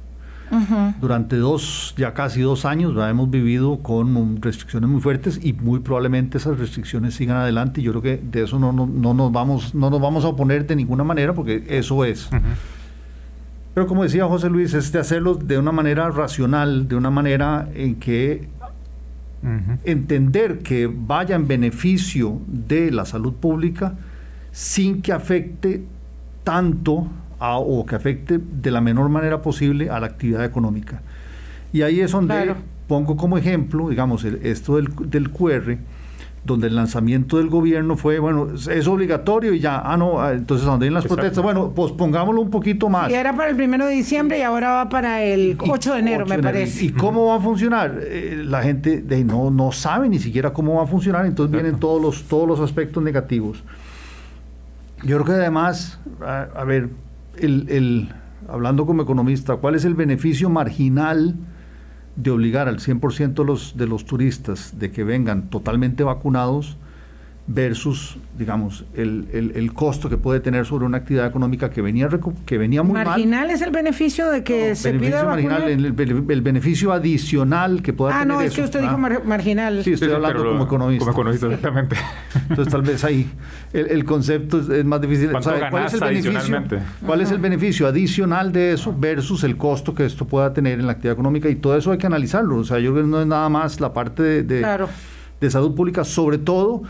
Durante 1.01 1.35
dos, 1.35 1.93
ya 1.97 2.13
casi 2.13 2.39
dos 2.39 2.63
años, 2.63 2.93
hemos 3.09 3.29
vivido 3.29 3.79
con 3.79 4.41
restricciones 4.41 4.89
muy 4.89 5.01
fuertes 5.01 5.39
y 5.43 5.51
muy 5.51 5.79
probablemente 5.79 6.37
esas 6.37 6.57
restricciones 6.57 7.15
sigan 7.15 7.35
adelante. 7.35 7.81
Y 7.81 7.83
yo 7.83 7.91
creo 7.91 8.01
que 8.01 8.17
de 8.17 8.43
eso 8.43 8.57
no, 8.57 8.71
no, 8.71 8.85
no 8.85 9.13
nos, 9.13 9.31
vamos, 9.31 9.75
no 9.75 9.89
nos 9.89 9.99
vamos 9.99 10.23
a 10.23 10.29
oponer 10.29 10.65
de 10.65 10.77
ninguna 10.77 11.03
manera 11.03 11.33
porque 11.33 11.65
eso 11.67 12.05
es. 12.05 12.29
Pero 13.73 13.87
como 13.87 14.03
decía 14.03 14.25
José 14.25 14.49
Luis, 14.49 14.73
es 14.73 14.91
de 14.91 14.99
hacerlo 14.99 15.35
de 15.35 15.57
una 15.57 15.71
manera 15.71 16.09
racional, 16.09 16.87
de 16.87 16.95
una 16.95 17.09
manera 17.09 17.67
en 17.75 17.95
que 17.95 18.47
entender 19.83 20.59
que 20.59 20.87
vaya 20.87 21.35
en 21.35 21.47
beneficio 21.47 22.41
de 22.47 22.91
la 22.91 23.05
salud 23.05 23.33
pública 23.33 23.95
sin 24.51 25.01
que 25.01 25.13
afecte 25.13 25.83
tanto 26.43 27.07
o 27.39 27.85
que 27.85 27.95
afecte 27.95 28.39
de 28.39 28.71
la 28.71 28.81
menor 28.81 29.09
manera 29.09 29.41
posible 29.41 29.89
a 29.89 29.99
la 29.99 30.07
actividad 30.07 30.43
económica. 30.43 31.01
Y 31.71 31.81
ahí 31.83 31.99
es 31.99 32.11
donde 32.11 32.55
pongo 32.87 33.15
como 33.17 33.37
ejemplo, 33.37 33.89
digamos, 33.89 34.23
esto 34.23 34.77
del, 34.77 34.89
del 35.09 35.29
QR, 35.29 35.77
donde 36.47 36.67
el 36.67 36.75
lanzamiento 36.75 37.37
del 37.37 37.49
gobierno 37.49 37.97
fue, 37.97 38.17
bueno, 38.19 38.47
es 38.55 38.87
obligatorio 38.87 39.53
y 39.53 39.59
ya, 39.59 39.79
ah, 39.79 39.97
no, 39.97 40.19
ah, 40.19 40.31
entonces 40.33 40.65
donde 40.65 40.87
hay 40.87 40.91
las 40.91 41.05
protestas, 41.05 41.43
bueno, 41.43 41.71
pospongámoslo 41.71 42.41
un 42.41 42.49
poquito 42.49 42.89
más. 42.89 43.11
Y 43.11 43.13
era 43.13 43.35
para 43.35 43.49
el 43.49 43.55
primero 43.55 43.85
de 43.85 43.93
diciembre 43.93 44.39
y 44.39 44.41
ahora 44.41 44.71
va 44.71 44.89
para 44.89 45.21
el 45.21 45.57
8 45.59 45.93
de 45.93 45.99
enero, 45.99 46.25
me 46.25 46.39
parece. 46.39 46.85
¿Y 46.85 46.89
cómo 46.91 47.27
va 47.27 47.35
a 47.35 47.39
funcionar? 47.39 47.99
Eh, 48.01 48.41
la 48.45 48.63
gente 48.63 49.01
de, 49.01 49.23
no, 49.23 49.51
no 49.51 49.71
sabe 49.71 50.09
ni 50.09 50.19
siquiera 50.19 50.53
cómo 50.53 50.75
va 50.75 50.83
a 50.83 50.87
funcionar, 50.87 51.25
entonces 51.25 51.51
vienen 51.51 51.79
todos 51.79 52.01
los, 52.01 52.23
todos 52.23 52.47
los 52.47 52.59
aspectos 52.61 53.03
negativos. 53.03 53.63
Yo 55.03 55.17
creo 55.17 55.25
que 55.25 55.31
además, 55.33 55.99
a, 56.21 56.63
ver, 56.63 56.89
el, 57.37 57.69
el, 57.69 58.09
hablando 58.47 58.85
como 58.85 59.03
economista, 59.03 59.57
¿cuál 59.57 59.75
es 59.75 59.85
el 59.85 59.93
beneficio 59.93 60.49
marginal? 60.49 61.35
De 62.17 62.31
obligar 62.31 62.67
al 62.67 62.79
100% 62.79 63.33
de 63.33 63.45
los, 63.45 63.77
de 63.77 63.87
los 63.87 64.05
turistas 64.05 64.77
de 64.77 64.91
que 64.91 65.03
vengan 65.03 65.49
totalmente 65.49 66.03
vacunados 66.03 66.75
versus, 67.49 68.17
digamos, 68.37 68.83
el, 68.93 69.29
el, 69.55 69.73
costo 69.73 70.09
que 70.09 70.17
puede 70.17 70.41
tener 70.41 70.65
sobre 70.65 70.85
una 70.85 70.97
actividad 70.97 71.25
económica 71.27 71.69
que 71.69 71.81
venía, 71.81 72.09
que 72.45 72.57
venía 72.57 72.83
muy 72.83 73.01
marginal 73.05 73.49
es 73.49 73.61
el 73.61 73.71
beneficio 73.71 74.29
de 74.29 74.43
que 74.43 74.75
se 74.75 74.93
pida 74.93 75.23
marginal, 75.23 75.63
el, 75.63 76.41
beneficio 76.41 76.91
adicional 76.91 77.81
que 77.81 77.93
pueda 77.93 78.11
tener 78.11 78.23
Ah, 78.23 78.25
no, 78.25 78.41
es 78.41 78.53
que 78.53 78.63
usted 78.63 78.81
dijo 78.81 78.97
marginal. 78.97 79.81
Sí, 79.81 79.93
estoy 79.93 80.11
hablando 80.11 80.43
como 80.43 80.65
economista. 80.65 81.05
Como 81.05 81.11
economista, 81.13 81.47
exactamente. 81.47 81.95
Entonces, 82.49 82.71
tal 82.71 82.81
vez 82.81 83.03
ahí 83.05 83.29
el, 83.71 84.03
concepto 84.03 84.59
es, 84.59 84.83
más 84.83 84.99
difícil. 84.99 85.31
¿Cuál 85.31 85.85
es 85.85 85.93
el 85.93 86.01
beneficio? 86.01 86.63
¿Cuál 87.05 87.21
es 87.21 87.31
el 87.31 87.39
beneficio 87.39 87.87
adicional 87.87 88.51
de 88.51 88.73
eso 88.73 88.93
versus 88.97 89.45
el 89.45 89.55
costo 89.55 89.95
que 89.95 90.05
esto 90.05 90.25
pueda 90.25 90.51
tener 90.51 90.81
en 90.81 90.85
la 90.85 90.93
actividad 90.93 91.13
económica? 91.13 91.47
Y 91.47 91.55
todo 91.55 91.77
eso 91.77 91.93
hay 91.93 91.97
que 91.97 92.07
analizarlo. 92.07 92.57
O 92.57 92.63
sea, 92.65 92.79
yo 92.79 92.91
creo 92.91 93.05
que 93.05 93.09
no 93.09 93.21
es 93.21 93.27
nada 93.27 93.47
más 93.47 93.79
la 93.79 93.93
parte 93.93 94.21
de, 94.21 94.43
de, 94.43 94.85
de 95.39 95.49
salud 95.49 95.73
pública, 95.73 96.03
sobre 96.03 96.39
todo 96.39 96.83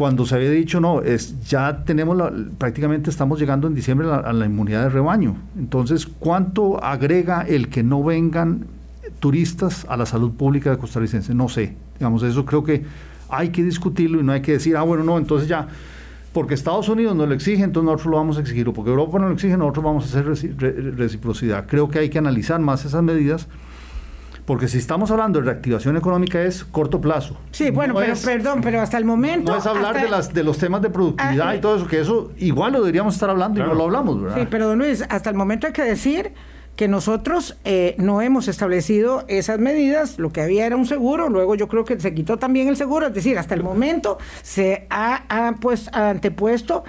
cuando 0.00 0.24
se 0.24 0.34
había 0.34 0.48
dicho, 0.48 0.80
no, 0.80 1.02
es, 1.02 1.46
ya 1.46 1.84
tenemos, 1.84 2.16
la, 2.16 2.32
prácticamente 2.56 3.10
estamos 3.10 3.38
llegando 3.38 3.66
en 3.66 3.74
diciembre 3.74 4.08
a 4.10 4.32
la, 4.32 4.46
inmunidad 4.46 4.84
de 4.84 4.88
rebaño. 4.88 5.36
Entonces, 5.58 6.06
¿cuánto 6.06 6.82
agrega 6.82 7.42
el 7.42 7.68
que 7.68 7.82
no 7.82 8.02
vengan 8.02 8.64
turistas 9.18 9.84
a 9.90 9.98
la 9.98 10.06
salud 10.06 10.30
pública 10.30 10.70
de 10.70 10.78
costarricense? 10.78 11.34
No 11.34 11.50
sé. 11.50 11.76
Digamos, 11.98 12.22
eso 12.22 12.46
creo 12.46 12.64
que 12.64 12.82
hay 13.28 13.50
que 13.50 13.62
discutirlo 13.62 14.18
y 14.20 14.22
no 14.22 14.32
hay 14.32 14.40
que 14.40 14.52
decir, 14.52 14.74
ah, 14.74 14.84
bueno, 14.84 15.04
no, 15.04 15.18
entonces 15.18 15.46
ya, 15.46 15.68
porque 16.32 16.54
Estados 16.54 16.88
Unidos 16.88 17.14
nos 17.14 17.28
lo 17.28 17.34
exige, 17.34 17.62
entonces 17.62 17.84
nosotros 17.84 18.10
lo 18.10 18.16
vamos 18.16 18.38
a 18.38 18.40
exigir, 18.40 18.66
o 18.70 18.72
porque 18.72 18.92
Europa 18.92 19.18
nos 19.18 19.28
lo 19.28 19.34
exige, 19.34 19.58
nosotros 19.58 19.84
vamos 19.84 20.04
a 20.04 20.18
hacer 20.18 20.96
reciprocidad. 20.96 21.66
Creo 21.68 21.90
que 21.90 21.98
hay 21.98 22.08
que 22.08 22.16
analizar 22.16 22.58
más 22.58 22.86
esas 22.86 23.02
medidas 23.02 23.48
Porque 24.50 24.66
si 24.66 24.78
estamos 24.78 25.12
hablando 25.12 25.38
de 25.38 25.44
reactivación 25.44 25.96
económica 25.96 26.42
es 26.42 26.64
corto 26.64 27.00
plazo. 27.00 27.36
Sí, 27.52 27.70
bueno, 27.70 27.94
pero 27.94 28.14
perdón, 28.16 28.62
pero 28.62 28.80
hasta 28.80 28.98
el 28.98 29.04
momento... 29.04 29.52
No 29.52 29.58
es 29.58 29.64
hablar 29.64 30.02
de, 30.02 30.08
las, 30.08 30.34
de 30.34 30.42
los 30.42 30.58
temas 30.58 30.82
de 30.82 30.90
productividad 30.90 31.50
ah, 31.50 31.54
y 31.54 31.60
todo 31.60 31.76
eso, 31.76 31.86
que 31.86 32.00
eso 32.00 32.32
igual 32.36 32.72
lo 32.72 32.80
deberíamos 32.80 33.14
estar 33.14 33.30
hablando 33.30 33.60
y 33.60 33.62
no 33.62 33.74
lo 33.74 33.84
hablamos, 33.84 34.20
¿verdad? 34.20 34.38
Sí, 34.40 34.48
pero 34.50 34.66
don 34.66 34.80
Luis, 34.80 35.04
hasta 35.08 35.30
el 35.30 35.36
momento 35.36 35.68
hay 35.68 35.72
que 35.72 35.84
decir 35.84 36.32
que 36.74 36.88
nosotros 36.88 37.58
eh, 37.62 37.94
no 37.98 38.22
hemos 38.22 38.48
establecido 38.48 39.24
esas 39.28 39.60
medidas, 39.60 40.18
lo 40.18 40.32
que 40.32 40.40
había 40.40 40.66
era 40.66 40.74
un 40.74 40.86
seguro, 40.86 41.28
luego 41.28 41.54
yo 41.54 41.68
creo 41.68 41.84
que 41.84 42.00
se 42.00 42.12
quitó 42.12 42.36
también 42.36 42.66
el 42.66 42.76
seguro, 42.76 43.06
es 43.06 43.14
decir, 43.14 43.38
hasta 43.38 43.54
el 43.54 43.62
momento 43.62 44.18
se 44.42 44.88
ha, 44.90 45.54
pues, 45.60 45.86
antepuesto 45.92 46.82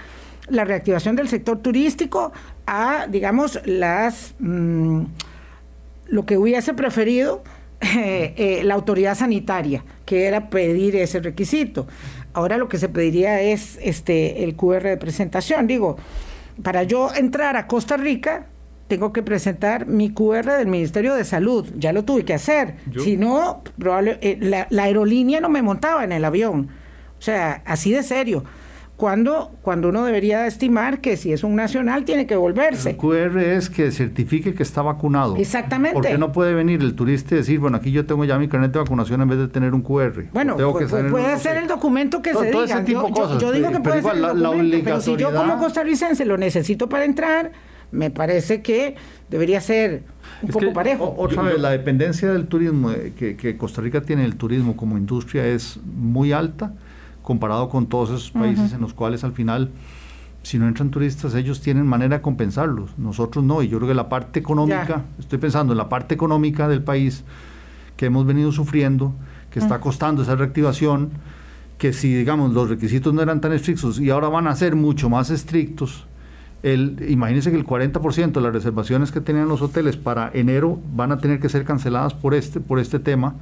la 0.47 0.65
reactivación 0.65 1.15
del 1.15 1.29
sector 1.29 1.59
turístico 1.59 2.31
a, 2.65 3.05
digamos, 3.07 3.59
las 3.65 4.33
mm, 4.39 5.03
lo 6.11 6.25
que 6.25 6.37
hubiese 6.37 6.75
preferido 6.75 7.41
eh, 7.81 8.33
eh, 8.37 8.61
la 8.63 8.75
autoridad 8.75 9.15
sanitaria, 9.15 9.83
que 10.05 10.25
era 10.25 10.49
pedir 10.49 10.95
ese 10.95 11.19
requisito. 11.19 11.87
Ahora 12.33 12.57
lo 12.57 12.69
que 12.69 12.77
se 12.77 12.87
pediría 12.87 13.41
es 13.41 13.79
este 13.81 14.43
el 14.43 14.55
QR 14.55 14.83
de 14.83 14.97
presentación. 14.97 15.65
Digo, 15.65 15.97
para 16.61 16.83
yo 16.83 17.09
entrar 17.15 17.57
a 17.57 17.65
Costa 17.65 17.97
Rica, 17.97 18.45
tengo 18.87 19.11
que 19.13 19.23
presentar 19.23 19.87
mi 19.87 20.13
QR 20.13 20.57
del 20.57 20.67
Ministerio 20.67 21.15
de 21.15 21.23
Salud. 21.23 21.67
Ya 21.77 21.91
lo 21.93 22.03
tuve 22.03 22.23
que 22.23 22.33
hacer. 22.33 22.75
Si 23.03 23.17
no, 23.17 23.63
probable, 23.79 24.19
eh, 24.21 24.37
la, 24.39 24.67
la, 24.69 24.83
aerolínea 24.83 25.39
no 25.39 25.49
me 25.49 25.61
montaba 25.61 26.03
en 26.03 26.11
el 26.11 26.23
avión. 26.23 26.69
O 27.17 27.21
sea, 27.21 27.63
así 27.65 27.91
de 27.91 28.03
serio. 28.03 28.43
Cuando, 29.01 29.49
cuando 29.63 29.89
uno 29.89 30.05
debería 30.05 30.45
estimar 30.45 31.01
que 31.01 31.17
si 31.17 31.33
es 31.33 31.43
un 31.43 31.55
nacional 31.55 32.05
tiene 32.05 32.27
que 32.27 32.35
volverse. 32.35 32.91
El 32.91 32.97
QR 32.97 33.35
es 33.39 33.67
que 33.71 33.91
certifique 33.91 34.53
que 34.53 34.61
está 34.61 34.83
vacunado. 34.83 35.37
Exactamente. 35.37 35.95
Porque 35.95 36.19
no 36.19 36.31
puede 36.31 36.53
venir 36.53 36.81
el 36.81 36.93
turista 36.93 37.33
y 37.33 37.39
decir, 37.39 37.57
bueno, 37.57 37.77
aquí 37.77 37.91
yo 37.91 38.05
tengo 38.05 38.25
ya 38.25 38.37
mi 38.37 38.47
carnet 38.47 38.71
de 38.71 38.77
vacunación 38.77 39.19
en 39.23 39.29
vez 39.29 39.39
de 39.39 39.47
tener 39.47 39.73
un 39.73 39.81
QR. 39.81 40.25
Bueno, 40.31 40.55
puede 40.55 41.39
ser 41.39 41.57
el 41.57 41.67
documento 41.67 42.21
que 42.21 42.35
se 42.35 42.51
diga. 42.51 42.85
yo, 43.39 43.51
digo 43.51 43.71
que 43.71 43.79
puede 43.79 44.03
ser 44.03 44.17
el 44.17 44.21
documento, 44.21 44.77
pero 44.83 45.01
si 45.01 45.15
yo 45.15 45.33
como 45.33 45.57
costarricense 45.57 46.23
lo 46.23 46.37
necesito 46.37 46.87
para 46.87 47.03
entrar 47.03 47.51
me 47.89 48.11
parece 48.11 48.61
que 48.61 48.95
debería 49.31 49.61
ser 49.61 50.03
un 50.43 50.49
poco 50.49 50.73
parejo. 50.73 51.15
Otra 51.17 51.41
vez, 51.41 51.59
la 51.59 51.71
dependencia 51.71 52.31
del 52.31 52.45
turismo 52.45 52.91
eh, 52.91 53.13
que, 53.17 53.57
Costa 53.57 53.81
Rica 53.81 54.01
tiene 54.01 54.25
el 54.25 54.35
turismo 54.35 54.77
como 54.77 54.95
industria 54.95 55.47
es 55.47 55.79
muy 55.83 56.31
alta 56.31 56.73
comparado 57.23 57.69
con 57.69 57.87
todos 57.87 58.09
esos 58.09 58.31
países 58.31 58.73
en 58.73 58.81
los 58.81 58.93
cuales 58.93 59.23
al 59.23 59.33
final, 59.33 59.71
si 60.43 60.57
no 60.57 60.67
entran 60.67 60.89
turistas, 60.89 61.35
ellos 61.35 61.61
tienen 61.61 61.85
manera 61.85 62.17
de 62.17 62.21
compensarlos. 62.21 62.97
Nosotros 62.97 63.43
no. 63.43 63.61
Y 63.61 63.69
yo 63.69 63.77
creo 63.77 63.89
que 63.89 63.95
la 63.95 64.09
parte 64.09 64.39
económica, 64.39 65.03
estoy 65.19 65.39
pensando 65.39 65.73
en 65.73 65.77
la 65.77 65.89
parte 65.89 66.15
económica 66.15 66.67
del 66.67 66.83
país 66.83 67.23
que 67.95 68.07
hemos 68.07 68.25
venido 68.25 68.51
sufriendo, 68.51 69.13
que 69.51 69.59
está 69.59 69.79
costando 69.79 70.23
esa 70.23 70.35
reactivación, 70.35 71.11
que 71.77 71.93
si, 71.93 72.13
digamos, 72.13 72.53
los 72.53 72.69
requisitos 72.69 73.13
no 73.13 73.21
eran 73.21 73.41
tan 73.41 73.53
estrictos 73.53 73.99
y 73.99 74.09
ahora 74.09 74.29
van 74.29 74.47
a 74.47 74.55
ser 74.55 74.75
mucho 74.75 75.09
más 75.09 75.29
estrictos, 75.29 76.05
el, 76.63 77.03
imagínense 77.09 77.49
que 77.49 77.57
el 77.57 77.65
40% 77.65 78.33
de 78.33 78.41
las 78.41 78.53
reservaciones 78.53 79.11
que 79.11 79.19
tenían 79.19 79.47
los 79.47 79.61
hoteles 79.61 79.97
para 79.97 80.29
enero 80.33 80.79
van 80.93 81.11
a 81.11 81.17
tener 81.17 81.39
que 81.39 81.49
ser 81.49 81.65
canceladas 81.65 82.13
por 82.13 82.35
este, 82.35 82.59
por 82.59 82.79
este 82.79 82.99
tema 82.99 83.35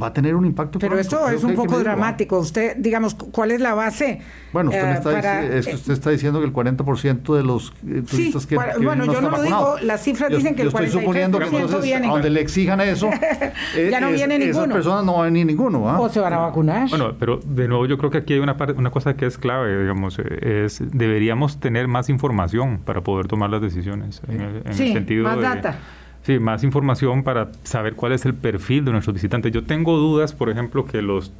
va 0.00 0.08
a 0.08 0.12
tener 0.12 0.34
un 0.34 0.46
impacto. 0.46 0.78
Pero 0.78 0.98
esto 0.98 1.28
es 1.28 1.42
un 1.44 1.54
poco 1.54 1.78
dramático. 1.78 2.38
Usted, 2.38 2.76
digamos, 2.76 3.14
¿cuál 3.14 3.50
es 3.50 3.60
la 3.60 3.74
base? 3.74 4.20
Bueno, 4.52 4.70
usted, 4.70 4.88
está, 4.90 5.44
es 5.44 5.66
que 5.66 5.74
usted 5.74 5.92
está 5.92 6.10
diciendo 6.10 6.40
que 6.40 6.46
el 6.46 6.52
40% 6.52 7.36
de 7.36 7.42
los 7.42 7.72
eh, 7.86 8.02
turistas 8.08 8.46
que, 8.46 8.56
que 8.56 8.84
Bueno, 8.84 9.06
yo 9.06 9.20
no, 9.20 9.30
lo 9.30 9.42
digo, 9.42 9.76
las 9.82 10.02
cifras 10.02 10.30
dicen 10.30 10.54
que 10.54 10.62
el 10.62 10.72
40% 10.72 10.84
estoy 10.84 11.00
suponiendo 11.00 11.38
que 11.38 11.44
entonces, 11.44 12.02
donde 12.02 12.30
le 12.30 12.40
exijan 12.40 12.80
eso, 12.80 13.10
ya 13.90 14.00
no 14.00 14.10
viene 14.10 14.38
ninguno. 14.38 14.64
Esas 14.64 14.74
personas 14.74 15.04
no 15.04 15.12
van 15.14 15.22
a 15.22 15.24
venir 15.24 15.46
ninguno. 15.46 15.88
¿ah? 15.88 16.00
O 16.00 16.08
se 16.08 16.20
van 16.20 16.32
a 16.32 16.38
vacunar. 16.38 16.88
Bueno, 16.88 17.14
pero 17.18 17.40
de 17.44 17.68
nuevo 17.68 17.86
yo 17.86 17.98
creo 17.98 18.10
que 18.10 18.18
aquí 18.18 18.34
hay 18.34 18.40
una, 18.40 18.56
una 18.76 18.90
cosa 18.90 19.14
que 19.14 19.26
es 19.26 19.38
clave, 19.38 19.82
digamos, 19.82 20.18
eh, 20.18 20.64
es 20.64 20.82
deberíamos 20.92 21.60
tener 21.60 21.88
más 21.88 22.08
información 22.08 22.80
para 22.84 23.02
poder 23.02 23.26
tomar 23.26 23.50
las 23.50 23.60
decisiones. 23.60 24.22
En, 24.28 24.40
el, 24.40 24.56
en 24.64 24.66
el 24.66 24.74
sentido 24.74 25.24
más 25.24 25.36
de, 25.36 25.42
data 25.42 25.78
Sí, 26.22 26.38
más 26.38 26.64
información 26.64 27.22
para 27.22 27.50
saber 27.64 27.94
cuál 27.94 28.12
es 28.12 28.26
el 28.26 28.34
perfil 28.34 28.84
de 28.84 28.92
nuestros 28.92 29.14
visitantes. 29.14 29.52
Yo 29.52 29.64
tengo 29.64 29.96
dudas, 29.96 30.34
por 30.34 30.50
ejemplo, 30.50 30.84
que 30.84 31.00
los 31.00 31.32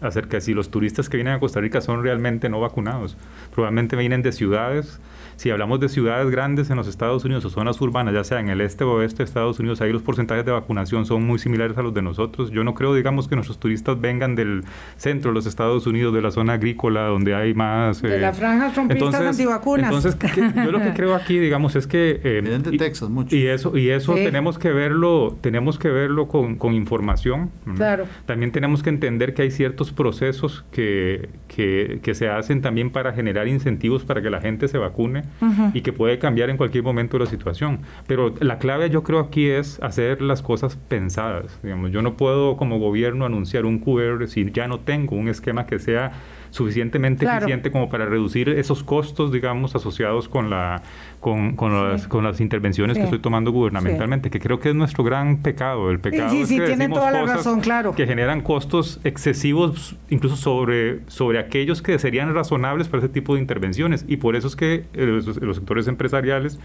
acerca 0.00 0.36
de 0.36 0.40
si 0.42 0.54
los 0.54 0.70
turistas 0.70 1.08
que 1.08 1.16
vienen 1.16 1.34
a 1.34 1.40
Costa 1.40 1.60
Rica 1.60 1.80
son 1.80 2.04
realmente 2.04 2.48
no 2.48 2.60
vacunados. 2.60 3.16
Probablemente 3.52 3.96
vienen 3.96 4.22
de 4.22 4.30
ciudades 4.30 5.00
si 5.38 5.50
hablamos 5.50 5.78
de 5.78 5.88
ciudades 5.88 6.28
grandes 6.30 6.68
en 6.68 6.76
los 6.76 6.88
Estados 6.88 7.24
Unidos 7.24 7.44
o 7.44 7.50
zonas 7.50 7.80
urbanas, 7.80 8.12
ya 8.12 8.24
sea 8.24 8.40
en 8.40 8.48
el 8.48 8.60
este 8.60 8.82
o 8.82 8.94
oeste 8.94 9.18
de 9.18 9.24
Estados 9.24 9.60
Unidos, 9.60 9.80
ahí 9.80 9.92
los 9.92 10.02
porcentajes 10.02 10.44
de 10.44 10.50
vacunación 10.50 11.06
son 11.06 11.22
muy 11.22 11.38
similares 11.38 11.78
a 11.78 11.82
los 11.82 11.94
de 11.94 12.02
nosotros. 12.02 12.50
Yo 12.50 12.64
no 12.64 12.74
creo, 12.74 12.92
digamos, 12.92 13.28
que 13.28 13.36
nuestros 13.36 13.60
turistas 13.60 14.00
vengan 14.00 14.34
del 14.34 14.64
centro 14.96 15.30
de 15.30 15.36
los 15.36 15.46
Estados 15.46 15.86
Unidos, 15.86 16.12
de 16.12 16.22
la 16.22 16.32
zona 16.32 16.54
agrícola, 16.54 17.02
donde 17.02 17.36
hay 17.36 17.54
más... 17.54 18.02
de 18.02 18.18
la 18.18 18.30
eh, 18.30 18.32
franja 18.32 18.72
trompistas 18.72 19.14
antivacunas. 19.14 19.94
Entonces, 19.94 20.16
yo 20.56 20.72
lo 20.72 20.80
que 20.80 20.92
creo 20.96 21.14
aquí, 21.14 21.38
digamos, 21.38 21.76
es 21.76 21.86
que... 21.86 22.20
Eh, 22.24 22.60
y, 22.72 22.76
Texas, 22.76 23.08
mucho. 23.08 23.36
Y 23.36 23.46
eso, 23.46 23.76
y 23.76 23.90
eso 23.90 24.14
tenemos 24.16 24.58
que 24.58 24.72
verlo, 24.72 25.36
tenemos 25.40 25.78
que 25.78 25.88
verlo 25.88 26.26
con, 26.26 26.56
con 26.56 26.74
información. 26.74 27.52
Claro. 27.76 28.06
También 28.26 28.50
tenemos 28.50 28.82
que 28.82 28.90
entender 28.90 29.34
que 29.34 29.42
hay 29.42 29.52
ciertos 29.52 29.92
procesos 29.92 30.64
que, 30.72 31.28
que, 31.46 32.00
que 32.02 32.16
se 32.16 32.28
hacen 32.28 32.60
también 32.60 32.90
para 32.90 33.12
generar 33.12 33.46
incentivos 33.46 34.04
para 34.04 34.20
que 34.20 34.30
la 34.30 34.40
gente 34.40 34.66
se 34.66 34.78
vacune 34.78 35.27
y 35.74 35.80
que 35.82 35.92
puede 35.92 36.18
cambiar 36.18 36.50
en 36.50 36.56
cualquier 36.56 36.84
momento 36.84 37.18
la 37.18 37.26
situación. 37.26 37.80
Pero 38.06 38.34
la 38.40 38.58
clave 38.58 38.90
yo 38.90 39.02
creo 39.02 39.20
aquí 39.20 39.48
es 39.48 39.80
hacer 39.82 40.22
las 40.22 40.42
cosas 40.42 40.76
pensadas. 40.76 41.58
Digamos, 41.62 41.90
yo 41.90 42.02
no 42.02 42.16
puedo 42.16 42.56
como 42.56 42.78
gobierno 42.78 43.24
anunciar 43.24 43.64
un 43.64 43.78
QR 43.78 44.26
si 44.28 44.50
ya 44.50 44.68
no 44.68 44.80
tengo 44.80 45.16
un 45.16 45.28
esquema 45.28 45.66
que 45.66 45.78
sea 45.78 46.12
suficientemente 46.50 47.26
eficiente 47.26 47.70
como 47.70 47.88
para 47.88 48.06
reducir 48.06 48.48
esos 48.48 48.82
costos, 48.82 49.32
digamos, 49.32 49.74
asociados 49.74 50.28
con 50.28 50.50
la 50.50 50.82
con, 51.20 51.56
con, 51.56 51.72
las, 51.72 52.06
con 52.06 52.22
las 52.22 52.40
intervenciones 52.40 52.96
que 52.96 53.02
estoy 53.02 53.18
tomando 53.18 53.50
gubernamentalmente, 53.50 54.30
que 54.30 54.38
creo 54.38 54.60
que 54.60 54.68
es 54.68 54.74
nuestro 54.74 55.02
gran 55.02 55.38
pecado. 55.38 55.90
El 55.90 55.98
pecado 55.98 56.32
es 56.32 56.48
que 56.48 56.60
tiene 56.60 56.88
toda 56.88 57.10
la 57.10 57.24
razón, 57.24 57.60
claro. 57.60 57.94
que 57.94 58.06
generan 58.06 58.40
costos 58.40 59.00
excesivos, 59.02 59.96
incluso 60.10 60.36
sobre, 60.36 61.00
sobre 61.08 61.40
aquellos 61.40 61.82
que 61.82 61.98
serían 61.98 62.32
razonables 62.34 62.88
para 62.88 63.04
ese 63.04 63.12
tipo 63.12 63.34
de 63.34 63.40
intervenciones. 63.40 64.04
Y 64.06 64.18
por 64.18 64.36
eso 64.36 64.46
es 64.46 64.54
que 64.54 64.84
eh, 64.94 65.17
los, 65.26 65.56
sectores 65.56 65.88
empresariales, 65.88 66.58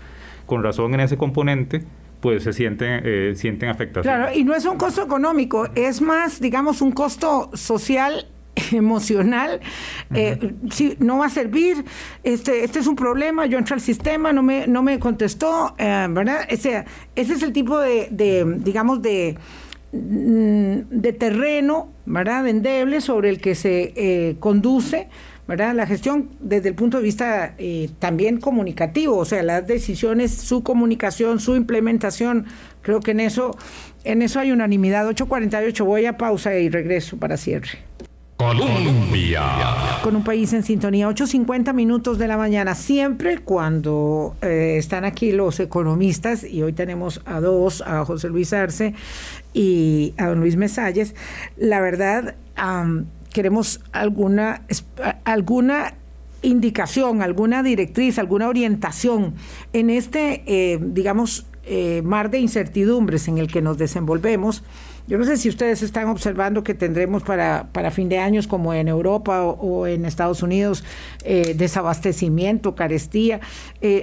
con 0.45 0.63
razón 0.63 0.93
en 0.93 1.01
ese 1.01 1.17
componente, 1.17 1.83
pues 2.21 2.43
se 2.43 2.53
sienten, 2.53 3.01
eh, 3.03 3.33
sienten 3.35 3.69
afectados. 3.69 4.03
Claro, 4.03 4.33
y 4.33 4.43
no 4.43 4.53
es 4.55 4.65
un 4.65 4.77
costo 4.77 5.03
económico, 5.03 5.67
es 5.75 6.01
más, 6.01 6.39
digamos, 6.39 6.81
un 6.81 6.91
costo 6.91 7.49
social 7.53 8.27
emocional, 8.71 9.59
eh, 10.13 10.53
si 10.71 10.95
no 10.99 11.19
va 11.19 11.27
a 11.27 11.29
servir, 11.29 11.83
este, 12.23 12.63
este 12.63 12.79
es 12.79 12.87
un 12.87 12.95
problema, 12.95 13.45
yo 13.45 13.57
entro 13.57 13.75
al 13.75 13.81
sistema, 13.81 14.33
no 14.33 14.43
me, 14.43 14.67
no 14.67 14.83
me 14.83 14.99
contestó, 14.99 15.75
eh, 15.77 16.07
¿verdad? 16.09 16.45
ese 16.49 16.85
es 17.15 17.43
el 17.43 17.53
tipo 17.53 17.79
de, 17.79 18.07
de 18.11 18.45
digamos, 18.59 19.01
de, 19.01 19.37
mm, 19.91 20.89
de 20.89 21.13
terreno, 21.13 21.89
¿verdad? 22.05 22.47
endeble 22.47 23.01
sobre 23.01 23.29
el 23.29 23.39
que 23.39 23.55
se 23.55 23.93
eh, 23.95 24.35
conduce, 24.39 25.09
¿verdad? 25.47 25.73
La 25.75 25.85
gestión 25.85 26.29
desde 26.39 26.69
el 26.69 26.75
punto 26.75 26.97
de 26.97 27.03
vista 27.03 27.55
también 27.99 28.39
comunicativo, 28.39 29.17
o 29.17 29.25
sea, 29.25 29.43
las 29.43 29.67
decisiones, 29.67 30.31
su 30.31 30.63
comunicación, 30.63 31.39
su 31.39 31.55
implementación, 31.55 32.45
creo 32.81 33.01
que 33.01 33.11
en 33.11 33.19
eso, 33.19 33.57
en 34.03 34.21
eso 34.21 34.39
hay 34.39 34.51
unanimidad. 34.51 35.07
8.48, 35.07 35.85
voy 35.85 36.05
a 36.05 36.17
pausa 36.17 36.55
y 36.55 36.69
regreso 36.69 37.17
para 37.17 37.37
cierre. 37.37 37.79
Colombia. 38.37 39.43
Con 40.03 40.15
un 40.15 40.23
país 40.23 40.51
en 40.53 40.63
sintonía, 40.63 41.07
8.50 41.07 41.73
minutos 41.73 42.17
de 42.17 42.27
la 42.27 42.35
mañana, 42.35 42.75
siempre 42.75 43.37
cuando 43.37 44.35
eh, 44.41 44.75
están 44.77 45.05
aquí 45.05 45.31
los 45.31 45.59
economistas, 45.59 46.43
y 46.43 46.61
hoy 46.61 46.73
tenemos 46.73 47.21
a 47.25 47.39
dos, 47.39 47.81
a 47.81 48.03
José 48.03 48.29
Luis 48.29 48.51
Arce 48.51 48.95
y 49.53 50.13
a 50.17 50.27
don 50.27 50.39
Luis 50.39 50.57
Mesalles, 50.57 51.15
la 51.55 51.79
verdad, 51.79 52.35
queremos 53.33 53.81
alguna, 53.91 54.61
alguna 55.25 55.95
indicación, 56.41 57.21
alguna 57.21 57.63
directriz, 57.63 58.19
alguna 58.19 58.47
orientación 58.47 59.33
en 59.73 59.89
este, 59.89 60.43
eh, 60.45 60.79
digamos, 60.79 61.45
eh, 61.65 62.01
mar 62.03 62.29
de 62.29 62.39
incertidumbres 62.39 63.27
en 63.27 63.37
el 63.37 63.47
que 63.47 63.61
nos 63.61 63.77
desenvolvemos 63.77 64.63
yo 65.05 65.17
no 65.17 65.25
sé 65.25 65.35
si 65.35 65.49
ustedes 65.49 65.81
están 65.81 66.07
observando 66.07 66.63
que 66.63 66.73
tendremos 66.73 67.23
para, 67.23 67.67
para 67.73 67.91
fin 67.91 68.07
de 68.07 68.19
años, 68.19 68.47
como 68.47 68.73
en 68.73 68.87
Europa 68.87 69.43
o, 69.43 69.85
en 69.85 70.05
Estados 70.05 70.41
Unidos, 70.41 70.85
eh, 71.25 71.55
desabastecimiento, 71.57 72.73
carestía. 72.73 73.41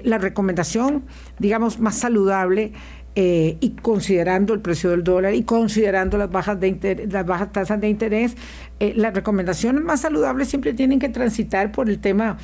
La 0.05 0.19
recomendación, 0.19 1.05
digamos, 1.39 1.81
más 1.81 1.95
saludable 1.97 2.73
eh, 3.17 3.57
y 3.61 3.71
considerando 3.71 4.55
el 4.55 4.61
precio 4.61 4.91
del 4.91 5.05
dólar 5.05 5.35
y 5.35 5.43
considerando 5.43 6.19
las 6.19 6.31
bajas, 6.31 6.61
de 6.61 7.09
las 7.11 7.27
bajas 7.27 7.53
tasas 7.53 7.81
de 7.81 7.89
interés, 7.89 8.37
las 8.79 9.13
recomendaciones 9.15 9.83
más 9.83 10.01
saludables 10.01 10.49
siempre 10.49 10.73
tienen 10.73 10.99
que 10.99 11.09
transitar 11.09 11.73
por 11.73 11.89
el 11.89 11.99
tema 11.99 12.39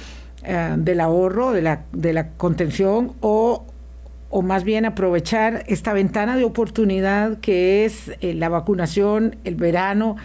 del 0.76 1.00
ahorro, 1.00 1.50
de 1.50 1.62
la, 1.62 1.86
de 1.92 2.12
la 2.12 2.28
contención 2.30 3.14
o 3.20 3.64
o 4.30 4.42
más 4.42 4.64
bien 4.64 4.84
aprovechar 4.84 5.64
esta 5.66 5.92
ventana 5.92 6.36
de 6.36 6.44
oportunidad 6.44 7.38
que 7.38 7.84
es 7.84 8.12
eh, 8.20 8.34
la 8.34 8.48
vacunación, 8.48 9.36
el 9.44 9.54
verano 9.54 10.16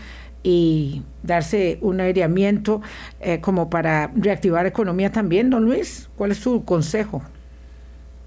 y 0.43 1.03
darse 1.23 1.77
un 1.81 2.01
aireamiento 2.01 2.81
eh, 3.19 3.39
como 3.41 3.69
para 3.69 4.11
reactivar 4.15 4.65
economía 4.65 5.11
también, 5.11 5.49
don 5.49 5.65
Luis? 5.65 6.09
¿Cuál 6.17 6.31
es 6.31 6.39
su 6.39 6.65
consejo? 6.65 7.21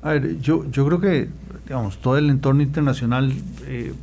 A 0.04 0.10
ver, 0.10 0.38
yo, 0.40 0.70
yo 0.70 0.84
creo 0.86 1.00
que, 1.00 1.30
digamos, 1.64 1.96
todo 1.96 2.18
el 2.18 2.28
entorno 2.28 2.62
internacional 2.62 3.32
eh, 3.66 3.94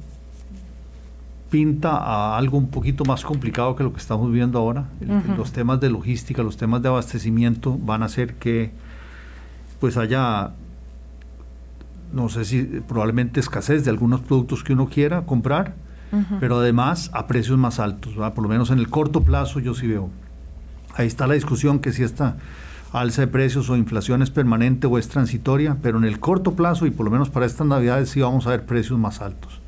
pinta 1.52 1.96
a 1.96 2.38
algo 2.40 2.58
un 2.58 2.70
poquito 2.70 3.06
más 3.06 3.24
complicado 3.24 3.76
que 3.76 3.84
lo 3.84 3.94
que 3.94 4.00
estamos 4.00 4.32
viendo 4.32 4.58
ahora. 4.58 4.86
Los 5.38 5.52
temas 5.52 5.80
de 5.80 5.92
logística, 5.92 6.42
los 6.42 6.58
temas 6.58 6.82
de 6.82 6.88
abastecimiento 6.88 7.78
van 7.78 8.02
a 8.02 8.06
hacer 8.06 8.34
que 8.34 8.72
pues 9.80 9.96
haya, 9.96 10.54
no 12.14 12.30
sé 12.30 12.46
si 12.46 12.64
probablemente 12.64 13.40
escasez 13.40 13.84
de 13.84 13.92
algunos 13.92 14.22
productos 14.22 14.64
que 14.64 14.74
uno 14.74 14.88
quiera 14.88 15.22
comprar, 15.22 15.76
pero 16.40 16.60
además 16.60 17.12
a 17.14 17.28
precios 17.28 17.60
más 17.60 17.80
altos, 17.80 18.14
por 18.16 18.42
lo 18.42 18.50
menos 18.50 18.72
en 18.72 18.80
el 18.80 18.90
corto 18.90 19.22
plazo 19.22 19.60
yo 19.60 19.76
sí 19.76 19.86
veo. 19.86 20.10
Ahí 20.96 21.06
está 21.06 21.28
la 21.28 21.36
discusión 21.36 21.80
que 21.80 21.92
si 21.94 22.02
esta 22.04 22.38
alza 22.92 23.22
de 23.22 23.28
precios 23.28 23.70
o 23.70 23.78
inflación 23.78 24.22
es 24.22 24.30
permanente 24.32 24.88
o 24.88 24.98
es 24.98 25.08
transitoria, 25.08 25.78
pero 25.82 25.98
en 25.98 26.04
el 26.04 26.20
corto 26.20 26.54
plazo 26.54 26.86
y 26.86 26.92
por 26.92 27.06
lo 27.06 27.12
menos 27.12 27.30
para 27.30 27.46
estas 27.46 27.68
navidades 27.68 28.10
sí 28.10 28.22
vamos 28.22 28.48
a 28.48 28.52
ver 28.52 28.66
precios 28.66 29.00
más 29.00 29.22
altos. 29.22 29.60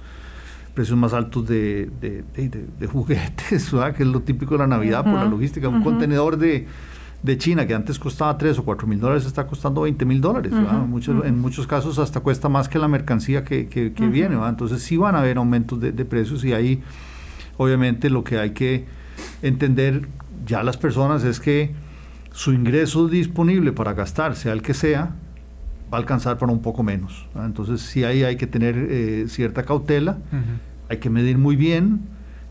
Precios 0.73 0.97
más 0.97 1.13
altos 1.13 1.47
de, 1.47 1.89
de, 2.01 2.87
juguetes, 2.87 3.71
que 3.95 4.03
es 4.03 4.09
lo 4.09 4.21
típico 4.21 4.55
de 4.55 4.59
la 4.59 4.67
Navidad 4.67 5.03
por 5.03 5.13
la 5.13 5.25
logística. 5.25 5.69
Un 5.69 5.83
contenedor 5.83 6.37
de, 6.37 6.67
China 7.37 7.65
que 7.65 7.73
antes 7.73 7.97
costaba 7.99 8.37
3 8.37 8.59
o 8.59 8.65
4 8.65 8.87
mil 8.87 8.99
dólares 8.99 9.25
está 9.25 9.47
costando 9.47 9.81
20 9.81 10.03
mil 10.03 10.19
dólares. 10.19 10.51
En 10.51 11.39
muchos 11.39 11.67
casos 11.67 11.99
hasta 11.99 12.19
cuesta 12.19 12.49
más 12.49 12.67
que 12.67 12.79
la 12.79 12.87
mercancía 12.87 13.43
que, 13.43 13.67
que, 13.67 14.07
viene. 14.07 14.35
Entonces 14.45 14.81
sí 14.81 14.97
van 14.97 15.15
a 15.15 15.19
haber 15.19 15.37
aumentos 15.37 15.79
de, 15.79 16.05
precios 16.05 16.43
y 16.43 16.53
ahí 16.53 16.81
obviamente 17.57 18.09
lo 18.09 18.23
que 18.23 18.39
hay 18.39 18.49
que 18.49 18.85
entender 19.43 20.07
ya 20.45 20.63
las 20.63 20.75
personas 20.75 21.23
es 21.23 21.39
que 21.39 21.71
su 22.33 22.51
ingreso 22.51 23.07
disponible 23.07 23.71
para 23.71 23.93
gastar, 23.93 24.35
sea 24.35 24.51
el 24.53 24.61
que 24.63 24.73
sea, 24.73 25.11
va 25.93 25.97
a 25.97 26.01
alcanzar 26.01 26.37
para 26.39 26.51
un 26.51 26.61
poco 26.61 26.83
menos. 26.83 27.27
Entonces 27.35 27.81
sí 27.81 28.03
ahí 28.03 28.23
hay 28.23 28.35
que 28.35 28.47
tener 28.47 28.75
eh, 28.75 29.25
cierta 29.29 29.63
cautela, 29.63 30.17
hay 30.89 30.97
que 30.97 31.09
medir 31.09 31.37
muy 31.37 31.55
bien 31.55 32.01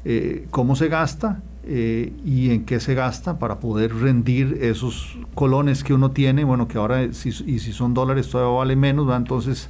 eh, 0.04 0.46
cómo 0.50 0.76
se 0.76 0.88
gasta 0.88 1.42
eh, 1.64 2.12
y 2.24 2.50
en 2.50 2.64
qué 2.64 2.78
se 2.78 2.94
gasta 2.94 3.40
para 3.40 3.58
poder 3.58 3.92
rendir 3.94 4.58
esos 4.60 5.18
colones 5.34 5.82
que 5.82 5.92
uno 5.92 6.12
tiene, 6.12 6.44
bueno, 6.44 6.68
que 6.68 6.78
ahora 6.78 7.12
si, 7.12 7.30
y 7.30 7.58
si 7.58 7.72
son 7.72 7.92
dólares 7.92 8.28
todavía 8.28 8.56
vale 8.56 8.76
menos, 8.76 9.12
entonces 9.14 9.68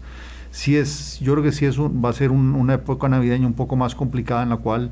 sí 0.51 0.77
es, 0.77 1.19
yo 1.21 1.33
creo 1.33 1.43
que 1.43 1.53
sí 1.53 1.65
es 1.65 1.81
va 1.81 2.11
a 2.11 2.13
ser 2.13 2.31
una 2.31 2.75
época 2.75 3.09
navideña 3.09 3.47
un 3.47 3.55
poco 3.55 3.77
más 3.77 3.95
complicada 3.95 4.43
en 4.43 4.51
la 4.51 4.59
cual 4.59 4.91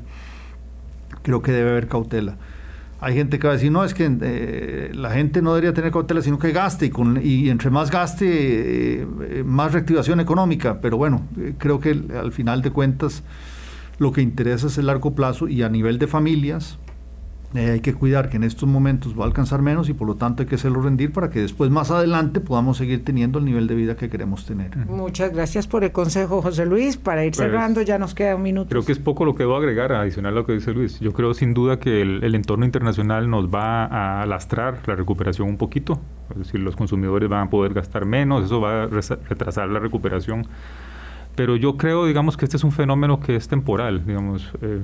creo 1.21 1.43
que 1.43 1.51
debe 1.51 1.69
haber 1.69 1.87
cautela. 1.87 2.37
Hay 3.03 3.15
gente 3.15 3.39
que 3.39 3.47
va 3.47 3.53
a 3.53 3.55
decir, 3.55 3.71
no, 3.71 3.83
es 3.83 3.95
que 3.95 4.15
eh, 4.21 4.91
la 4.93 5.09
gente 5.09 5.41
no 5.41 5.55
debería 5.55 5.73
tener 5.73 5.91
cautela, 5.91 6.21
sino 6.21 6.37
que 6.37 6.51
gaste, 6.51 6.85
y, 6.85 6.89
con, 6.91 7.19
y 7.21 7.49
entre 7.49 7.71
más 7.71 7.89
gaste, 7.89 9.01
eh, 9.01 9.43
más 9.43 9.73
reactivación 9.73 10.19
económica. 10.19 10.79
Pero 10.81 10.97
bueno, 10.97 11.25
eh, 11.39 11.55
creo 11.57 11.79
que 11.79 11.89
al 11.89 12.31
final 12.31 12.61
de 12.61 12.69
cuentas 12.69 13.23
lo 13.97 14.11
que 14.11 14.21
interesa 14.21 14.67
es 14.67 14.77
el 14.77 14.85
largo 14.85 15.15
plazo 15.15 15.47
y 15.47 15.63
a 15.63 15.69
nivel 15.69 15.97
de 15.97 16.05
familias, 16.05 16.77
eh, 17.53 17.71
hay 17.71 17.79
que 17.81 17.93
cuidar 17.93 18.29
que 18.29 18.37
en 18.37 18.43
estos 18.43 18.67
momentos 18.67 19.17
va 19.17 19.23
a 19.23 19.27
alcanzar 19.27 19.61
menos 19.61 19.89
y 19.89 19.93
por 19.93 20.07
lo 20.07 20.15
tanto 20.15 20.43
hay 20.43 20.47
que 20.47 20.55
hacerlo 20.55 20.81
rendir 20.81 21.11
para 21.11 21.29
que 21.29 21.39
después 21.39 21.69
más 21.69 21.91
adelante 21.91 22.39
podamos 22.39 22.77
seguir 22.77 23.03
teniendo 23.03 23.39
el 23.39 23.45
nivel 23.45 23.67
de 23.67 23.75
vida 23.75 23.95
que 23.95 24.09
queremos 24.09 24.45
tener. 24.45 24.75
Muchas 24.87 25.33
gracias 25.33 25.67
por 25.67 25.83
el 25.83 25.91
consejo, 25.91 26.41
José 26.41 26.65
Luis. 26.65 26.97
Para 26.97 27.25
ir 27.25 27.33
pues, 27.33 27.49
cerrando, 27.49 27.81
ya 27.81 27.99
nos 27.99 28.15
queda 28.15 28.35
un 28.35 28.43
minuto. 28.43 28.69
Creo 28.69 28.85
que 28.85 28.91
es 28.91 28.99
poco 28.99 29.25
lo 29.25 29.35
que 29.35 29.43
debo 29.43 29.55
agregar, 29.55 29.91
adicional 29.91 30.33
a 30.33 30.35
lo 30.35 30.45
que 30.45 30.53
dice 30.53 30.73
Luis. 30.73 30.99
Yo 30.99 31.11
creo 31.11 31.33
sin 31.33 31.53
duda 31.53 31.79
que 31.79 32.01
el, 32.01 32.23
el 32.23 32.35
entorno 32.35 32.65
internacional 32.65 33.29
nos 33.29 33.47
va 33.47 34.21
a 34.21 34.25
lastrar 34.25 34.79
la 34.85 34.95
recuperación 34.95 35.49
un 35.49 35.57
poquito. 35.57 35.99
Es 36.31 36.37
decir, 36.37 36.61
los 36.61 36.75
consumidores 36.75 37.29
van 37.29 37.47
a 37.47 37.49
poder 37.49 37.73
gastar 37.73 38.05
menos, 38.05 38.45
eso 38.45 38.61
va 38.61 38.83
a 38.83 38.87
retrasar 38.87 39.67
la 39.69 39.79
recuperación 39.79 40.47
pero 41.35 41.55
yo 41.55 41.77
creo, 41.77 42.05
digamos, 42.05 42.37
que 42.37 42.45
este 42.45 42.57
es 42.57 42.63
un 42.63 42.71
fenómeno 42.71 43.19
que 43.19 43.35
es 43.35 43.47
temporal, 43.47 44.05
digamos, 44.05 44.51
eh, 44.61 44.81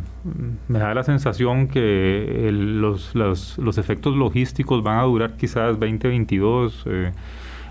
me 0.67 0.79
da 0.79 0.93
la 0.93 1.03
sensación 1.03 1.67
que 1.67 2.49
los, 2.51 3.13
los, 3.15 3.57
los, 3.57 3.77
efectos 3.77 4.15
logísticos 4.15 4.81
van 4.81 4.99
a 4.99 5.03
durar 5.03 5.35
quizás 5.35 5.79
2022, 5.79 6.83
eh, 6.85 7.11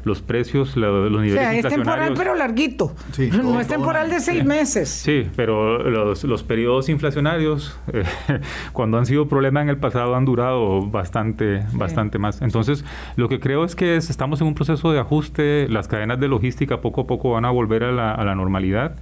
los 0.07 0.23
precios, 0.23 0.77
los 0.77 1.11
niveles 1.11 1.35
o 1.35 1.37
sea, 1.37 1.55
es 1.57 1.67
temporal 1.67 2.15
pero 2.17 2.37
larguito. 2.37 2.95
no 3.43 3.61
es 3.61 3.67
temporal 3.67 4.09
de 4.09 4.21
seis 4.21 4.45
meses. 4.45 4.89
Sí, 4.89 5.29
pero 5.35 5.79
los, 5.91 6.23
los 6.23 6.45
periodos 6.45 6.89
inflacionarios, 6.89 7.77
eh, 7.93 8.05
cuando 8.73 8.99
han 8.99 9.07
sido 9.07 9.27
problemas 9.27 9.65
en 9.65 9.71
el 9.71 9.79
pasado, 9.79 10.15
han 10.15 10.25
durado 10.25 10.87
bastante, 10.87 11.65
bastante 11.73 12.19
más. 12.19 12.41
Entonces, 12.41 12.85
lo 13.17 13.29
que 13.29 13.41
creo 13.41 13.65
es 13.65 13.75
que 13.75 13.97
estamos 13.97 14.41
en 14.41 14.47
un 14.47 14.55
proceso 14.55 14.93
de 14.93 15.01
ajuste, 15.01 15.67
las 15.69 15.89
cadenas 15.89 16.21
de 16.21 16.29
logística 16.29 16.81
poco 16.81 17.01
a 17.01 17.07
poco 17.09 17.33
van 17.33 17.45
a 17.45 17.51
volver 17.51 17.83
a 17.83 17.91
la, 17.91 18.13
a 18.13 18.25
la 18.25 18.37
normalidad. 18.37 18.95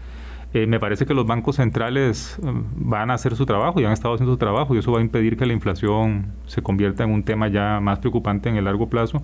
Eh, 0.55 0.69
me 0.69 0.79
parece 0.79 1.05
que 1.05 1.15
los 1.15 1.27
bancos 1.27 1.57
centrales 1.57 2.39
um, 2.41 2.65
van 2.77 3.11
a 3.11 3.15
hacer 3.15 3.35
su 3.35 3.45
trabajo 3.45 3.81
y 3.81 3.85
han 3.85 3.93
estado 3.93 4.15
haciendo 4.15 4.35
su 4.35 4.39
trabajo 4.39 4.73
y 4.77 4.79
eso 4.79 4.93
va 4.93 5.01
a 5.01 5.03
impedir 5.03 5.37
que 5.37 5.47
la 5.47 5.53
inflación 5.53 6.27
se 6.47 6.63
convierta 6.63 7.03
en 7.03 7.11
un 7.11 7.25
tema 7.25 7.49
ya 7.49 7.81
más 7.81 7.99
preocupante 7.99 8.51
en 8.51 8.57
el 8.57 8.65
largo 8.65 8.89
plazo, 8.89 9.21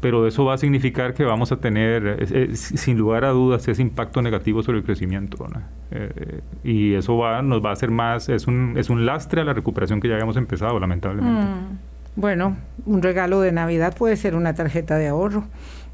pero 0.00 0.26
eso 0.26 0.44
va 0.44 0.54
a 0.54 0.58
significar 0.58 1.14
que 1.14 1.24
vamos 1.24 1.52
a 1.52 1.58
tener, 1.58 2.26
sin 2.56 2.98
lugar 2.98 3.24
a 3.24 3.30
dudas, 3.30 3.68
ese 3.68 3.80
impacto 3.80 4.22
negativo 4.22 4.64
sobre 4.64 4.78
el 4.78 4.84
crecimiento. 4.84 5.46
Eh, 5.92 6.40
y 6.64 6.94
eso 6.94 7.16
va, 7.16 7.42
nos 7.42 7.64
va 7.64 7.70
a 7.70 7.74
hacer 7.74 7.92
más, 7.92 8.28
es 8.28 8.48
un, 8.48 8.74
es 8.76 8.90
un 8.90 9.06
lastre 9.06 9.42
a 9.42 9.44
la 9.44 9.52
recuperación 9.52 10.00
que 10.00 10.08
ya 10.08 10.14
habíamos 10.14 10.36
empezado, 10.36 10.80
lamentablemente. 10.80 11.44
Mm. 11.44 11.78
Bueno, 12.16 12.56
un 12.84 13.02
regalo 13.02 13.40
de 13.40 13.52
Navidad 13.52 13.94
puede 13.96 14.16
ser 14.16 14.34
una 14.34 14.54
tarjeta 14.54 14.96
de 14.96 15.08
ahorro. 15.08 15.44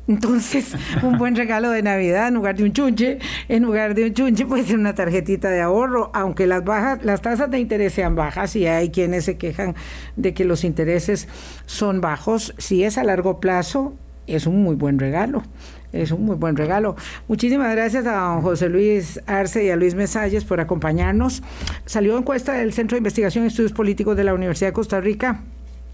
Entonces, 0.09 0.75
un 1.03 1.19
buen 1.19 1.37
regalo 1.37 1.69
de 1.71 1.83
Navidad 1.83 2.29
en 2.29 2.35
lugar 2.35 2.57
de 2.57 2.65
un 2.65 2.73
chunche, 2.73 3.19
en 3.49 3.63
lugar 3.63 3.95
de 3.95 4.07
un 4.07 4.15
chunche 4.15 4.47
puede 4.47 4.65
ser 4.65 4.79
una 4.79 4.95
tarjetita 4.95 5.51
de 5.51 5.61
ahorro, 5.61 6.11
aunque 6.15 6.47
las 6.47 6.65
bajas, 6.65 7.05
las 7.05 7.21
tasas 7.21 7.51
de 7.51 7.59
interés 7.59 7.93
sean 7.93 8.15
bajas 8.15 8.57
y 8.57 8.67
hay 8.67 8.89
quienes 8.89 9.27
se 9.27 9.37
quejan 9.37 9.75
de 10.17 10.33
que 10.33 10.47
los 10.47 10.65
intereses 10.65 11.29
son 11.67 12.01
bajos, 12.01 12.55
si 12.57 12.85
es 12.85 12.97
a 12.97 13.05
largo 13.05 13.39
plazo, 13.39 13.95
es 14.27 14.47
un 14.47 14.63
muy 14.63 14.77
buen 14.77 14.99
regalo. 14.99 15.43
Es 15.93 16.11
un 16.11 16.25
muy 16.25 16.37
buen 16.37 16.57
regalo. 16.57 16.97
Muchísimas 17.29 17.75
gracias 17.75 18.07
a 18.07 18.39
José 18.43 18.69
Luis 18.69 19.21
Arce 19.27 19.65
y 19.65 19.71
a 19.71 19.77
Luis 19.77 19.95
Mesalles 19.95 20.45
por 20.45 20.61
acompañarnos. 20.61 21.43
Salió 21.87 22.17
encuesta 22.19 22.53
del 22.53 22.75
Centro 22.75 22.97
de 22.97 22.99
Investigación 22.99 23.45
y 23.45 23.49
Estudios 23.49 23.73
Políticos 23.73 24.17
de 24.17 24.25
la 24.25 24.35
Universidad 24.35 24.69
de 24.69 24.75
Costa 24.75 25.01
Rica 25.01 25.43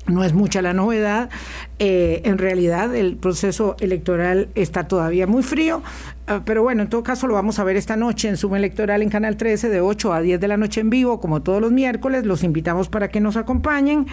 no 0.07 0.25
es 0.25 0.33
mucha 0.33 0.63
la 0.63 0.73
novedad. 0.73 1.31
Eh, 1.79 2.23
en 2.25 2.39
realidad 2.39 2.95
el 2.95 3.17
proceso 3.17 3.77
electoral 3.81 4.49
está 4.55 4.87
todavía 4.87 5.27
muy 5.27 5.43
frío, 5.43 5.83
ah, 6.27 6.43
pero 6.45 6.63
bueno, 6.63 6.83
en 6.83 6.89
todo 6.89 7.03
caso 7.03 7.27
lo 7.27 7.35
vamos 7.35 7.59
a 7.59 7.65
ver 7.65 7.77
esta 7.77 7.97
noche 7.97 8.29
en 8.29 8.37
Suma 8.37 8.59
Electoral 8.59 9.03
en 9.03 9.09
Canal 9.09 9.37
13 9.37 9.69
de 9.69 9.81
8 9.81 10.13
a 10.13 10.21
10 10.21 10.41
de 10.41 10.49
la 10.49 10.57
noche 10.57 10.81
en 10.81 10.91
vivo, 10.91 11.21
como 11.21 11.43
todos 11.43 11.61
los 11.61 11.73
miércoles. 11.73 12.25
Los 12.27 12.45
invitamos 12.45 12.89
para 12.89 13.09
que 13.09 13.21
nos 13.21 13.37
acompañen 13.37 14.07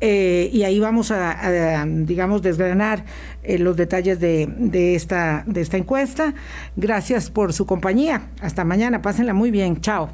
eh, 0.00 0.50
y 0.52 0.64
ahí 0.64 0.78
vamos 0.78 1.10
a, 1.10 1.84
digamos, 1.86 2.42
desgranar 2.42 3.04
eh, 3.42 3.58
los 3.58 3.76
detalles 3.76 4.20
de, 4.20 4.94
esta, 4.94 5.44
de 5.46 5.60
esta 5.60 5.76
encuesta. 5.76 6.34
Gracias 6.76 7.30
por 7.30 7.52
su 7.52 7.66
compañía. 7.66 8.28
Hasta 8.40 8.64
mañana. 8.64 9.02
Pásenla 9.02 9.32
muy 9.32 9.50
bien. 9.50 9.80
Chao. 9.80 10.10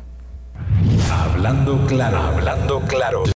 Hablando 1.11 1.87
claro, 1.87 2.18
hablando 2.18 2.81
claro. 2.83 3.25